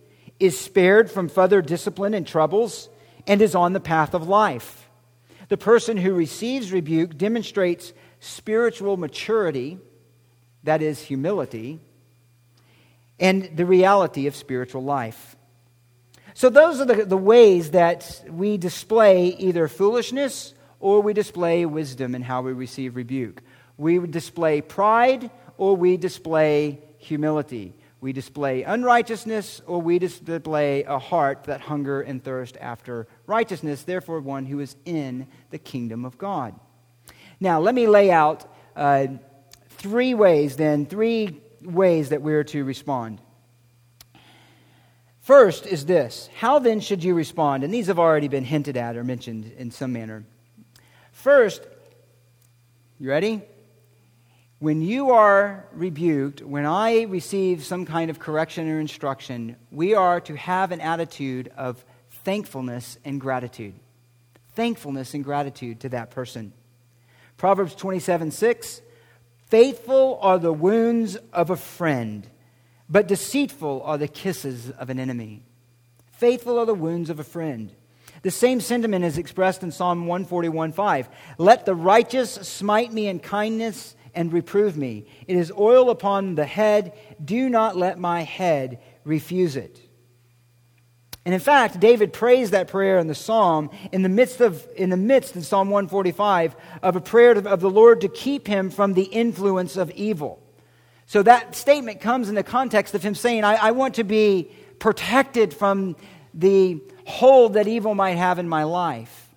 is 0.41 0.59
spared 0.59 1.11
from 1.11 1.29
further 1.29 1.61
discipline 1.61 2.15
and 2.15 2.27
troubles, 2.27 2.89
and 3.27 3.43
is 3.43 3.55
on 3.55 3.73
the 3.73 3.81
path 3.81 4.15
of 4.15 4.27
life. 4.27 4.89
The 5.49 5.59
person 5.59 5.97
who 5.97 6.15
receives 6.15 6.73
rebuke 6.73 7.17
demonstrates 7.19 7.93
spiritual 8.21 8.97
maturity, 8.97 9.79
that 10.65 10.81
is, 10.81 11.01
humility, 11.03 11.81
and 13.21 13.57
the 13.57 13.67
reality 13.67 14.27
of 14.27 14.35
spiritual 14.35 14.83
life. 14.83 15.37
So, 16.35 16.49
those 16.49 16.81
are 16.81 16.85
the, 16.85 17.05
the 17.05 17.17
ways 17.17 17.73
that 17.73 18.25
we 18.29 18.57
display 18.57 19.29
either 19.29 19.69
foolishness 19.69 20.55
or 20.81 21.01
we 21.01 21.13
display 21.13 21.67
wisdom 21.67 22.15
in 22.15 22.23
how 22.23 22.43
we 22.43 22.53
receive 22.53 22.97
rebuke. 22.97 23.43
We 23.77 23.99
display 24.07 24.61
pride 24.61 25.31
or 25.57 25.77
we 25.77 25.97
display 25.97 26.81
humility. 26.99 27.75
We 28.01 28.13
display 28.13 28.65
unrighteousness 28.65 29.63
or 29.67 29.81
we 29.81 30.01
display 30.01 30.83
a 30.83 30.99
heart 30.99 31.45
that 31.45 31.61
hunger 31.61 32.01
and 32.01 32.23
thirst 32.23 32.57
after 32.61 33.07
righteousness, 33.27 33.85
therefore, 33.85 34.21
one 34.21 34.45
who 34.45 34.59
is 34.59 34.75
in 34.85 35.29
the 35.51 35.59
kingdom 35.59 36.05
of 36.05 36.19
God. 36.19 36.59
Now, 37.39 37.61
let 37.61 37.77
me 37.77 37.87
lay 37.87 38.11
out 38.11 38.45
uh, 38.75 39.07
three 39.69 40.15
ways, 40.15 40.57
then, 40.57 40.87
three 40.87 41.41
ways 41.63 42.09
that 42.09 42.23
we're 42.23 42.45
to 42.45 42.65
respond. 42.65 43.21
First 45.23 45.67
is 45.67 45.87
this 45.87 46.29
How 46.37 46.59
then 46.59 46.81
should 46.81 47.03
you 47.03 47.15
respond? 47.15 47.65
And 47.65 47.73
these 47.73 47.87
have 47.87 47.99
already 47.99 48.29
been 48.29 48.45
hinted 48.45 48.77
at 48.77 48.97
or 48.97 49.05
mentioned 49.05 49.53
in 49.57 49.71
some 49.71 49.93
manner. 49.93 50.25
First, 51.13 51.63
you 52.99 53.09
ready? 53.09 53.43
When 54.59 54.83
you 54.83 55.11
are 55.11 55.65
rebuked, 55.73 56.41
when 56.43 56.67
I 56.67 57.03
receive 57.03 57.65
some 57.65 57.85
kind 57.85 58.11
of 58.11 58.21
correction 58.21 58.69
or 58.69 58.79
instruction, 58.79 59.57
we 59.73 59.95
are 59.95 60.21
to 60.21 60.37
have 60.37 60.71
an 60.71 60.81
attitude 60.81 61.51
of 61.57 61.85
thankfulness 62.25 62.97
and 63.05 63.21
gratitude. 63.21 63.75
Thankfulness 64.55 65.15
and 65.15 65.25
gratitude 65.25 65.81
to 65.81 65.89
that 65.91 66.11
person. 66.11 66.53
Proverbs 67.37 67.75
27 67.75 68.31
6 68.31 68.83
Faithful 69.47 70.19
are 70.23 70.39
the 70.39 70.53
wounds 70.53 71.17
of 71.33 71.51
a 71.51 71.57
friend 71.57 72.27
but 72.93 73.09
deceitful 73.09 73.83
are 73.85 73.97
the 73.97 74.07
kisses 74.07 74.71
of 74.71 74.91
an 74.91 75.01
enemy. 75.01 75.47
Faithful 76.13 76.59
are 76.59 76.67
the 76.67 76.75
wounds 76.75 77.09
of 77.09 77.19
a 77.19 77.25
friend. 77.25 77.73
The 78.21 78.31
same 78.31 78.61
sentiment 78.61 79.05
is 79.07 79.17
expressed 79.17 79.63
in 79.63 79.73
Psalm 79.73 80.07
141:5. 80.07 81.09
Let 81.39 81.65
the 81.65 81.75
righteous 81.75 82.31
smite 82.31 82.93
me 82.93 83.09
in 83.09 83.19
kindness 83.19 83.97
and 84.15 84.31
reprove 84.31 84.77
me. 84.77 85.07
It 85.27 85.37
is 85.37 85.51
oil 85.59 85.89
upon 85.89 86.35
the 86.35 86.45
head. 86.45 86.93
Do 87.25 87.49
not 87.49 87.77
let 87.77 87.99
my 87.99 88.23
head 88.23 88.79
refuse 89.05 89.57
it. 89.57 89.81
And 91.25 91.33
in 91.33 91.41
fact, 91.41 91.81
David 91.81 92.13
prays 92.13 92.51
that 92.51 92.69
prayer 92.69 92.99
in 92.99 93.07
the 93.07 93.15
psalm 93.15 93.71
in 93.91 94.03
the 94.03 94.09
midst 94.11 94.43
of 94.43 94.69
in 94.77 94.91
the 94.91 94.99
midst 94.99 95.35
in 95.35 95.43
Psalm 95.43 95.71
145 95.71 96.55
of 96.83 96.95
a 96.95 97.01
prayer 97.01 97.33
of 97.33 97.61
the 97.61 97.71
Lord 97.71 98.03
to 98.03 98.09
keep 98.09 98.47
him 98.47 98.69
from 98.69 98.93
the 98.93 99.05
influence 99.05 99.79
of 99.79 99.91
evil. 99.93 100.43
So 101.13 101.23
that 101.25 101.55
statement 101.55 102.01
comes 102.01 102.31
in 102.31 102.35
the 102.37 102.43
context 102.43 102.95
of 102.95 103.03
him 103.03 103.15
saying, 103.15 103.45
I, 103.45 103.57
I 103.57 103.71
want 103.73 103.97
to 103.97 104.03
be 104.03 104.51
protected 104.79 105.53
from 105.53 105.95
the 106.33 106.81
hold 107.05 107.53
that 107.53 107.69
evil 107.69 107.95
might 107.95 108.17
have 108.17 108.39
in 108.39 108.49
my 108.49 108.65
life. 108.65 109.29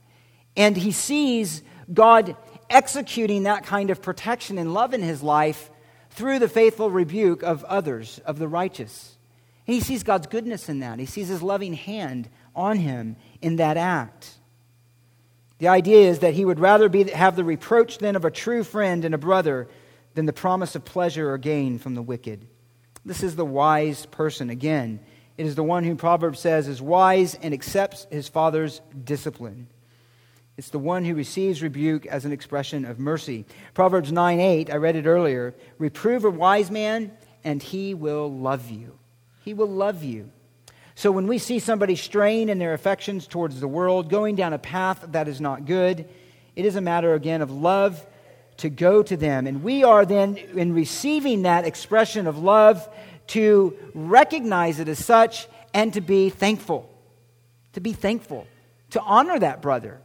And 0.55 0.77
he 0.77 0.93
sees 0.93 1.63
God 1.93 2.37
executing 2.69 3.43
that 3.43 3.65
kind 3.65 3.89
of 3.89 4.01
protection 4.01 4.57
and 4.57 4.73
love 4.73 4.93
in 4.93 5.01
his 5.01 5.21
life 5.21 5.69
through 6.11 6.39
the 6.39 6.47
faithful 6.47 6.89
rebuke 6.89 7.43
of 7.43 7.65
others, 7.65 8.21
of 8.25 8.39
the 8.39 8.47
righteous. 8.47 9.17
And 9.67 9.75
he 9.75 9.81
sees 9.81 10.01
God's 10.01 10.27
goodness 10.27 10.69
in 10.69 10.79
that. 10.79 10.97
He 10.97 11.05
sees 11.05 11.27
his 11.27 11.43
loving 11.43 11.73
hand 11.73 12.29
on 12.55 12.77
him 12.77 13.17
in 13.41 13.57
that 13.57 13.75
act. 13.75 14.35
The 15.57 15.67
idea 15.67 16.09
is 16.09 16.19
that 16.19 16.35
he 16.35 16.45
would 16.45 16.61
rather 16.61 16.87
be, 16.87 17.03
have 17.11 17.35
the 17.35 17.43
reproach 17.43 17.97
then 17.97 18.15
of 18.15 18.23
a 18.23 18.31
true 18.31 18.63
friend 18.63 19.03
and 19.03 19.13
a 19.13 19.17
brother 19.17 19.67
than 20.15 20.25
the 20.25 20.33
promise 20.33 20.75
of 20.75 20.83
pleasure 20.83 21.31
or 21.31 21.37
gain 21.37 21.77
from 21.77 21.93
the 21.93 22.01
wicked. 22.01 22.47
This 23.05 23.21
is 23.21 23.35
the 23.35 23.45
wise 23.45 24.07
person. 24.07 24.49
Again, 24.49 24.99
it 25.37 25.45
is 25.45 25.55
the 25.55 25.63
one 25.63 25.83
who 25.83 25.95
Proverbs 25.95 26.39
says 26.39 26.67
is 26.67 26.81
wise 26.81 27.35
and 27.35 27.53
accepts 27.53 28.07
his 28.09 28.27
father's 28.27 28.81
discipline. 29.03 29.67
It's 30.57 30.69
the 30.69 30.79
one 30.79 31.03
who 31.03 31.13
receives 31.13 31.61
rebuke 31.61 32.05
as 32.05 32.23
an 32.23 32.31
expression 32.31 32.85
of 32.85 32.97
mercy. 32.97 33.45
Proverbs 33.73 34.11
9 34.11 34.39
8, 34.39 34.71
I 34.71 34.77
read 34.77 34.95
it 34.95 35.05
earlier. 35.05 35.53
Reprove 35.77 36.23
a 36.23 36.29
wise 36.29 36.71
man, 36.71 37.11
and 37.43 37.61
he 37.61 37.93
will 37.93 38.31
love 38.31 38.71
you. 38.71 38.97
He 39.43 39.53
will 39.53 39.67
love 39.67 40.01
you. 40.01 40.31
So 40.95 41.11
when 41.11 41.27
we 41.27 41.39
see 41.39 41.59
somebody 41.59 41.97
strain 41.97 42.47
in 42.47 42.57
their 42.57 42.73
affections 42.73 43.27
towards 43.27 43.59
the 43.59 43.67
world, 43.67 44.09
going 44.09 44.35
down 44.35 44.53
a 44.53 44.57
path 44.57 45.05
that 45.09 45.27
is 45.27 45.41
not 45.41 45.65
good, 45.65 46.07
it 46.55 46.63
is 46.63 46.77
a 46.77 46.81
matter, 46.81 47.13
again, 47.13 47.41
of 47.41 47.51
love 47.51 48.03
to 48.57 48.69
go 48.69 49.03
to 49.03 49.17
them. 49.17 49.47
And 49.47 49.63
we 49.63 49.83
are 49.83 50.05
then, 50.05 50.37
in 50.37 50.73
receiving 50.73 51.43
that 51.43 51.65
expression 51.65 52.27
of 52.27 52.37
love, 52.37 52.87
to 53.27 53.75
recognize 53.93 54.79
it 54.79 54.87
as 54.87 55.03
such 55.03 55.47
and 55.73 55.93
to 55.93 56.01
be 56.01 56.29
thankful. 56.29 56.89
To 57.73 57.81
be 57.81 57.93
thankful. 57.93 58.47
To 58.91 59.01
honor 59.01 59.37
that 59.39 59.61
brother. 59.61 59.99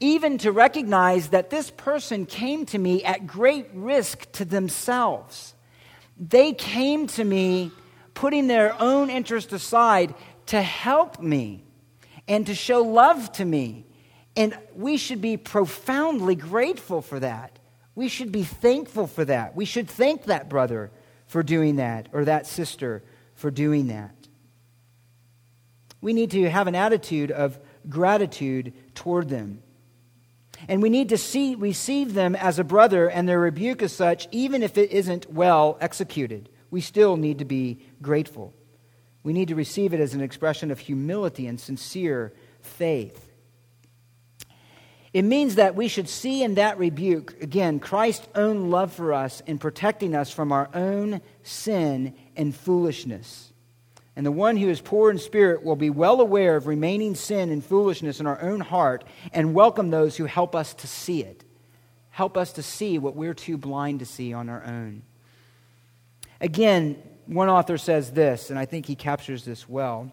even 0.00 0.38
to 0.38 0.52
recognize 0.52 1.28
that 1.28 1.50
this 1.50 1.70
person 1.70 2.24
came 2.26 2.64
to 2.66 2.78
me 2.78 3.02
at 3.04 3.26
great 3.26 3.66
risk 3.74 4.30
to 4.32 4.44
themselves. 4.44 5.54
They 6.18 6.52
came 6.52 7.06
to 7.08 7.24
me 7.24 7.72
putting 8.14 8.46
their 8.46 8.80
own 8.80 9.10
interest 9.10 9.52
aside 9.52 10.14
to 10.46 10.62
help 10.62 11.20
me 11.20 11.64
and 12.26 12.46
to 12.46 12.54
show 12.54 12.82
love 12.82 13.32
to 13.32 13.44
me. 13.44 13.84
And 14.36 14.56
we 14.74 14.96
should 14.98 15.20
be 15.20 15.36
profoundly 15.36 16.36
grateful 16.36 17.02
for 17.02 17.18
that. 17.20 17.57
We 17.98 18.06
should 18.06 18.30
be 18.30 18.44
thankful 18.44 19.08
for 19.08 19.24
that. 19.24 19.56
We 19.56 19.64
should 19.64 19.88
thank 19.88 20.26
that 20.26 20.48
brother 20.48 20.92
for 21.26 21.42
doing 21.42 21.76
that 21.76 22.06
or 22.12 22.26
that 22.26 22.46
sister 22.46 23.02
for 23.34 23.50
doing 23.50 23.88
that. 23.88 24.14
We 26.00 26.12
need 26.12 26.30
to 26.30 26.48
have 26.48 26.68
an 26.68 26.76
attitude 26.76 27.32
of 27.32 27.58
gratitude 27.88 28.72
toward 28.94 29.28
them. 29.28 29.64
And 30.68 30.80
we 30.80 30.90
need 30.90 31.08
to 31.08 31.18
see, 31.18 31.56
receive 31.56 32.14
them 32.14 32.36
as 32.36 32.60
a 32.60 32.64
brother 32.64 33.10
and 33.10 33.28
their 33.28 33.40
rebuke 33.40 33.82
as 33.82 33.94
such, 33.94 34.28
even 34.30 34.62
if 34.62 34.78
it 34.78 34.92
isn't 34.92 35.32
well 35.32 35.76
executed. 35.80 36.50
We 36.70 36.80
still 36.80 37.16
need 37.16 37.40
to 37.40 37.44
be 37.44 37.80
grateful. 38.00 38.54
We 39.24 39.32
need 39.32 39.48
to 39.48 39.56
receive 39.56 39.92
it 39.92 39.98
as 39.98 40.14
an 40.14 40.20
expression 40.20 40.70
of 40.70 40.78
humility 40.78 41.48
and 41.48 41.58
sincere 41.58 42.32
faith. 42.60 43.27
It 45.12 45.22
means 45.22 45.54
that 45.54 45.74
we 45.74 45.88
should 45.88 46.08
see 46.08 46.42
in 46.42 46.54
that 46.54 46.78
rebuke, 46.78 47.42
again, 47.42 47.80
Christ's 47.80 48.28
own 48.34 48.70
love 48.70 48.92
for 48.92 49.14
us 49.14 49.40
in 49.46 49.58
protecting 49.58 50.14
us 50.14 50.30
from 50.30 50.52
our 50.52 50.68
own 50.74 51.22
sin 51.42 52.14
and 52.36 52.54
foolishness. 52.54 53.52
And 54.16 54.26
the 54.26 54.32
one 54.32 54.56
who 54.56 54.68
is 54.68 54.80
poor 54.80 55.10
in 55.10 55.18
spirit 55.18 55.62
will 55.62 55.76
be 55.76 55.90
well 55.90 56.20
aware 56.20 56.56
of 56.56 56.66
remaining 56.66 57.14
sin 57.14 57.50
and 57.50 57.64
foolishness 57.64 58.20
in 58.20 58.26
our 58.26 58.42
own 58.42 58.60
heart 58.60 59.04
and 59.32 59.54
welcome 59.54 59.90
those 59.90 60.16
who 60.16 60.24
help 60.24 60.54
us 60.54 60.74
to 60.74 60.86
see 60.86 61.22
it. 61.22 61.44
Help 62.10 62.36
us 62.36 62.52
to 62.54 62.62
see 62.62 62.98
what 62.98 63.14
we're 63.14 63.32
too 63.32 63.56
blind 63.56 64.00
to 64.00 64.06
see 64.06 64.32
on 64.32 64.48
our 64.48 64.64
own. 64.64 65.02
Again, 66.40 67.00
one 67.26 67.48
author 67.48 67.78
says 67.78 68.10
this, 68.10 68.50
and 68.50 68.58
I 68.58 68.64
think 68.64 68.86
he 68.86 68.96
captures 68.96 69.44
this 69.44 69.68
well. 69.68 70.10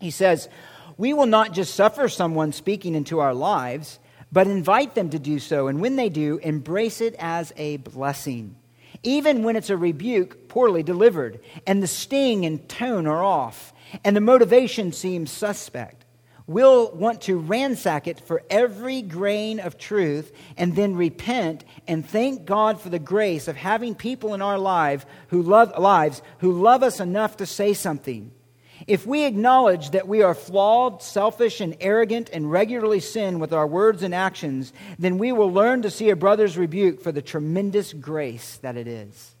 He 0.00 0.10
says, 0.10 0.48
We 0.96 1.12
will 1.12 1.26
not 1.26 1.52
just 1.52 1.74
suffer 1.74 2.08
someone 2.08 2.52
speaking 2.52 2.94
into 2.94 3.20
our 3.20 3.34
lives, 3.34 3.98
but 4.30 4.46
invite 4.46 4.94
them 4.94 5.10
to 5.10 5.18
do 5.18 5.38
so. 5.38 5.68
And 5.68 5.80
when 5.80 5.96
they 5.96 6.08
do, 6.08 6.38
embrace 6.38 7.00
it 7.00 7.14
as 7.18 7.52
a 7.56 7.78
blessing 7.78 8.56
even 9.04 9.42
when 9.42 9.54
it's 9.56 9.70
a 9.70 9.76
rebuke 9.76 10.48
poorly 10.48 10.82
delivered, 10.82 11.40
and 11.66 11.82
the 11.82 11.86
sting 11.86 12.44
and 12.46 12.68
tone 12.68 13.06
are 13.06 13.22
off, 13.22 13.72
and 14.02 14.16
the 14.16 14.20
motivation 14.20 14.92
seems 14.92 15.30
suspect. 15.30 16.04
We'll 16.46 16.90
want 16.92 17.22
to 17.22 17.38
ransack 17.38 18.06
it 18.06 18.20
for 18.20 18.42
every 18.50 19.00
grain 19.00 19.60
of 19.60 19.78
truth 19.78 20.30
and 20.58 20.76
then 20.76 20.94
repent 20.94 21.64
and 21.88 22.06
thank 22.06 22.44
God 22.44 22.80
for 22.80 22.90
the 22.90 22.98
grace 22.98 23.48
of 23.48 23.56
having 23.56 23.94
people 23.94 24.34
in 24.34 24.42
our 24.42 24.58
life 24.58 25.06
who 25.28 25.40
love, 25.40 25.72
lives 25.78 26.20
who 26.40 26.52
love 26.52 26.82
us 26.82 27.00
enough 27.00 27.38
to 27.38 27.46
say 27.46 27.72
something 27.72 28.30
if 28.86 29.06
we 29.06 29.24
acknowledge 29.24 29.90
that 29.90 30.06
we 30.06 30.22
are 30.22 30.34
flawed, 30.34 31.02
selfish, 31.02 31.60
and 31.60 31.76
arrogant 31.80 32.28
and 32.32 32.50
regularly 32.50 33.00
sin 33.00 33.38
with 33.38 33.52
our 33.52 33.66
words 33.66 34.02
and 34.02 34.14
actions, 34.14 34.72
then 34.98 35.16
we 35.18 35.32
will 35.32 35.50
learn 35.50 35.82
to 35.82 35.90
see 35.90 36.10
a 36.10 36.16
brother's 36.16 36.58
rebuke 36.58 37.00
for 37.00 37.10
the 37.10 37.22
tremendous 37.22 37.92
grace 37.92 38.58
that 38.58 38.76
it 38.76 38.86
is. 38.86 39.34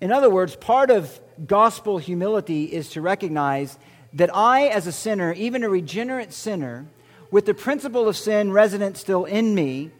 In 0.00 0.12
other 0.12 0.30
words, 0.30 0.56
part 0.56 0.90
of 0.90 1.20
gospel 1.46 1.98
humility 1.98 2.64
is 2.64 2.90
to 2.90 3.02
recognize 3.02 3.78
that 4.14 4.34
I, 4.34 4.68
as 4.68 4.86
a 4.86 4.92
sinner, 4.92 5.32
even 5.34 5.62
a 5.62 5.68
regenerate 5.68 6.32
sinner, 6.32 6.86
with 7.30 7.44
the 7.44 7.54
principle 7.54 8.08
of 8.08 8.16
sin 8.16 8.50
resident 8.50 8.96
still 8.96 9.26
in 9.26 9.54
me, 9.54 9.90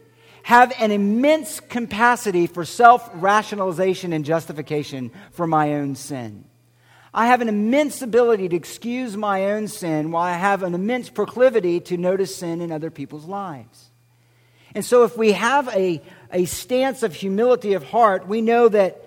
have 0.44 0.72
an 0.78 0.90
immense 0.90 1.60
capacity 1.60 2.46
for 2.46 2.64
self 2.64 3.10
rationalization 3.14 4.14
and 4.14 4.24
justification 4.24 5.10
for 5.32 5.46
my 5.46 5.74
own 5.74 5.96
sin. 5.96 6.45
I 7.16 7.28
have 7.28 7.40
an 7.40 7.48
immense 7.48 8.02
ability 8.02 8.50
to 8.50 8.56
excuse 8.56 9.16
my 9.16 9.52
own 9.52 9.68
sin 9.68 10.10
while 10.10 10.24
I 10.24 10.34
have 10.34 10.62
an 10.62 10.74
immense 10.74 11.08
proclivity 11.08 11.80
to 11.80 11.96
notice 11.96 12.36
sin 12.36 12.60
in 12.60 12.70
other 12.70 12.90
people's 12.90 13.24
lives. 13.24 13.88
And 14.74 14.84
so, 14.84 15.04
if 15.04 15.16
we 15.16 15.32
have 15.32 15.66
a, 15.68 16.02
a 16.30 16.44
stance 16.44 17.02
of 17.02 17.14
humility 17.14 17.72
of 17.72 17.84
heart, 17.84 18.28
we 18.28 18.42
know 18.42 18.68
that 18.68 19.02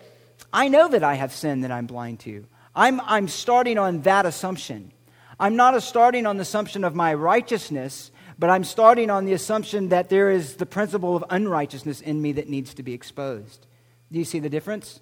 I 0.51 0.69
know 0.69 0.87
that 0.87 1.03
I 1.03 1.13
have 1.13 1.31
sin 1.31 1.61
that 1.61 1.69
I'm 1.69 1.85
blind 1.85 2.21
to. 2.21 2.47
I'm, 2.75 2.99
I'm 3.01 3.27
starting 3.27 3.77
on 3.77 4.01
that 4.01 4.25
assumption. 4.25 4.91
I'm 5.39 5.55
not 5.55 5.81
starting 5.83 6.25
on 6.25 6.37
the 6.37 6.41
assumption 6.41 6.83
of 6.83 6.95
my 6.95 7.13
righteousness, 7.13 8.09
but 8.39 8.49
I'm 8.49 8.63
starting 8.63 9.11
on 9.11 9.25
the 9.25 9.33
assumption 9.33 9.89
that 9.89 10.09
there 10.09 10.31
is 10.31 10.55
the 10.55 10.65
principle 10.65 11.15
of 11.15 11.23
unrighteousness 11.29 12.01
in 12.01 12.19
me 12.19 12.31
that 12.31 12.49
needs 12.49 12.73
to 12.73 12.81
be 12.81 12.93
exposed. 12.93 13.67
Do 14.11 14.17
you 14.17 14.25
see 14.25 14.39
the 14.39 14.49
difference? 14.49 14.99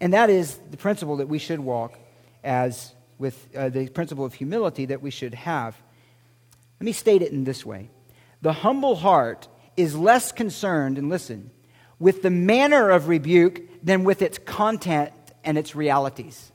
And 0.00 0.12
that 0.12 0.30
is 0.30 0.58
the 0.72 0.76
principle 0.76 1.18
that 1.18 1.28
we 1.28 1.38
should 1.38 1.60
walk 1.60 1.96
as 2.44 2.94
with 3.18 3.48
uh, 3.56 3.68
the 3.68 3.88
principle 3.88 4.24
of 4.24 4.34
humility 4.34 4.86
that 4.86 5.02
we 5.02 5.10
should 5.10 5.34
have. 5.34 5.76
Let 6.80 6.84
me 6.84 6.92
state 6.92 7.22
it 7.22 7.32
in 7.32 7.44
this 7.44 7.64
way 7.64 7.90
The 8.42 8.52
humble 8.52 8.96
heart 8.96 9.48
is 9.76 9.96
less 9.96 10.30
concerned, 10.30 10.98
and 10.98 11.08
listen, 11.08 11.50
with 11.98 12.22
the 12.22 12.30
manner 12.30 12.90
of 12.90 13.08
rebuke 13.08 13.62
than 13.82 14.04
with 14.04 14.22
its 14.22 14.38
content 14.38 15.12
and 15.42 15.58
its 15.58 15.74
realities. 15.74 16.52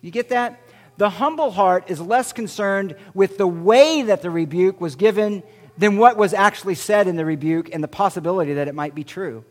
You 0.00 0.10
get 0.10 0.30
that? 0.30 0.60
The 0.96 1.10
humble 1.10 1.50
heart 1.50 1.90
is 1.90 2.00
less 2.00 2.32
concerned 2.32 2.96
with 3.14 3.38
the 3.38 3.46
way 3.46 4.02
that 4.02 4.22
the 4.22 4.30
rebuke 4.30 4.80
was 4.80 4.96
given 4.96 5.42
than 5.76 5.96
what 5.96 6.16
was 6.16 6.34
actually 6.34 6.74
said 6.74 7.06
in 7.06 7.16
the 7.16 7.24
rebuke 7.24 7.72
and 7.72 7.82
the 7.82 7.88
possibility 7.88 8.54
that 8.54 8.66
it 8.66 8.74
might 8.74 8.94
be 8.94 9.04
true. 9.04 9.44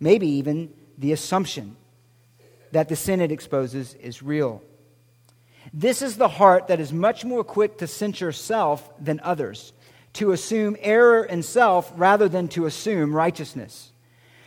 Maybe 0.00 0.26
even 0.26 0.72
the 0.96 1.12
assumption 1.12 1.76
that 2.72 2.88
the 2.88 2.96
sin 2.96 3.20
it 3.20 3.30
exposes 3.30 3.94
is 3.94 4.22
real. 4.22 4.62
This 5.74 6.02
is 6.02 6.16
the 6.16 6.28
heart 6.28 6.68
that 6.68 6.80
is 6.80 6.92
much 6.92 7.24
more 7.24 7.42
quick 7.42 7.78
to 7.78 7.86
censure 7.86 8.32
self 8.32 8.90
than 9.02 9.20
others, 9.20 9.72
to 10.14 10.32
assume 10.32 10.76
error 10.80 11.24
in 11.24 11.42
self 11.42 11.90
rather 11.96 12.28
than 12.28 12.48
to 12.48 12.66
assume 12.66 13.16
righteousness, 13.16 13.90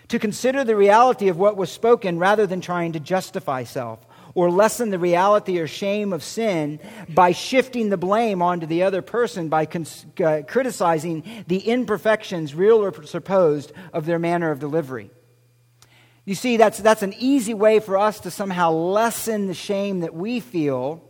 to 0.10 0.20
consider 0.20 0.64
the 0.64 0.76
reality 0.76 1.28
of 1.28 1.38
what 1.38 1.58
was 1.58 1.72
spoken 1.72 2.20
rather 2.20 2.46
than 2.46 2.62
trying 2.62 2.94
to 2.94 3.00
justify 3.00 3.64
self, 3.64 4.06
or 4.36 4.52
lessen 4.52 4.92
the 4.92 5.00
reality 5.00 5.58
or 5.58 5.66
shame 5.66 6.14
of 6.14 6.22
sin 6.22 6.80
by 7.10 7.32
shifting 7.32 7.90
the 7.90 7.98
blame 7.98 8.44
onto 8.44 8.68
the 8.68 8.84
other 8.84 9.02
person 9.02 9.50
by 9.50 9.66
cons- 9.66 10.06
uh, 10.24 10.42
criticizing 10.48 11.24
the 11.48 11.60
imperfections, 11.60 12.54
real 12.54 12.84
or 12.84 13.04
supposed, 13.06 13.72
of 13.94 14.06
their 14.06 14.20
manner 14.20 14.52
of 14.52 14.60
delivery. 14.60 15.10
You 16.26 16.36
see, 16.36 16.58
that's, 16.58 16.78
that's 16.80 17.02
an 17.02 17.16
easy 17.18 17.54
way 17.56 17.80
for 17.80 17.98
us 17.98 18.20
to 18.22 18.32
somehow 18.32 18.72
lessen 18.72 19.48
the 19.48 19.54
shame 19.56 20.02
that 20.02 20.14
we 20.14 20.40
feel 20.40 21.02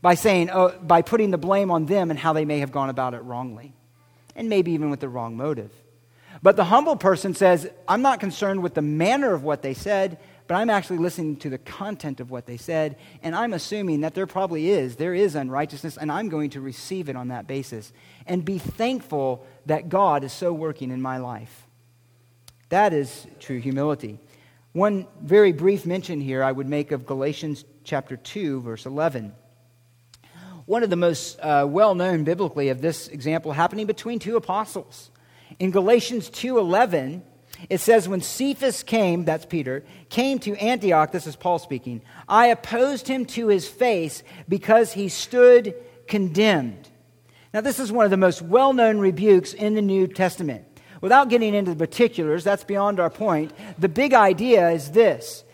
by 0.00 0.14
saying, 0.14 0.50
oh, 0.50 0.76
by 0.80 1.02
putting 1.02 1.30
the 1.30 1.38
blame 1.38 1.70
on 1.70 1.86
them 1.86 2.10
and 2.10 2.18
how 2.18 2.32
they 2.32 2.44
may 2.44 2.60
have 2.60 2.72
gone 2.72 2.90
about 2.90 3.14
it 3.14 3.20
wrongly, 3.20 3.74
and 4.36 4.48
maybe 4.48 4.72
even 4.72 4.90
with 4.90 5.00
the 5.00 5.08
wrong 5.08 5.36
motive. 5.36 5.72
But 6.42 6.56
the 6.56 6.64
humble 6.64 6.96
person 6.96 7.34
says, 7.34 7.68
I'm 7.88 8.02
not 8.02 8.20
concerned 8.20 8.62
with 8.62 8.74
the 8.74 8.82
manner 8.82 9.34
of 9.34 9.42
what 9.42 9.62
they 9.62 9.74
said, 9.74 10.18
but 10.46 10.54
I'm 10.54 10.70
actually 10.70 10.98
listening 10.98 11.36
to 11.38 11.50
the 11.50 11.58
content 11.58 12.20
of 12.20 12.30
what 12.30 12.46
they 12.46 12.56
said, 12.56 12.96
and 13.22 13.34
I'm 13.34 13.52
assuming 13.52 14.00
that 14.02 14.14
there 14.14 14.26
probably 14.26 14.70
is, 14.70 14.96
there 14.96 15.14
is 15.14 15.34
unrighteousness, 15.34 15.96
and 15.96 16.10
I'm 16.10 16.28
going 16.28 16.50
to 16.50 16.60
receive 16.60 17.08
it 17.08 17.16
on 17.16 17.28
that 17.28 17.46
basis 17.46 17.92
and 18.26 18.44
be 18.44 18.58
thankful 18.58 19.44
that 19.66 19.88
God 19.88 20.24
is 20.24 20.32
so 20.32 20.52
working 20.52 20.90
in 20.90 21.02
my 21.02 21.18
life. 21.18 21.66
That 22.68 22.92
is 22.92 23.26
true 23.40 23.58
humility. 23.58 24.20
One 24.72 25.06
very 25.20 25.52
brief 25.52 25.84
mention 25.84 26.20
here 26.20 26.42
I 26.42 26.52
would 26.52 26.68
make 26.68 26.92
of 26.92 27.04
Galatians 27.04 27.64
chapter 27.84 28.16
2, 28.16 28.60
verse 28.60 28.86
11 28.86 29.34
one 30.68 30.82
of 30.82 30.90
the 30.90 30.96
most 30.96 31.40
uh, 31.40 31.66
well 31.66 31.94
known 31.94 32.24
biblically 32.24 32.68
of 32.68 32.82
this 32.82 33.08
example 33.08 33.52
happening 33.52 33.86
between 33.86 34.18
two 34.18 34.36
apostles. 34.36 35.10
In 35.58 35.70
Galatians 35.70 36.28
2:11, 36.28 37.22
it 37.70 37.80
says, 37.80 38.06
When 38.06 38.20
Cephas 38.20 38.82
came, 38.82 39.24
that's 39.24 39.46
Peter, 39.46 39.82
came 40.10 40.38
to 40.40 40.54
Antioch, 40.56 41.10
this 41.10 41.26
is 41.26 41.36
Paul 41.36 41.58
speaking, 41.58 42.02
I 42.28 42.48
opposed 42.48 43.08
him 43.08 43.24
to 43.26 43.48
his 43.48 43.66
face 43.66 44.22
because 44.46 44.92
he 44.92 45.08
stood 45.08 45.74
condemned. 46.06 46.90
Now, 47.54 47.62
this 47.62 47.80
is 47.80 47.90
one 47.90 48.04
of 48.04 48.10
the 48.10 48.18
most 48.18 48.42
well 48.42 48.74
known 48.74 48.98
rebukes 48.98 49.54
in 49.54 49.74
the 49.74 49.82
New 49.82 50.06
Testament. 50.06 50.66
Without 51.00 51.30
getting 51.30 51.54
into 51.54 51.72
the 51.72 51.86
particulars, 51.86 52.44
that's 52.44 52.64
beyond 52.64 53.00
our 53.00 53.10
point. 53.10 53.52
The 53.78 53.88
big 53.88 54.12
idea 54.12 54.68
is 54.68 54.90
this 54.90 55.44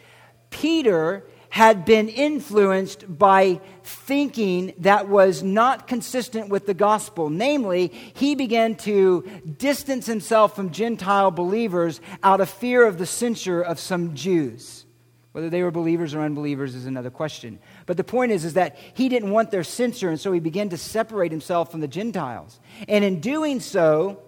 Peter 0.51 1.25
had 1.55 1.85
been 1.85 2.09
influenced 2.09 3.05
by 3.17 3.61
thinking 3.85 4.75
that 4.79 5.09
was 5.09 5.41
not 5.41 5.87
consistent 5.87 6.49
with 6.49 6.67
the 6.67 6.75
gospel. 6.75 7.31
Namely, 7.31 7.93
he 8.15 8.35
began 8.35 8.75
to 8.79 9.23
distance 9.57 10.05
himself 10.05 10.57
from 10.57 10.73
Gentile 10.73 11.31
believers 11.31 12.01
out 12.25 12.41
of 12.41 12.51
fear 12.51 12.85
of 12.85 12.99
the 12.99 13.07
censure 13.07 13.63
of 13.63 13.79
some 13.79 14.17
Jews. 14.17 14.85
Whether 15.31 15.49
they 15.49 15.63
were 15.63 15.71
believers 15.71 16.13
or 16.13 16.23
unbelievers 16.23 16.75
is 16.75 16.87
another 16.87 17.09
question. 17.09 17.61
But 17.87 17.99
the 17.99 18.03
point 18.03 18.33
is, 18.33 18.45
is 18.45 18.55
that 18.55 18.77
he 18.95 19.09
didn't 19.09 19.31
want 19.31 19.53
their 19.53 19.63
censure, 19.63 20.09
and 20.09 20.19
so 20.19 20.33
he 20.33 20.41
began 20.41 20.71
to 20.71 20.77
separate 20.77 21.31
himself 21.31 21.71
from 21.71 21.83
the 21.83 21.87
Gentiles. 21.87 22.59
And 22.89 23.05
in 23.05 23.21
doing 23.21 23.61
so, 23.61 24.21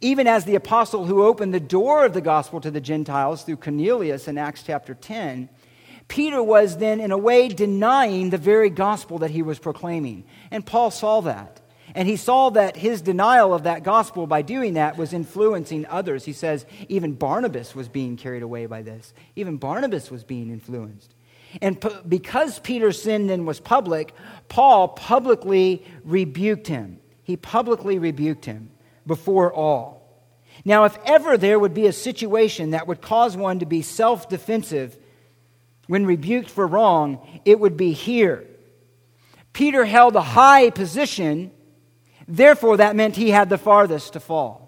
even 0.00 0.26
as 0.26 0.46
the 0.46 0.56
apostle 0.56 1.06
who 1.06 1.22
opened 1.22 1.54
the 1.54 1.60
door 1.60 2.04
of 2.04 2.12
the 2.12 2.20
gospel 2.20 2.60
to 2.60 2.72
the 2.72 2.80
Gentiles 2.80 3.44
through 3.44 3.58
Cornelius 3.58 4.26
in 4.26 4.36
Acts 4.36 4.64
chapter 4.64 4.94
10, 4.94 5.48
Peter 6.08 6.42
was 6.42 6.76
then, 6.78 7.00
in 7.00 7.10
a 7.10 7.18
way, 7.18 7.48
denying 7.48 8.30
the 8.30 8.38
very 8.38 8.70
gospel 8.70 9.18
that 9.18 9.30
he 9.30 9.42
was 9.42 9.58
proclaiming. 9.58 10.24
And 10.50 10.64
Paul 10.66 10.90
saw 10.90 11.20
that. 11.22 11.60
And 11.94 12.08
he 12.08 12.16
saw 12.16 12.50
that 12.50 12.76
his 12.76 13.02
denial 13.02 13.52
of 13.52 13.64
that 13.64 13.82
gospel 13.82 14.26
by 14.26 14.42
doing 14.42 14.74
that 14.74 14.96
was 14.96 15.12
influencing 15.12 15.86
others. 15.86 16.24
He 16.24 16.32
says 16.32 16.64
even 16.88 17.12
Barnabas 17.14 17.74
was 17.74 17.88
being 17.88 18.16
carried 18.16 18.42
away 18.42 18.66
by 18.66 18.82
this. 18.82 19.12
Even 19.36 19.58
Barnabas 19.58 20.10
was 20.10 20.24
being 20.24 20.50
influenced. 20.50 21.14
And 21.60 21.78
p- 21.78 21.90
because 22.08 22.58
Peter's 22.60 23.02
sin 23.02 23.26
then 23.26 23.44
was 23.44 23.60
public, 23.60 24.14
Paul 24.48 24.88
publicly 24.88 25.84
rebuked 26.02 26.66
him. 26.66 26.98
He 27.24 27.36
publicly 27.36 27.98
rebuked 27.98 28.46
him 28.46 28.70
before 29.06 29.52
all. 29.52 30.02
Now, 30.64 30.84
if 30.84 30.96
ever 31.04 31.36
there 31.36 31.58
would 31.58 31.74
be 31.74 31.86
a 31.86 31.92
situation 31.92 32.70
that 32.70 32.86
would 32.86 33.02
cause 33.02 33.36
one 33.36 33.58
to 33.58 33.66
be 33.66 33.82
self 33.82 34.28
defensive 34.28 34.96
when 35.86 36.06
rebuked 36.06 36.50
for 36.50 36.66
wrong, 36.66 37.40
it 37.44 37.58
would 37.58 37.76
be 37.76 37.92
here. 37.92 38.44
Peter 39.52 39.84
held 39.84 40.16
a 40.16 40.20
high 40.20 40.70
position, 40.70 41.50
therefore, 42.26 42.78
that 42.78 42.96
meant 42.96 43.16
he 43.16 43.30
had 43.30 43.48
the 43.48 43.58
farthest 43.58 44.14
to 44.14 44.20
fall. 44.20 44.62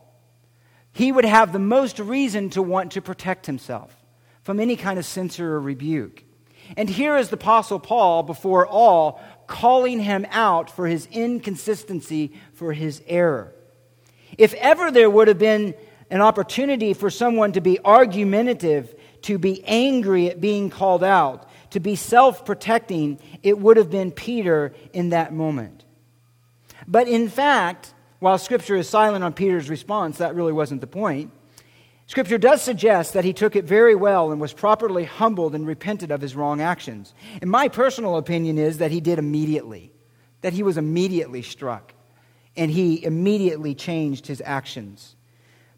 He 0.92 1.10
would 1.10 1.24
have 1.24 1.52
the 1.52 1.58
most 1.58 1.98
reason 1.98 2.50
to 2.50 2.62
want 2.62 2.92
to 2.92 3.02
protect 3.02 3.46
himself 3.46 3.94
from 4.42 4.60
any 4.60 4.76
kind 4.76 4.98
of 4.98 5.04
censure 5.04 5.54
or 5.54 5.60
rebuke. 5.60 6.22
And 6.76 6.88
here 6.88 7.16
is 7.16 7.28
the 7.28 7.36
Apostle 7.36 7.78
Paul, 7.78 8.22
before 8.22 8.66
all, 8.66 9.20
calling 9.46 10.00
him 10.00 10.26
out 10.30 10.70
for 10.70 10.86
his 10.86 11.06
inconsistency, 11.10 12.32
for 12.52 12.72
his 12.72 13.02
error. 13.06 13.54
If 14.38 14.54
ever 14.54 14.90
there 14.90 15.10
would 15.10 15.28
have 15.28 15.38
been 15.38 15.74
an 16.10 16.20
opportunity 16.20 16.94
for 16.94 17.10
someone 17.10 17.52
to 17.52 17.60
be 17.60 17.78
argumentative, 17.84 18.94
to 19.24 19.38
be 19.38 19.64
angry 19.64 20.28
at 20.28 20.40
being 20.40 20.68
called 20.68 21.02
out, 21.02 21.48
to 21.70 21.80
be 21.80 21.96
self 21.96 22.44
protecting, 22.44 23.18
it 23.42 23.58
would 23.58 23.76
have 23.76 23.90
been 23.90 24.10
Peter 24.10 24.74
in 24.92 25.10
that 25.10 25.32
moment. 25.32 25.84
But 26.86 27.08
in 27.08 27.28
fact, 27.28 27.94
while 28.18 28.36
Scripture 28.36 28.76
is 28.76 28.88
silent 28.88 29.24
on 29.24 29.32
Peter's 29.32 29.70
response, 29.70 30.18
that 30.18 30.34
really 30.34 30.52
wasn't 30.52 30.82
the 30.82 30.86
point. 30.86 31.30
Scripture 32.06 32.36
does 32.36 32.60
suggest 32.60 33.14
that 33.14 33.24
he 33.24 33.32
took 33.32 33.56
it 33.56 33.64
very 33.64 33.94
well 33.94 34.30
and 34.30 34.40
was 34.40 34.52
properly 34.52 35.04
humbled 35.04 35.54
and 35.54 35.66
repented 35.66 36.10
of 36.10 36.20
his 36.20 36.36
wrong 36.36 36.60
actions. 36.60 37.14
And 37.40 37.50
my 37.50 37.68
personal 37.68 38.18
opinion 38.18 38.58
is 38.58 38.78
that 38.78 38.90
he 38.90 39.00
did 39.00 39.18
immediately, 39.18 39.90
that 40.42 40.52
he 40.52 40.62
was 40.62 40.76
immediately 40.76 41.40
struck 41.40 41.94
and 42.56 42.70
he 42.70 43.02
immediately 43.02 43.74
changed 43.74 44.26
his 44.26 44.42
actions. 44.44 45.16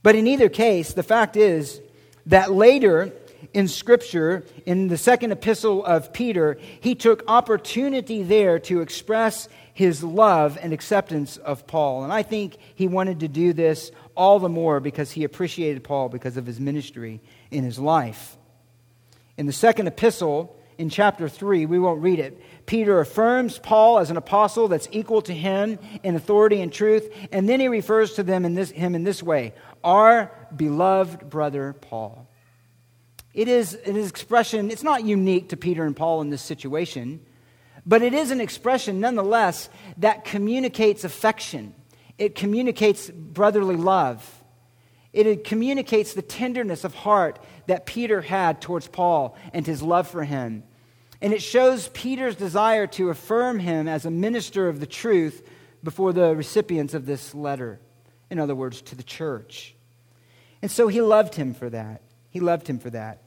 But 0.03 0.16
in 0.16 0.26
either 0.26 0.49
case, 0.49 0.94
the 0.94 1.05
fact 1.05 1.36
is 1.36 1.80
that 2.26 2.51
later 2.53 3.12
in 3.53 3.68
Scripture, 3.68 4.44
in 4.64 4.88
the 4.88 4.97
second 4.97 5.32
epistle 5.32 5.84
of 5.84 6.12
Peter, 6.12 6.59
he 6.80 6.94
took 6.94 7.22
opportunity 7.28 8.22
there 8.22 8.59
to 8.61 8.80
express 8.80 9.49
his 9.74 10.03
love 10.03 10.59
and 10.61 10.72
acceptance 10.72 11.36
of 11.36 11.66
Paul. 11.66 12.05
And 12.05 12.12
I 12.12 12.22
think 12.22 12.57
he 12.74 12.88
wanted 12.88 13.20
to 13.20 13.28
do 13.28 13.53
this 13.53 13.90
all 14.14 14.38
the 14.38 14.49
more 14.49 14.80
because 14.80 15.11
he 15.11 15.24
appreciated 15.24 15.84
Paul 15.84 16.09
because 16.09 16.36
of 16.36 16.47
his 16.47 16.59
ministry 16.59 17.20
in 17.51 17.64
his 17.64 17.78
life. 17.78 18.36
In 19.36 19.47
the 19.47 19.53
second 19.53 19.86
epistle, 19.86 20.57
in 20.78 20.88
chapter 20.88 21.28
3, 21.28 21.66
we 21.66 21.78
won't 21.78 22.03
read 22.03 22.18
it, 22.18 22.40
Peter 22.66 23.01
affirms 23.01 23.59
Paul 23.59 23.99
as 23.99 24.11
an 24.11 24.16
apostle 24.16 24.68
that's 24.68 24.88
equal 24.90 25.22
to 25.22 25.34
him 25.34 25.78
in 26.03 26.16
authority 26.16 26.61
and 26.61 26.72
truth, 26.72 27.11
and 27.32 27.49
then 27.49 27.61
he 27.61 27.68
refers 27.68 28.14
to 28.14 28.22
them 28.22 28.44
in 28.44 28.55
this, 28.55 28.70
him 28.70 28.94
in 28.94 29.05
this 29.05 29.22
way 29.22 29.55
Our 29.84 30.30
beloved 30.55 31.30
brother 31.30 31.74
Paul. 31.74 32.26
It 33.37 33.49
is 33.49 33.74
an 33.74 33.99
expression, 33.99 34.70
it's 34.70 34.82
not 34.82 35.05
unique 35.05 35.51
to 35.51 35.59
Peter 35.59 35.84
and 35.84 35.95
Paul 35.95 36.22
in 36.22 36.30
this 36.30 36.41
situation, 36.41 37.20
but 37.84 38.01
it 38.01 38.14
is 38.14 38.30
an 38.30 38.41
expression 38.41 38.99
nonetheless 38.99 39.68
that 39.99 40.24
communicates 40.24 41.05
affection. 41.05 41.74
It 42.16 42.34
communicates 42.34 43.11
brotherly 43.11 43.76
love. 43.76 44.43
It 45.12 45.45
communicates 45.45 46.14
the 46.14 46.22
tenderness 46.22 46.82
of 46.82 46.95
heart 46.95 47.39
that 47.66 47.84
Peter 47.84 48.22
had 48.22 48.62
towards 48.62 48.89
Paul 48.89 49.37
and 49.53 49.66
his 49.66 49.82
love 49.82 50.09
for 50.09 50.24
him. 50.24 50.62
And 51.20 51.34
it 51.34 51.43
shows 51.43 51.89
Peter's 51.89 52.37
desire 52.37 52.87
to 52.89 53.11
affirm 53.11 53.59
him 53.59 53.87
as 53.87 54.07
a 54.07 54.11
minister 54.11 54.66
of 54.66 54.80
the 54.80 54.87
truth 54.87 55.47
before 55.84 56.14
the 56.14 56.34
recipients 56.34 56.95
of 56.95 57.05
this 57.05 57.34
letter. 57.34 57.80
In 58.30 58.39
other 58.39 58.55
words, 58.55 58.80
to 58.80 58.95
the 58.95 59.03
church. 59.03 59.74
And 60.62 60.70
so 60.70 60.89
he 60.89 61.03
loved 61.03 61.34
him 61.34 61.53
for 61.53 61.68
that. 61.68 62.01
He 62.30 62.41
loved 62.41 62.66
him 62.66 62.78
for 62.78 62.89
that. 62.91 63.22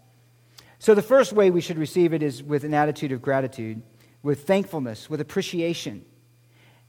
So 0.80 0.96
the 0.96 1.02
first 1.02 1.34
way 1.34 1.52
we 1.52 1.60
should 1.60 1.78
receive 1.78 2.14
it 2.14 2.24
is 2.24 2.42
with 2.42 2.64
an 2.64 2.74
attitude 2.74 3.12
of 3.12 3.22
gratitude, 3.22 3.82
with 4.24 4.48
thankfulness, 4.48 5.10
with 5.10 5.20
appreciation. 5.20 6.06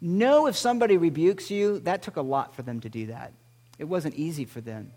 Know 0.00 0.46
if 0.46 0.56
somebody 0.56 0.96
rebukes 0.96 1.50
you, 1.50 1.80
that 1.80 2.00
took 2.00 2.16
a 2.16 2.22
lot 2.22 2.54
for 2.54 2.62
them 2.62 2.80
to 2.80 2.88
do 2.88 3.06
that. 3.06 3.32
It 3.78 3.84
wasn't 3.84 4.14
easy 4.14 4.44
for 4.44 4.60
them. 4.60 4.92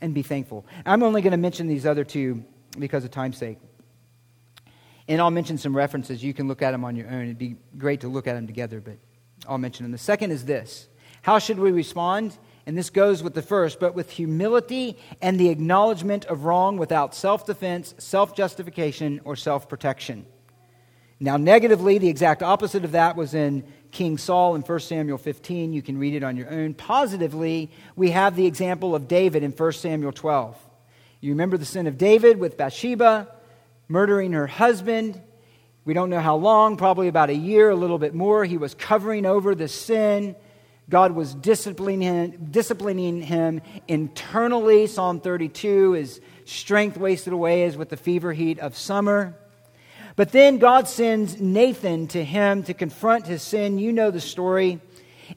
And 0.00 0.14
be 0.14 0.22
thankful. 0.22 0.66
I'm 0.86 1.02
only 1.02 1.20
going 1.20 1.32
to 1.32 1.36
mention 1.36 1.66
these 1.66 1.84
other 1.84 2.04
two 2.04 2.44
because 2.78 3.04
of 3.04 3.10
time's 3.10 3.36
sake. 3.36 3.58
And 5.08 5.20
I'll 5.20 5.30
mention 5.30 5.58
some 5.58 5.76
references. 5.76 6.22
You 6.22 6.32
can 6.32 6.46
look 6.46 6.62
at 6.62 6.70
them 6.70 6.84
on 6.84 6.96
your 6.96 7.08
own. 7.08 7.24
It'd 7.24 7.38
be 7.38 7.56
great 7.76 8.00
to 8.02 8.08
look 8.08 8.26
at 8.26 8.34
them 8.34 8.46
together, 8.46 8.80
but 8.80 8.98
I'll 9.48 9.58
mention 9.58 9.84
them. 9.84 9.92
The 9.92 9.98
second 9.98 10.30
is 10.30 10.44
this 10.44 10.88
How 11.22 11.38
should 11.38 11.58
we 11.58 11.72
respond? 11.72 12.38
And 12.66 12.78
this 12.78 12.90
goes 12.90 13.22
with 13.22 13.34
the 13.34 13.42
first, 13.42 13.80
but 13.80 13.94
with 13.94 14.10
humility 14.10 14.96
and 15.20 15.38
the 15.38 15.48
acknowledgement 15.48 16.24
of 16.26 16.44
wrong 16.44 16.76
without 16.76 17.14
self 17.14 17.44
defense, 17.44 17.94
self 17.98 18.36
justification, 18.36 19.20
or 19.24 19.34
self 19.34 19.68
protection. 19.68 20.26
Now, 21.18 21.36
negatively, 21.36 21.98
the 21.98 22.08
exact 22.08 22.42
opposite 22.42 22.84
of 22.84 22.92
that 22.92 23.16
was 23.16 23.32
in 23.32 23.64
King 23.92 24.18
Saul 24.18 24.56
in 24.56 24.62
1 24.62 24.80
Samuel 24.80 25.18
15. 25.18 25.72
You 25.72 25.82
can 25.82 25.98
read 25.98 26.14
it 26.14 26.24
on 26.24 26.36
your 26.36 26.50
own. 26.50 26.74
Positively, 26.74 27.70
we 27.94 28.10
have 28.10 28.34
the 28.34 28.46
example 28.46 28.94
of 28.94 29.06
David 29.06 29.44
in 29.44 29.52
1 29.52 29.72
Samuel 29.72 30.12
12. 30.12 30.56
You 31.20 31.30
remember 31.30 31.56
the 31.56 31.64
sin 31.64 31.86
of 31.86 31.98
David 31.98 32.38
with 32.38 32.56
Bathsheba, 32.56 33.28
murdering 33.86 34.32
her 34.32 34.48
husband. 34.48 35.20
We 35.84 35.94
don't 35.94 36.10
know 36.10 36.20
how 36.20 36.34
long, 36.36 36.76
probably 36.76 37.06
about 37.06 37.30
a 37.30 37.34
year, 37.36 37.70
a 37.70 37.76
little 37.76 37.98
bit 37.98 38.14
more. 38.14 38.44
He 38.44 38.56
was 38.56 38.74
covering 38.74 39.24
over 39.24 39.54
the 39.54 39.68
sin. 39.68 40.34
God 40.88 41.12
was 41.12 41.34
disciplining 41.34 42.00
him, 42.00 42.48
disciplining 42.50 43.22
him 43.22 43.62
internally. 43.88 44.86
Psalm 44.86 45.20
32 45.20 45.92
his 45.92 46.20
strength 46.44 46.96
wasted 46.96 47.32
away 47.32 47.64
as 47.64 47.76
with 47.76 47.88
the 47.88 47.96
fever 47.96 48.32
heat 48.32 48.58
of 48.58 48.76
summer. 48.76 49.34
But 50.16 50.32
then 50.32 50.58
God 50.58 50.88
sends 50.88 51.40
Nathan 51.40 52.08
to 52.08 52.22
him 52.22 52.64
to 52.64 52.74
confront 52.74 53.26
his 53.26 53.42
sin. 53.42 53.78
You 53.78 53.92
know 53.92 54.10
the 54.10 54.20
story. 54.20 54.80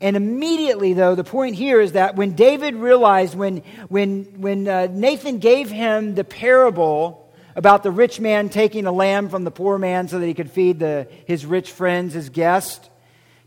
And 0.02 0.18
immediately, 0.18 0.93
though, 0.93 1.16
the 1.16 1.24
point 1.24 1.56
here 1.56 1.80
is 1.80 1.93
that 1.93 2.16
when 2.16 2.34
David 2.34 2.76
realized, 2.76 3.36
when, 3.36 3.58
when, 3.88 4.24
when 4.41 4.68
uh, 4.68 4.88
Nathan 4.91 5.39
gave 5.39 5.70
him 5.70 6.16
the 6.16 6.26
parable 6.26 7.34
about 7.56 7.84
the 7.84 7.91
rich 7.91 8.20
man 8.20 8.50
taking 8.50 8.86
a 8.86 8.91
lamb 8.91 9.30
from 9.30 9.46
the 9.46 9.52
poor 9.52 9.78
man 9.78 10.10
so 10.10 10.20
that 10.20 10.26
he 10.26 10.34
could 10.34 10.52
feed 10.52 10.80
the, 10.80 11.08
his 11.26 11.46
rich 11.46 11.72
friends, 11.72 12.14
his 12.14 12.30
guests, 12.30 12.89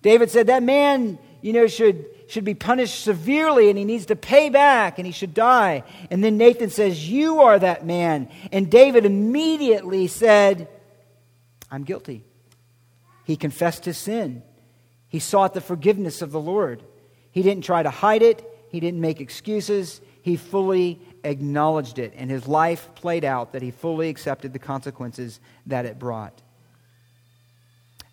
David 0.00 0.30
said, 0.30 0.46
That 0.46 0.62
man, 0.62 1.18
you 1.40 1.52
know, 1.52 1.66
should, 1.66 2.06
should 2.28 2.44
be 2.44 2.54
punished 2.54 3.02
severely 3.02 3.68
and 3.68 3.78
he 3.78 3.84
needs 3.84 4.06
to 4.06 4.16
pay 4.16 4.48
back 4.48 4.98
and 4.98 5.06
he 5.06 5.12
should 5.12 5.34
die. 5.34 5.84
And 6.10 6.22
then 6.22 6.36
Nathan 6.36 6.70
says, 6.70 7.08
You 7.08 7.40
are 7.40 7.58
that 7.58 7.86
man. 7.86 8.28
And 8.52 8.70
David 8.70 9.04
immediately 9.04 10.06
said, 10.06 10.68
I'm 11.70 11.84
guilty. 11.84 12.24
He 13.24 13.36
confessed 13.36 13.84
his 13.84 13.98
sin. 13.98 14.42
He 15.08 15.18
sought 15.18 15.54
the 15.54 15.60
forgiveness 15.60 16.22
of 16.22 16.32
the 16.32 16.40
Lord. 16.40 16.82
He 17.30 17.42
didn't 17.42 17.64
try 17.64 17.82
to 17.82 17.90
hide 17.90 18.22
it, 18.22 18.44
he 18.70 18.80
didn't 18.80 19.00
make 19.00 19.20
excuses. 19.20 20.00
He 20.20 20.36
fully 20.36 21.00
acknowledged 21.24 21.98
it, 21.98 22.12
and 22.14 22.30
his 22.30 22.46
life 22.46 22.90
played 22.94 23.24
out 23.24 23.52
that 23.52 23.62
he 23.62 23.70
fully 23.70 24.10
accepted 24.10 24.52
the 24.52 24.58
consequences 24.58 25.40
that 25.66 25.86
it 25.86 25.98
brought. 25.98 26.42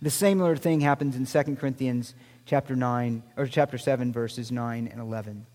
The 0.02 0.10
similar 0.10 0.56
thing 0.56 0.80
happens 0.82 1.16
in 1.16 1.26
2 1.26 1.56
Corinthians 1.56 2.14
chapter 2.46 2.76
9 2.76 3.24
or 3.38 3.48
chapter 3.48 3.78
7 3.78 4.12
verses 4.12 4.52
9 4.52 4.88
and 4.88 5.02
11. 5.02 5.46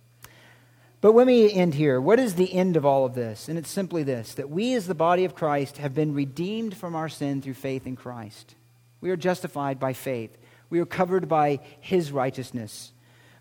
But 1.01 1.13
when 1.13 1.29
we 1.29 1.51
end 1.51 1.75
here, 1.75 2.01
what 2.01 2.19
is 2.19 2.35
the 2.35 2.53
end 2.53 2.77
of 2.77 2.85
all 2.85 3.07
of 3.07 3.15
this? 3.15 3.49
And 3.49 3.57
it's 3.57 3.71
simply 3.71 4.03
this 4.03 4.35
that 4.35 4.51
we, 4.51 4.75
as 4.75 4.87
the 4.87 4.95
body 4.95 5.25
of 5.25 5.35
Christ, 5.35 5.79
have 5.79 5.95
been 5.95 6.15
redeemed 6.15 6.77
from 6.77 6.95
our 6.95 7.09
sin 7.09 7.41
through 7.41 7.55
faith 7.55 7.87
in 7.87 7.97
Christ. 7.97 8.55
We 9.01 9.11
are 9.11 9.17
justified 9.17 9.81
by 9.81 9.95
faith, 9.95 10.37
we 10.69 10.81
are 10.81 10.87
covered 10.87 11.29
by 11.29 11.61
his 11.81 12.13
righteousness. 12.13 12.93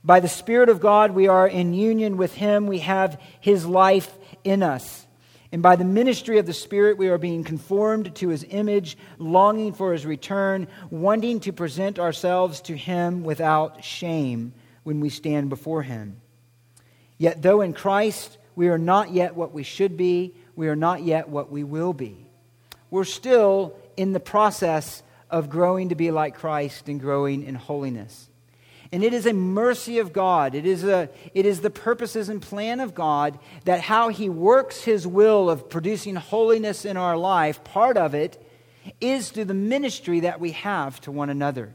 By 0.02 0.22
the 0.22 0.30
Spirit 0.30 0.70
of 0.70 0.80
God, 0.80 1.12
we 1.12 1.28
are 1.28 1.45
in 1.45 1.74
union 1.74 2.16
with 2.16 2.34
him, 2.34 2.68
we 2.68 2.80
have 2.80 3.22
his 3.41 3.66
life 3.66 4.10
in 4.45 4.64
us. 4.64 5.06
And 5.52 5.64
by 5.64 5.76
the 5.76 5.84
ministry 5.84 6.38
of 6.38 6.45
the 6.45 6.54
Spirit, 6.54 6.97
we 6.97 7.10
are 7.10 7.18
being 7.18 7.43
conformed 7.43 8.16
to 8.16 8.30
his 8.30 8.45
image, 8.50 8.97
longing 9.18 9.74
for 9.74 9.93
his 9.93 10.06
return, 10.06 10.68
wanting 10.91 11.39
to 11.41 11.54
present 11.54 11.97
ourselves 11.97 12.62
to 12.62 12.78
him 12.78 13.24
without 13.24 13.84
shame 13.84 14.54
when 14.84 15.00
we 15.00 15.10
stand 15.10 15.50
before 15.50 15.82
him. 15.82 16.22
Yet, 17.18 17.41
though 17.41 17.62
in 17.62 17.74
Christ 17.74 18.38
we 18.56 18.70
are 18.70 18.78
not 18.78 19.12
yet 19.12 19.36
what 19.36 19.52
we 19.52 19.64
should 19.64 19.97
be, 19.97 20.36
we 20.56 20.68
are 20.68 20.76
not 20.76 21.04
yet 21.04 21.30
what 21.30 21.52
we 21.52 21.64
will 21.64 21.93
be. 21.93 22.30
We're 22.91 23.04
still 23.04 23.76
in 23.97 24.14
the 24.14 24.20
process 24.20 25.02
of 25.30 25.50
growing 25.50 25.89
to 25.89 25.95
be 25.95 26.12
like 26.12 26.36
Christ 26.36 26.88
and 26.88 27.00
growing 27.00 27.43
in 27.43 27.56
holiness. 27.56 28.28
And 28.92 29.04
it 29.04 29.14
is 29.14 29.28
a 29.28 29.34
mercy 29.34 30.00
of 30.00 30.14
God. 30.14 30.56
It 30.56 30.66
is, 30.66 30.84
a, 30.84 31.10
it 31.34 31.46
is 31.46 31.62
the 31.62 31.70
purposes 31.70 32.28
and 32.28 32.42
plan 32.42 32.80
of 32.80 32.96
God 32.96 33.38
that 33.66 33.82
how 33.82 34.10
He 34.10 34.30
works 34.30 34.84
His 34.84 35.06
will 35.06 35.50
of 35.50 35.70
producing 35.70 36.16
holiness 36.16 36.86
in 36.86 36.98
our 36.98 37.16
life, 37.16 37.64
part 37.64 37.98
of 37.98 38.16
it 38.16 38.44
is 39.00 39.30
through 39.30 39.46
the 39.46 39.54
ministry 39.54 40.22
that 40.22 40.40
we 40.40 40.52
have 40.52 41.00
to 41.02 41.12
one 41.12 41.30
another. 41.30 41.74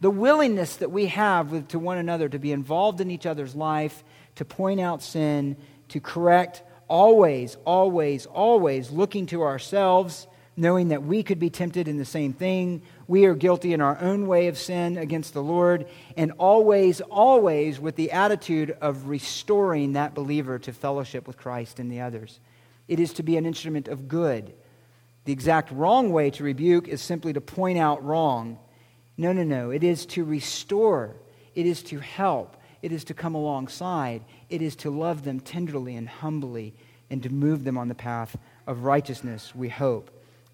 The 0.00 0.10
willingness 0.10 0.76
that 0.76 0.90
we 0.90 1.06
have 1.06 1.50
with, 1.50 1.68
to 1.68 1.78
one 1.78 1.98
another 1.98 2.28
to 2.28 2.38
be 2.38 2.52
involved 2.52 3.00
in 3.00 3.10
each 3.10 3.26
other's 3.26 3.54
life, 3.54 4.02
to 4.36 4.44
point 4.44 4.80
out 4.80 5.02
sin, 5.02 5.56
to 5.88 6.00
correct, 6.00 6.62
always, 6.86 7.56
always, 7.66 8.24
always 8.24 8.90
looking 8.90 9.26
to 9.26 9.42
ourselves 9.42 10.26
knowing 10.58 10.88
that 10.88 11.04
we 11.04 11.22
could 11.22 11.38
be 11.38 11.50
tempted 11.50 11.86
in 11.86 11.96
the 11.96 12.04
same 12.04 12.32
thing. 12.32 12.82
We 13.08 13.24
are 13.24 13.34
guilty 13.34 13.72
in 13.72 13.80
our 13.80 13.98
own 14.02 14.26
way 14.26 14.48
of 14.48 14.58
sin 14.58 14.98
against 14.98 15.32
the 15.32 15.42
Lord, 15.42 15.86
and 16.18 16.30
always, 16.32 17.00
always 17.00 17.80
with 17.80 17.96
the 17.96 18.12
attitude 18.12 18.76
of 18.82 19.08
restoring 19.08 19.94
that 19.94 20.14
believer 20.14 20.58
to 20.58 20.72
fellowship 20.74 21.26
with 21.26 21.38
Christ 21.38 21.78
and 21.78 21.90
the 21.90 22.02
others. 22.02 22.38
It 22.86 23.00
is 23.00 23.14
to 23.14 23.22
be 23.22 23.38
an 23.38 23.46
instrument 23.46 23.88
of 23.88 24.08
good. 24.08 24.52
The 25.24 25.32
exact 25.32 25.72
wrong 25.72 26.12
way 26.12 26.28
to 26.32 26.44
rebuke 26.44 26.86
is 26.86 27.00
simply 27.00 27.32
to 27.32 27.40
point 27.40 27.78
out 27.78 28.04
wrong. 28.04 28.58
No, 29.16 29.32
no, 29.32 29.42
no. 29.42 29.70
It 29.70 29.82
is 29.82 30.04
to 30.06 30.24
restore, 30.24 31.16
it 31.54 31.64
is 31.64 31.82
to 31.84 32.00
help, 32.00 32.58
it 32.82 32.92
is 32.92 33.04
to 33.04 33.14
come 33.14 33.34
alongside, 33.34 34.22
it 34.50 34.60
is 34.60 34.76
to 34.76 34.90
love 34.90 35.24
them 35.24 35.40
tenderly 35.40 35.96
and 35.96 36.10
humbly, 36.10 36.74
and 37.08 37.22
to 37.22 37.30
move 37.30 37.64
them 37.64 37.78
on 37.78 37.88
the 37.88 37.94
path 37.94 38.36
of 38.66 38.84
righteousness, 38.84 39.54
we 39.54 39.70
hope 39.70 40.10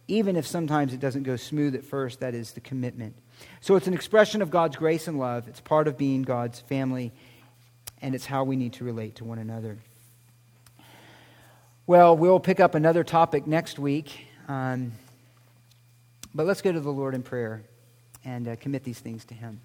even 0.07 0.37
if 0.37 0.47
sometimes 0.47 0.93
it 0.93 1.01
doesn't 1.01 1.23
go 1.23 1.37
smooth 1.37 1.75
at 1.75 1.85
first, 1.85 2.21
that 2.21 2.35
is 2.35 2.53
the 2.53 2.61
commitment. 2.61 3.17
So 3.61 3.77
it's 3.77 3.87
an 3.87 3.95
expression 3.95 4.43
of 4.43 4.51
God's 4.51 4.77
grace 4.77 5.09
and 5.09 5.19
love. 5.19 5.49
It's 5.49 5.61
part 5.61 5.89
of 5.89 5.97
being 5.97 6.23
God's 6.23 6.61
family, 6.61 7.13
and 8.03 8.15
it's 8.15 8.27
how 8.27 8.45
we 8.45 8.57
need 8.57 8.75
to 8.75 8.85
relate 8.85 9.17
to 9.17 9.25
one 9.25 9.39
another. 9.39 9.79
Well, 11.87 12.17
we'll 12.17 12.41
pick 12.41 12.61
up 12.61 12.75
another 12.75 13.05
topic 13.05 13.47
next 13.47 13.79
week. 13.79 14.27
Um, 14.49 14.93
but 16.35 16.47
let's 16.47 16.61
go 16.61 16.73
to 16.73 16.81
the 16.81 16.93
Lord 16.93 17.15
in 17.15 17.23
prayer 17.23 17.63
and 18.25 18.49
uh, 18.49 18.57
commit 18.57 18.85
these 18.85 18.99
things 18.99 19.25
to 19.27 19.35
Him. 19.35 19.61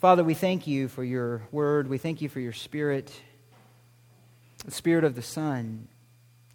Father, 0.00 0.24
we 0.24 0.34
thank 0.34 0.66
you 0.66 0.88
for 0.88 1.04
your 1.04 1.42
word. 1.52 1.88
We 1.88 1.96
thank 1.96 2.20
you 2.20 2.28
for 2.28 2.40
your 2.40 2.52
spirit, 2.52 3.12
the 4.64 4.72
spirit 4.72 5.04
of 5.04 5.14
the 5.14 5.22
Son, 5.22 5.86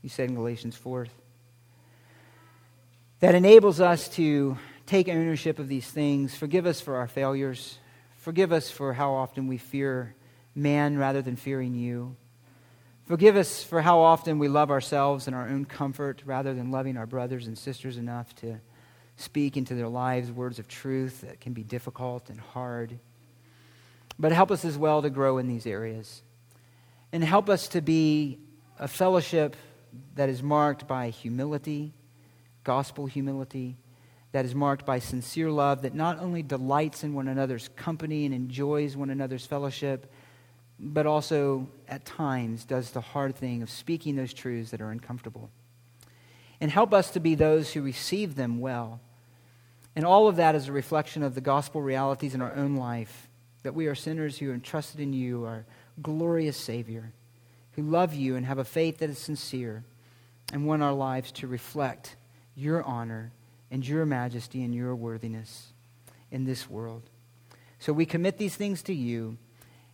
you 0.01 0.09
said 0.09 0.29
in 0.29 0.35
Galatians 0.35 0.75
4 0.75 1.07
that 3.19 3.33
enables 3.33 3.79
us 3.79 4.09
to 4.09 4.57
take 4.85 5.09
ownership 5.09 5.57
of 5.57 5.67
these 5.67 5.89
things. 5.89 6.35
Forgive 6.35 6.65
us 6.65 6.81
for 6.81 6.97
our 6.97 7.07
failures. 7.07 7.77
Forgive 8.17 8.51
us 8.51 8.69
for 8.69 8.93
how 8.93 9.13
often 9.13 9.47
we 9.47 9.57
fear 9.57 10.15
man 10.53 10.97
rather 10.97 11.21
than 11.21 11.35
fearing 11.35 11.73
you. 11.73 12.15
Forgive 13.07 13.35
us 13.35 13.63
for 13.63 13.81
how 13.81 13.99
often 13.99 14.37
we 14.37 14.47
love 14.47 14.69
ourselves 14.69 15.27
and 15.27 15.35
our 15.35 15.47
own 15.47 15.65
comfort 15.65 16.21
rather 16.25 16.53
than 16.53 16.71
loving 16.71 16.97
our 16.97 17.05
brothers 17.05 17.47
and 17.47 17.57
sisters 17.57 17.97
enough 17.97 18.35
to 18.35 18.59
speak 19.15 19.57
into 19.57 19.73
their 19.73 19.87
lives 19.87 20.31
words 20.31 20.59
of 20.59 20.67
truth 20.67 21.21
that 21.21 21.39
can 21.39 21.53
be 21.53 21.63
difficult 21.63 22.29
and 22.29 22.39
hard. 22.39 22.99
But 24.19 24.31
help 24.31 24.51
us 24.51 24.63
as 24.65 24.77
well 24.77 25.01
to 25.01 25.09
grow 25.09 25.37
in 25.37 25.47
these 25.47 25.65
areas. 25.65 26.21
And 27.11 27.23
help 27.23 27.49
us 27.49 27.69
to 27.69 27.81
be 27.81 28.37
a 28.77 28.87
fellowship 28.87 29.55
that 30.15 30.29
is 30.29 30.43
marked 30.43 30.87
by 30.87 31.09
humility 31.09 31.93
gospel 32.67 33.05
humility 33.05 33.77
that 34.33 34.43
is 34.43 34.53
marked 34.53 34.85
by 34.85 34.99
sincere 34.99 35.49
love 35.49 35.83
that 35.83 35.95
not 35.95 36.19
only 36.19 36.43
delights 36.43 37.01
in 37.01 37.13
one 37.13 37.29
another's 37.29 37.69
company 37.77 38.25
and 38.25 38.35
enjoys 38.35 38.97
one 38.97 39.09
another's 39.09 39.45
fellowship, 39.45 40.11
but 40.77 41.05
also 41.05 41.69
at 41.87 42.03
times 42.03 42.65
does 42.65 42.91
the 42.91 42.99
hard 42.99 43.33
thing 43.37 43.63
of 43.63 43.69
speaking 43.69 44.17
those 44.17 44.33
truths 44.33 44.71
that 44.71 44.81
are 44.81 44.91
uncomfortable. 44.91 45.49
And 46.59 46.69
help 46.69 46.93
us 46.93 47.09
to 47.11 47.21
be 47.21 47.35
those 47.35 47.71
who 47.71 47.81
receive 47.81 48.35
them 48.35 48.59
well. 48.59 48.99
And 49.95 50.03
all 50.03 50.27
of 50.27 50.35
that 50.35 50.53
is 50.53 50.67
a 50.67 50.73
reflection 50.73 51.23
of 51.23 51.35
the 51.35 51.41
gospel 51.41 51.81
realities 51.81 52.35
in 52.35 52.41
our 52.41 52.53
own 52.53 52.75
life 52.75 53.29
that 53.63 53.75
we 53.75 53.87
are 53.87 53.95
sinners 53.95 54.37
who 54.37 54.51
are 54.51 54.53
entrusted 54.53 54.99
in 54.99 55.13
you, 55.13 55.45
our 55.45 55.65
glorious 56.01 56.57
Savior, 56.57 57.13
who 57.71 57.83
love 57.83 58.13
you 58.13 58.35
and 58.35 58.45
have 58.45 58.59
a 58.59 58.65
faith 58.65 58.97
that 58.97 59.09
is 59.09 59.17
sincere 59.17 59.85
and 60.51 60.67
want 60.67 60.83
our 60.83 60.93
lives 60.93 61.31
to 61.31 61.47
reflect 61.47 62.17
your 62.57 62.83
honor 62.83 63.31
and 63.71 63.87
your 63.87 64.05
majesty 64.05 64.63
and 64.63 64.73
your 64.73 64.95
worthiness 64.95 65.67
in 66.31 66.43
this 66.43 66.69
world. 66.69 67.03
So 67.79 67.93
we 67.93 68.05
commit 68.05 68.37
these 68.37 68.55
things 68.55 68.81
to 68.83 68.93
you, 68.93 69.37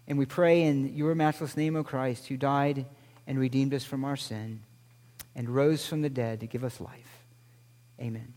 and 0.07 0.17
we 0.17 0.25
pray 0.25 0.63
in 0.63 0.95
your 0.95 1.13
matchless 1.13 1.57
name, 1.57 1.75
O 1.75 1.83
Christ, 1.83 2.27
who 2.27 2.37
died 2.37 2.85
and 3.27 3.37
redeemed 3.37 3.73
us 3.73 3.83
from 3.83 4.05
our 4.05 4.15
sin 4.15 4.61
and 5.35 5.49
rose 5.49 5.85
from 5.85 6.01
the 6.01 6.09
dead 6.09 6.39
to 6.39 6.47
give 6.47 6.63
us 6.63 6.79
life. 6.79 7.25
Amen. 7.99 8.33